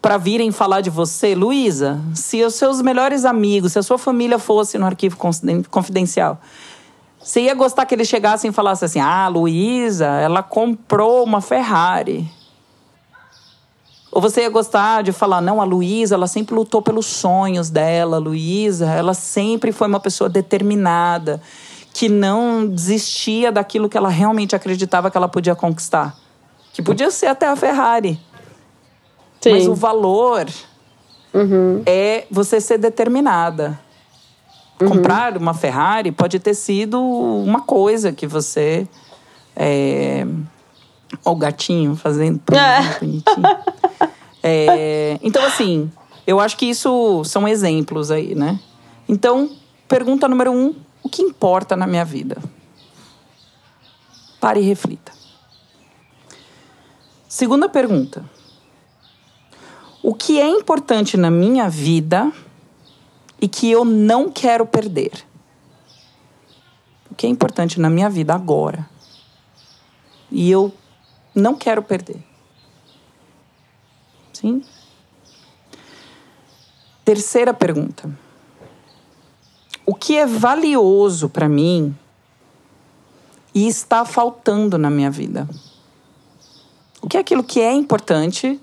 para 0.00 0.18
virem 0.18 0.52
falar 0.52 0.82
de 0.82 0.90
você, 0.90 1.34
Luísa, 1.34 1.98
se 2.14 2.44
os 2.44 2.54
seus 2.54 2.82
melhores 2.82 3.24
amigos, 3.24 3.72
se 3.72 3.78
a 3.78 3.82
sua 3.82 3.96
família 3.96 4.38
fosse 4.38 4.76
no 4.76 4.84
arquivo 4.84 5.16
confidencial, 5.70 6.38
você 7.24 7.40
ia 7.40 7.54
gostar 7.54 7.86
que 7.86 7.94
eles 7.94 8.06
chegassem 8.06 8.50
e 8.50 8.52
falassem 8.52 8.84
assim: 8.84 9.00
ah, 9.00 9.26
Luísa, 9.28 10.06
ela 10.06 10.42
comprou 10.42 11.24
uma 11.24 11.40
Ferrari. 11.40 12.30
Ou 14.12 14.20
você 14.20 14.42
ia 14.42 14.50
gostar 14.50 15.02
de 15.02 15.10
falar: 15.10 15.40
não, 15.40 15.58
a 15.60 15.64
Luísa, 15.64 16.16
ela 16.16 16.26
sempre 16.26 16.54
lutou 16.54 16.82
pelos 16.82 17.06
sonhos 17.06 17.70
dela, 17.70 18.18
Luísa, 18.18 18.86
ela 18.90 19.14
sempre 19.14 19.72
foi 19.72 19.88
uma 19.88 19.98
pessoa 19.98 20.28
determinada, 20.28 21.40
que 21.94 22.10
não 22.10 22.66
desistia 22.66 23.50
daquilo 23.50 23.88
que 23.88 23.96
ela 23.96 24.10
realmente 24.10 24.54
acreditava 24.54 25.10
que 25.10 25.16
ela 25.16 25.28
podia 25.28 25.54
conquistar. 25.54 26.14
Que 26.74 26.82
podia 26.82 27.10
ser 27.10 27.26
até 27.26 27.48
a 27.48 27.56
Ferrari. 27.56 28.20
Sim. 29.40 29.52
Mas 29.52 29.66
o 29.66 29.74
valor 29.74 30.46
uhum. 31.32 31.82
é 31.86 32.26
você 32.30 32.60
ser 32.60 32.76
determinada. 32.76 33.80
Uhum. 34.80 34.88
Comprar 34.88 35.36
uma 35.36 35.54
Ferrari 35.54 36.10
pode 36.10 36.38
ter 36.38 36.54
sido 36.54 37.00
uma 37.00 37.60
coisa 37.60 38.12
que 38.12 38.26
você. 38.26 38.88
É... 39.56 40.26
o 41.24 41.36
gatinho 41.36 41.94
fazendo 41.94 42.40
é. 42.52 42.98
bonitinho. 42.98 43.42
É... 44.42 45.18
Então, 45.22 45.42
assim, 45.44 45.90
eu 46.26 46.38
acho 46.38 46.56
que 46.56 46.66
isso 46.66 47.22
são 47.24 47.48
exemplos 47.48 48.10
aí, 48.10 48.34
né? 48.34 48.60
Então, 49.08 49.50
pergunta 49.88 50.28
número 50.28 50.52
um: 50.52 50.74
o 51.02 51.08
que 51.08 51.22
importa 51.22 51.76
na 51.76 51.86
minha 51.86 52.04
vida? 52.04 52.36
Pare 54.40 54.60
e 54.60 54.64
reflita. 54.64 55.12
Segunda 57.28 57.68
pergunta: 57.68 58.24
o 60.02 60.14
que 60.14 60.40
é 60.40 60.48
importante 60.48 61.16
na 61.16 61.30
minha 61.30 61.68
vida 61.68 62.30
e 63.40 63.48
que 63.48 63.70
eu 63.70 63.84
não 63.84 64.30
quero 64.30 64.66
perder. 64.66 65.26
O 67.10 67.14
que 67.14 67.26
é 67.26 67.30
importante 67.30 67.80
na 67.80 67.88
minha 67.90 68.10
vida 68.10 68.34
agora. 68.34 68.88
E 70.30 70.50
eu 70.50 70.72
não 71.34 71.54
quero 71.54 71.82
perder. 71.82 72.22
Sim? 74.32 74.62
Terceira 77.04 77.52
pergunta. 77.52 78.10
O 79.86 79.94
que 79.94 80.16
é 80.16 80.26
valioso 80.26 81.28
para 81.28 81.48
mim 81.48 81.94
e 83.54 83.68
está 83.68 84.04
faltando 84.04 84.78
na 84.78 84.88
minha 84.88 85.10
vida? 85.10 85.48
O 87.02 87.08
que 87.08 87.18
é 87.18 87.20
aquilo 87.20 87.44
que 87.44 87.60
é 87.60 87.72
importante, 87.72 88.58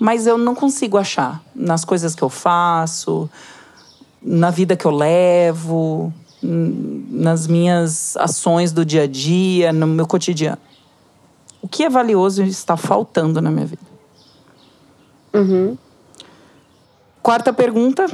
mas 0.00 0.26
eu 0.26 0.38
não 0.38 0.54
consigo 0.54 0.96
achar 0.96 1.42
nas 1.54 1.84
coisas 1.84 2.14
que 2.14 2.22
eu 2.22 2.30
faço, 2.30 3.28
na 4.22 4.50
vida 4.50 4.76
que 4.76 4.84
eu 4.84 4.90
levo, 4.90 6.12
nas 6.42 7.46
minhas 7.46 8.16
ações 8.16 8.72
do 8.72 8.84
dia 8.84 9.02
a 9.02 9.06
dia, 9.06 9.72
no 9.72 9.86
meu 9.86 10.06
cotidiano. 10.06 10.58
O 11.60 11.68
que 11.68 11.82
é 11.84 11.88
valioso 11.88 12.42
e 12.42 12.48
está 12.48 12.76
faltando 12.76 13.40
na 13.40 13.50
minha 13.50 13.66
vida? 13.66 13.82
Uhum. 15.34 15.76
Quarta 17.22 17.52
pergunta: 17.52 18.06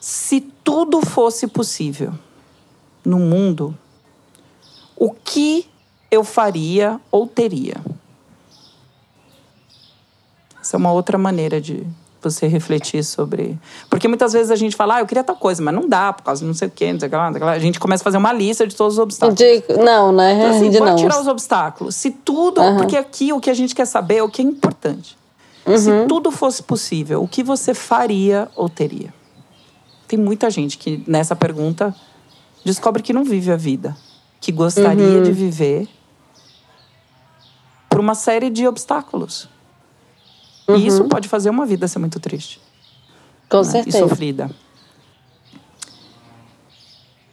se 0.00 0.40
tudo 0.40 1.00
fosse 1.02 1.46
possível 1.46 2.12
no 3.04 3.18
mundo, 3.18 3.76
o 4.96 5.10
que 5.10 5.68
eu 6.10 6.24
faria 6.24 7.00
ou 7.10 7.26
teria? 7.26 7.76
Essa 10.60 10.76
é 10.76 10.78
uma 10.78 10.92
outra 10.92 11.16
maneira 11.16 11.60
de 11.60 11.86
você 12.22 12.46
refletir 12.46 13.04
sobre. 13.04 13.58
Porque 13.88 14.06
muitas 14.08 14.32
vezes 14.32 14.50
a 14.50 14.56
gente 14.56 14.76
fala, 14.76 14.96
ah, 14.96 15.00
eu 15.00 15.06
queria 15.06 15.24
tal 15.24 15.36
coisa, 15.36 15.62
mas 15.62 15.74
não 15.74 15.88
dá, 15.88 16.12
por 16.12 16.22
causa 16.22 16.40
de 16.40 16.46
não 16.46 16.54
sei 16.54 16.68
o 16.68 16.70
quê, 16.70 16.92
não 16.92 17.00
sei 17.00 17.06
o 17.06 17.10
que 17.10 17.16
lá, 17.16 17.24
não 17.24 17.32
sei 17.32 17.38
o 17.38 17.40
que 17.40 17.46
lá. 17.46 17.52
A 17.52 17.58
gente 17.58 17.80
começa 17.80 18.02
a 18.02 18.04
fazer 18.04 18.18
uma 18.18 18.32
lista 18.32 18.66
de 18.66 18.74
todos 18.76 18.94
os 18.94 18.98
obstáculos. 18.98 19.38
De, 19.38 19.62
não, 19.82 20.12
né? 20.12 20.34
Então, 20.34 20.50
assim, 20.56 20.70
de 20.70 20.78
bora 20.78 20.90
não. 20.90 20.96
tirar 20.98 21.20
os 21.20 21.26
obstáculos. 21.26 21.94
Se 21.94 22.10
tudo. 22.10 22.60
Uhum. 22.60 22.76
Porque 22.76 22.96
aqui 22.96 23.32
o 23.32 23.40
que 23.40 23.50
a 23.50 23.54
gente 23.54 23.74
quer 23.74 23.86
saber 23.86 24.16
é 24.16 24.22
o 24.22 24.28
que 24.28 24.42
é 24.42 24.44
importante. 24.44 25.16
Uhum. 25.66 25.76
Se 25.78 26.06
tudo 26.06 26.30
fosse 26.30 26.62
possível, 26.62 27.22
o 27.22 27.28
que 27.28 27.42
você 27.42 27.74
faria 27.74 28.48
ou 28.56 28.68
teria? 28.68 29.12
Tem 30.08 30.18
muita 30.18 30.50
gente 30.50 30.76
que 30.76 31.02
nessa 31.06 31.36
pergunta 31.36 31.94
descobre 32.64 33.02
que 33.02 33.12
não 33.12 33.24
vive 33.24 33.52
a 33.52 33.56
vida, 33.56 33.96
que 34.40 34.50
gostaria 34.50 35.18
Uhum. 35.18 35.22
de 35.22 35.32
viver 35.32 35.88
por 37.88 38.00
uma 38.00 38.14
série 38.14 38.50
de 38.50 38.66
obstáculos. 38.66 39.48
E 40.76 40.86
isso 40.86 41.04
pode 41.04 41.28
fazer 41.28 41.50
uma 41.50 41.66
vida 41.66 41.86
ser 41.88 41.98
muito 41.98 42.20
triste 42.20 42.60
Com 43.48 43.58
né? 43.58 43.62
e 43.62 43.66
certeza. 43.66 43.98
sofrida. 43.98 44.50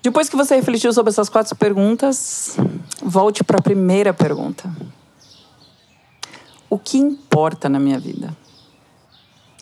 Depois 0.01 0.29
que 0.29 0.35
você 0.35 0.55
refletiu 0.55 0.93
sobre 0.93 1.09
essas 1.09 1.27
quatro 1.27 1.55
perguntas, 1.55 2.55
volte 3.03 3.43
para 3.43 3.57
a 3.57 3.61
primeira 3.61 4.13
pergunta. 4.13 4.73
O 6.69 6.77
que 6.77 6.97
importa 6.97 7.67
na 7.67 7.79
minha 7.79 7.99
vida? 7.99 8.35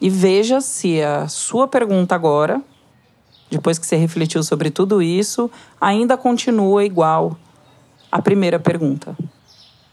E 0.01 0.09
veja 0.09 0.61
se 0.61 1.01
a 1.01 1.27
sua 1.27 1.67
pergunta 1.67 2.13
agora, 2.13 2.61
depois 3.49 3.79
que 3.79 3.85
você 3.85 3.95
refletiu 3.95 4.43
sobre 4.43 4.69
tudo 4.69 5.01
isso, 5.01 5.49
ainda 5.79 6.17
continua 6.17 6.83
igual 6.83 7.37
à 8.11 8.21
primeira 8.21 8.59
pergunta 8.59 9.17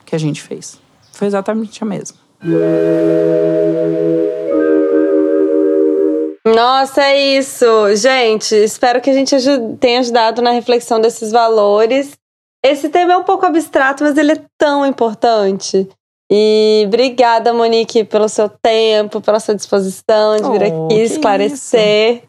que 0.05 0.15
a 0.15 0.19
gente 0.19 0.43
fez. 0.43 0.79
Foi 1.13 1.27
exatamente 1.27 1.83
a 1.83 1.87
mesma. 1.87 2.19
Nossa, 6.45 7.03
é 7.03 7.39
isso. 7.39 7.65
Gente, 7.97 8.55
espero 8.55 9.01
que 9.01 9.09
a 9.09 9.13
gente 9.13 9.35
tenha 9.79 10.01
ajudado 10.01 10.43
na 10.43 10.51
reflexão 10.51 11.01
desses 11.01 11.31
valores. 11.31 12.13
Esse 12.65 12.89
tema 12.89 13.13
é 13.13 13.17
um 13.17 13.25
pouco 13.25 13.47
abstrato, 13.47 14.05
mas 14.05 14.17
ele 14.17 14.33
é 14.33 14.41
tão 14.59 14.85
importante. 14.85 15.89
E 16.31 16.85
obrigada, 16.87 17.53
Monique, 17.53 18.05
pelo 18.05 18.29
seu 18.29 18.49
tempo, 18.49 19.21
pela 19.21 19.39
sua 19.39 19.55
disposição 19.55 20.37
de 20.37 20.59
vir 20.59 20.73
Oh, 20.73 20.87
aqui 20.87 21.01
esclarecer 21.03 22.23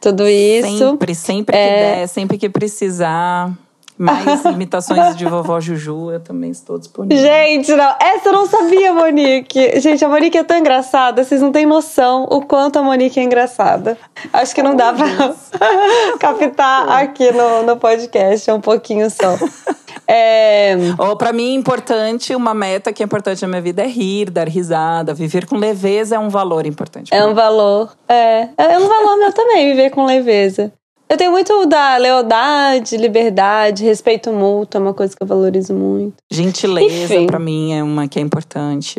tudo 0.00 0.28
isso. 0.28 0.78
Sempre, 0.78 1.14
sempre 1.14 1.56
que 1.56 1.62
É. 1.62 1.94
der, 1.96 2.08
sempre 2.08 2.38
que 2.38 2.48
precisar. 2.48 3.52
Mais 3.98 4.44
imitações 4.46 5.16
de 5.16 5.24
vovó 5.24 5.60
Juju, 5.60 6.10
eu 6.10 6.20
também 6.20 6.50
estou 6.50 6.78
disponível. 6.78 7.22
Gente, 7.22 7.72
não, 7.74 7.94
essa 8.00 8.28
eu 8.28 8.32
não 8.32 8.46
sabia, 8.46 8.92
Monique. 8.92 9.80
Gente, 9.80 10.04
a 10.04 10.08
Monique 10.08 10.38
é 10.38 10.42
tão 10.42 10.58
engraçada, 10.58 11.22
vocês 11.22 11.40
não 11.40 11.52
têm 11.52 11.66
noção 11.66 12.26
o 12.30 12.42
quanto 12.42 12.78
a 12.78 12.82
Monique 12.82 13.20
é 13.20 13.22
engraçada. 13.22 13.96
Acho 14.32 14.54
que 14.54 14.62
não 14.62 14.74
dá 14.74 14.92
pra 14.92 15.34
captar 16.18 16.88
aqui 16.90 17.30
no, 17.32 17.62
no 17.64 17.76
podcast, 17.76 18.48
é 18.48 18.54
um 18.54 18.60
pouquinho 18.60 19.08
só. 19.10 19.36
É, 20.06 20.74
Ou 20.98 21.16
para 21.16 21.32
mim, 21.32 21.54
importante, 21.54 22.34
uma 22.34 22.52
meta 22.52 22.92
que 22.92 23.02
é 23.02 23.06
importante 23.06 23.40
na 23.42 23.48
minha 23.48 23.62
vida 23.62 23.82
é 23.82 23.86
rir, 23.86 24.30
dar 24.30 24.48
risada, 24.48 25.14
viver 25.14 25.46
com 25.46 25.56
leveza 25.56 26.16
é 26.16 26.18
um 26.18 26.28
valor 26.28 26.66
importante. 26.66 27.14
é 27.14 27.24
um 27.24 27.34
valor. 27.34 27.92
É, 28.08 28.48
é 28.58 28.78
um 28.78 28.88
valor 28.88 29.16
meu 29.18 29.32
também, 29.32 29.70
viver 29.70 29.90
com 29.90 30.04
leveza. 30.04 30.72
Eu 31.12 31.16
tenho 31.18 31.30
muito 31.30 31.66
da 31.66 31.98
lealdade, 31.98 32.96
liberdade, 32.96 33.84
respeito 33.84 34.32
mútuo, 34.32 34.78
é 34.78 34.82
uma 34.82 34.94
coisa 34.94 35.14
que 35.14 35.22
eu 35.22 35.26
valorizo 35.26 35.74
muito. 35.74 36.14
Gentileza, 36.32 37.26
para 37.26 37.38
mim, 37.38 37.74
é 37.74 37.82
uma 37.82 38.08
que 38.08 38.18
é 38.18 38.22
importante. 38.22 38.98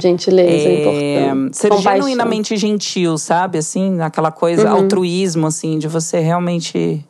Gentileza 0.00 0.68
é, 0.68 0.72
É, 0.74 0.78
importante. 1.26 1.56
ser 1.56 1.68
Compaixão. 1.70 1.94
genuinamente 2.06 2.56
gentil, 2.56 3.18
sabe? 3.18 3.58
Assim, 3.58 4.00
aquela 4.00 4.30
coisa, 4.30 4.68
Uhum. 4.70 4.82
altruísmo, 4.82 5.48
assim, 5.48 5.80
de 5.80 5.88
você 5.88 6.20
realmente 6.20 7.04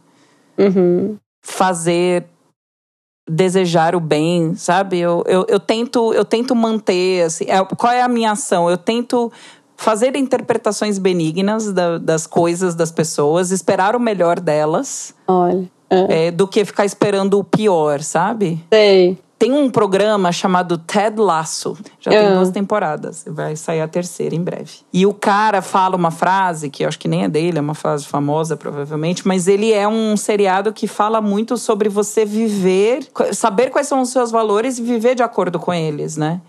Uhum. 0.56 1.18
fazer 1.44 2.24
desejar 3.28 3.94
o 3.94 4.00
bem, 4.00 4.54
sabe? 4.54 4.98
Eu, 4.98 5.22
eu, 5.26 5.44
eu 5.46 5.60
tento 5.60 6.14
eu 6.14 6.24
tento 6.24 6.56
manter 6.56 7.24
assim, 7.24 7.44
é, 7.48 7.62
qual 7.76 7.92
é 7.92 8.00
a 8.00 8.08
minha 8.08 8.32
ação? 8.32 8.70
Eu 8.70 8.78
tento 8.78 9.30
fazer 9.76 10.14
interpretações 10.16 10.98
benignas 10.98 11.72
da- 11.72 11.98
das 11.98 12.26
coisas 12.26 12.74
das 12.74 12.90
pessoas, 12.92 13.50
esperar 13.50 13.96
o 13.96 14.00
melhor 14.00 14.38
delas, 14.40 15.14
Olha. 15.26 15.68
É. 15.90 16.26
é, 16.26 16.30
do 16.30 16.46
que 16.48 16.64
ficar 16.64 16.84
esperando 16.84 17.38
o 17.38 17.44
pior, 17.44 18.00
sabe? 18.00 18.64
Sei. 18.72 19.18
Tem 19.38 19.50
um 19.52 19.68
programa 19.68 20.30
chamado 20.30 20.78
Ted 20.78 21.20
Lasso. 21.20 21.76
Já 21.98 22.12
tem 22.12 22.20
Ah. 22.28 22.34
duas 22.36 22.50
temporadas. 22.50 23.24
Vai 23.26 23.56
sair 23.56 23.80
a 23.80 23.88
terceira 23.88 24.36
em 24.36 24.40
breve. 24.40 24.70
E 24.92 25.04
o 25.04 25.12
cara 25.12 25.60
fala 25.60 25.96
uma 25.96 26.12
frase, 26.12 26.70
que 26.70 26.84
eu 26.84 26.88
acho 26.88 26.96
que 26.96 27.08
nem 27.08 27.24
é 27.24 27.28
dele, 27.28 27.58
é 27.58 27.60
uma 27.60 27.74
frase 27.74 28.06
famosa, 28.06 28.56
provavelmente, 28.56 29.26
mas 29.26 29.48
ele 29.48 29.72
é 29.72 29.86
um 29.88 30.16
seriado 30.16 30.72
que 30.72 30.86
fala 30.86 31.20
muito 31.20 31.56
sobre 31.56 31.88
você 31.88 32.24
viver, 32.24 33.04
saber 33.32 33.70
quais 33.70 33.88
são 33.88 34.00
os 34.02 34.10
seus 34.10 34.30
valores 34.30 34.78
e 34.78 34.82
viver 34.82 35.16
de 35.16 35.24
acordo 35.24 35.58
com 35.58 35.74
eles, 35.74 36.16
né? 36.16 36.40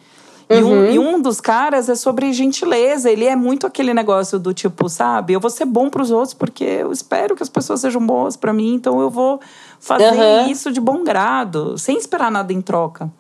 E, 0.50 0.64
um, 0.64 0.86
e 0.86 1.00
um 1.00 1.22
dos 1.22 1.39
caras 1.39 1.89
é 1.89 1.96
sobre 1.96 2.32
gentileza. 2.34 3.10
Ele 3.10 3.26
é 3.26 3.36
muito 3.36 3.66
aquele 3.66 3.94
negócio 3.94 4.38
do 4.38 4.54
tipo, 4.54 4.89
sabe? 4.89 5.34
Eu 5.34 5.39
vou 5.39 5.50
ser 5.50 5.66
bom 5.66 5.89
pros 5.89 6.12
outros 6.12 6.34
porque 6.34 6.64
eu 6.64 6.91
espero 6.91 7.36
que 7.36 7.44
as 7.44 7.50
pessoas 7.50 7.82
sejam 7.82 8.06
boas 8.06 8.36
pra 8.36 8.54
mim, 8.54 8.76
então 8.76 9.00
eu 9.00 9.10
vou 9.10 9.39
fazer 9.80 10.20
Aham. 10.20 10.48
isso 10.50 10.72
de 10.72 10.80
bom 10.80 11.04
grado, 11.04 11.78
sem 11.78 11.98
esperar 11.98 12.32
nada 12.32 12.52
em 12.54 12.62
troca. 12.62 13.12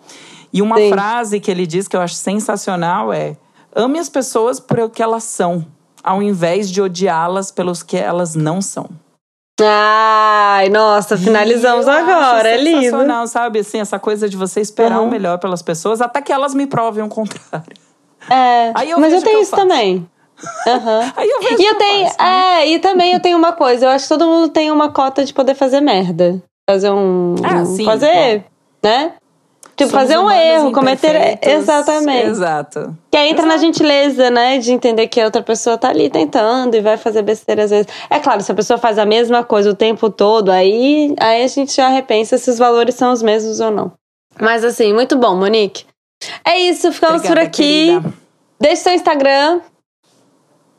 E 0.51 0.61
uma 0.61 0.77
Sim. 0.77 0.89
frase 0.89 1.39
que 1.39 1.49
ele 1.49 1.65
diz 1.65 1.87
que 1.87 1.95
eu 1.95 2.01
acho 2.01 2.15
sensacional 2.15 3.11
é: 3.11 3.35
ame 3.75 3.97
as 3.97 4.09
pessoas 4.09 4.59
por 4.59 4.79
o 4.79 4.89
que 4.89 5.01
elas 5.01 5.23
são, 5.23 5.65
ao 6.03 6.21
invés 6.21 6.69
de 6.69 6.81
odiá-las 6.81 7.49
pelos 7.49 7.81
que 7.81 7.97
elas 7.97 8.35
não 8.35 8.61
são. 8.61 8.89
Ai, 9.61 10.69
nossa, 10.69 11.15
finalizamos 11.17 11.87
agora, 11.87 12.49
é 12.49 12.57
lindo. 12.57 12.81
sensacional, 12.81 13.27
sabe? 13.27 13.59
Assim, 13.59 13.79
essa 13.79 13.99
coisa 13.99 14.27
de 14.27 14.35
você 14.35 14.59
esperar 14.61 14.99
Uhum. 14.99 15.07
o 15.07 15.11
melhor 15.11 15.37
pelas 15.37 15.61
pessoas, 15.61 16.01
até 16.01 16.21
que 16.21 16.33
elas 16.33 16.55
me 16.55 16.65
provem 16.65 17.03
o 17.03 17.07
contrário. 17.07 17.63
É, 18.29 18.71
Aí 18.73 18.89
eu 18.89 18.99
mas 18.99 19.13
eu 19.13 19.21
tenho 19.21 19.37
eu 19.37 19.41
isso 19.41 19.51
faço. 19.51 19.61
também. 19.63 20.07
Aham. 20.67 21.11
Aí 21.15 21.29
eu 21.29 21.41
vejo 21.41 21.61
E 21.61 21.65
eu 21.65 21.75
tenho, 21.77 22.05
faço, 22.07 22.17
né? 22.19 22.61
é, 22.63 22.67
e 22.69 22.79
também 22.79 23.13
eu 23.13 23.19
tenho 23.19 23.37
uma 23.37 23.51
coisa, 23.53 23.85
eu 23.85 23.89
acho 23.89 24.05
que 24.05 24.09
todo 24.09 24.25
mundo 24.25 24.49
tem 24.49 24.71
uma 24.71 24.89
cota 24.89 25.23
de 25.23 25.33
poder 25.33 25.53
fazer 25.55 25.81
merda. 25.81 26.41
Fazer 26.69 26.89
um. 26.89 27.35
Ah, 27.43 27.61
um- 27.61 27.65
sim, 27.65 27.85
fazer, 27.85 28.45
né? 28.83 29.13
Tipo, 29.75 29.89
Somos 29.89 30.03
fazer 30.07 30.19
um 30.19 30.29
erro, 30.29 30.71
cometer. 30.71 31.39
Exatamente. 31.41 32.27
Exato. 32.27 32.95
Que 33.09 33.17
aí 33.17 33.29
entra 33.31 33.45
na 33.45 33.57
gentileza, 33.57 34.29
né? 34.29 34.59
De 34.59 34.71
entender 34.71 35.07
que 35.07 35.19
a 35.19 35.25
outra 35.25 35.41
pessoa 35.41 35.77
tá 35.77 35.89
ali 35.89 36.09
tentando 36.11 36.75
e 36.75 36.81
vai 36.81 36.95
fazer 36.95 37.23
besteira 37.23 37.63
às 37.63 37.71
vezes. 37.71 37.87
É 38.09 38.19
claro, 38.19 38.41
se 38.41 38.51
a 38.51 38.55
pessoa 38.55 38.77
faz 38.77 38.99
a 38.99 39.05
mesma 39.05 39.43
coisa 39.43 39.71
o 39.71 39.75
tempo 39.75 40.11
todo, 40.11 40.51
aí, 40.51 41.15
aí 41.19 41.43
a 41.43 41.47
gente 41.47 41.75
já 41.75 41.89
repensa 41.89 42.37
se 42.37 42.51
os 42.51 42.59
valores 42.59 42.93
são 42.93 43.11
os 43.11 43.23
mesmos 43.23 43.59
ou 43.59 43.71
não. 43.71 43.91
Mas 44.39 44.63
assim, 44.63 44.93
muito 44.93 45.17
bom, 45.17 45.35
Monique. 45.35 45.85
É 46.45 46.59
isso, 46.59 46.91
ficamos 46.91 47.17
Obrigada, 47.17 47.41
por 47.41 47.47
aqui. 47.47 47.87
querida. 47.87 48.13
Deixe 48.59 48.83
seu 48.83 48.93
Instagram. 48.93 49.59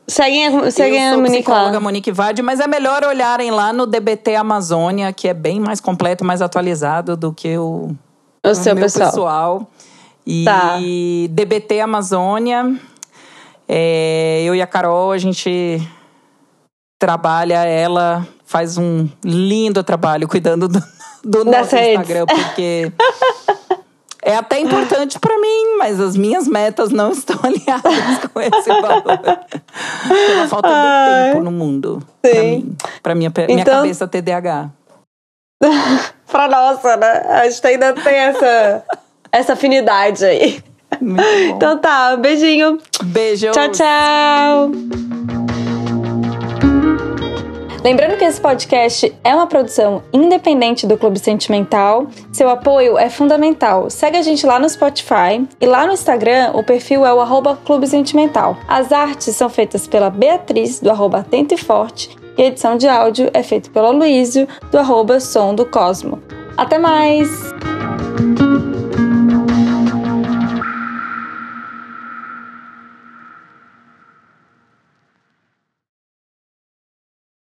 Seguem 0.07 0.47
a, 0.47 0.71
seguem 0.71 1.01
eu 1.01 1.07
a 1.07 1.11
sou 1.13 1.21
Monique 1.21 1.43
psicóloga 1.43 1.73
lá. 1.73 1.79
Monique 1.79 2.11
Vade, 2.11 2.41
mas 2.41 2.59
é 2.59 2.67
melhor 2.67 3.03
olharem 3.03 3.51
lá 3.51 3.73
no 3.73 3.85
DBT 3.85 4.35
Amazônia, 4.35 5.11
que 5.11 5.27
é 5.27 5.33
bem 5.33 5.59
mais 5.59 5.81
completo, 5.81 6.23
mais 6.23 6.41
atualizado 6.41 7.17
do 7.17 7.33
que 7.33 7.57
o, 7.57 7.89
O 8.49 8.55
seu 8.55 8.75
meu 8.75 8.83
pessoal. 8.83 9.69
E 10.25 10.43
Tá. 10.43 10.77
DBT 11.29 11.81
Amazônia, 11.81 12.79
é, 13.67 14.43
eu 14.43 14.55
e 14.55 14.61
a 14.61 14.67
Carol, 14.67 15.11
a 15.11 15.17
gente 15.17 15.81
trabalha, 16.99 17.63
ela 17.65 18.27
faz 18.45 18.77
um 18.77 19.07
lindo 19.23 19.83
trabalho 19.83 20.27
cuidando 20.27 20.67
do, 20.67 20.81
do 21.23 21.45
nosso 21.45 21.75
Instagram, 21.75 22.25
porque 22.25 22.91
é 24.21 24.35
até 24.35 24.59
importante 24.59 25.19
para 25.19 25.37
mim, 25.39 25.77
mas 25.77 25.99
as 25.99 26.17
minhas 26.17 26.47
metas 26.47 26.89
não 26.89 27.11
estão 27.11 27.37
alinhadas 27.43 28.31
com 28.33 28.41
esse 28.41 28.69
valor. 28.81 29.19
Pela 30.07 30.47
falta 30.47 30.69
de 30.69 31.33
tempo 31.33 31.43
no 31.43 31.51
mundo. 31.51 32.01
Sim. 32.25 32.75
Para 33.03 33.13
mim, 33.13 33.29
pra 33.29 33.45
minha, 33.45 33.59
então... 33.59 33.81
minha 33.81 33.95
cabeça 33.97 34.07
TDAH. 34.07 34.71
pra 36.35 36.49
nossa, 36.49 36.97
né? 36.97 37.25
A 37.29 37.49
gente 37.49 37.65
ainda 37.65 37.93
tem 37.93 38.13
essa, 38.13 38.83
essa 39.31 39.53
afinidade 39.53 40.25
aí. 40.25 40.61
Então 41.47 41.77
tá, 41.77 42.13
um 42.13 42.21
beijinho. 42.21 42.77
Beijo. 43.05 43.51
Tchau, 43.51 43.69
tchau. 43.69 44.71
Lembrando 47.81 48.17
que 48.17 48.25
esse 48.25 48.41
podcast 48.41 49.15
é 49.23 49.33
uma 49.35 49.47
produção 49.47 50.03
independente 50.11 50.85
do 50.85 50.97
Clube 50.97 51.19
Sentimental. 51.19 52.07
Seu 52.33 52.49
apoio 52.49 52.97
é 52.97 53.09
fundamental. 53.09 53.89
Segue 53.89 54.17
a 54.17 54.21
gente 54.21 54.45
lá 54.45 54.59
no 54.59 54.67
Spotify 54.67 55.47
e 55.61 55.65
lá 55.65 55.85
no 55.85 55.93
Instagram 55.93 56.51
o 56.53 56.63
perfil 56.63 57.05
é 57.05 57.13
o 57.13 57.21
arroba 57.21 57.57
Clube 57.63 57.87
Sentimental. 57.87 58.57
As 58.67 58.91
artes 58.91 59.35
são 59.35 59.49
feitas 59.49 59.87
pela 59.87 60.09
Beatriz, 60.09 60.79
do 60.79 60.89
arroba 60.89 61.19
Atento 61.19 61.53
e 61.53 61.57
Forte, 61.57 62.24
e 62.37 62.41
a 62.41 62.45
edição 62.47 62.77
de 62.77 62.87
áudio 62.87 63.29
é 63.33 63.43
feita 63.43 63.69
pelo 63.69 63.91
Luísio, 63.91 64.47
do 64.71 64.77
arroba 64.77 65.19
Som 65.19 65.55
do 65.55 65.65
Cosmo. 65.65 66.21
Até 66.57 66.77
mais! 66.77 67.29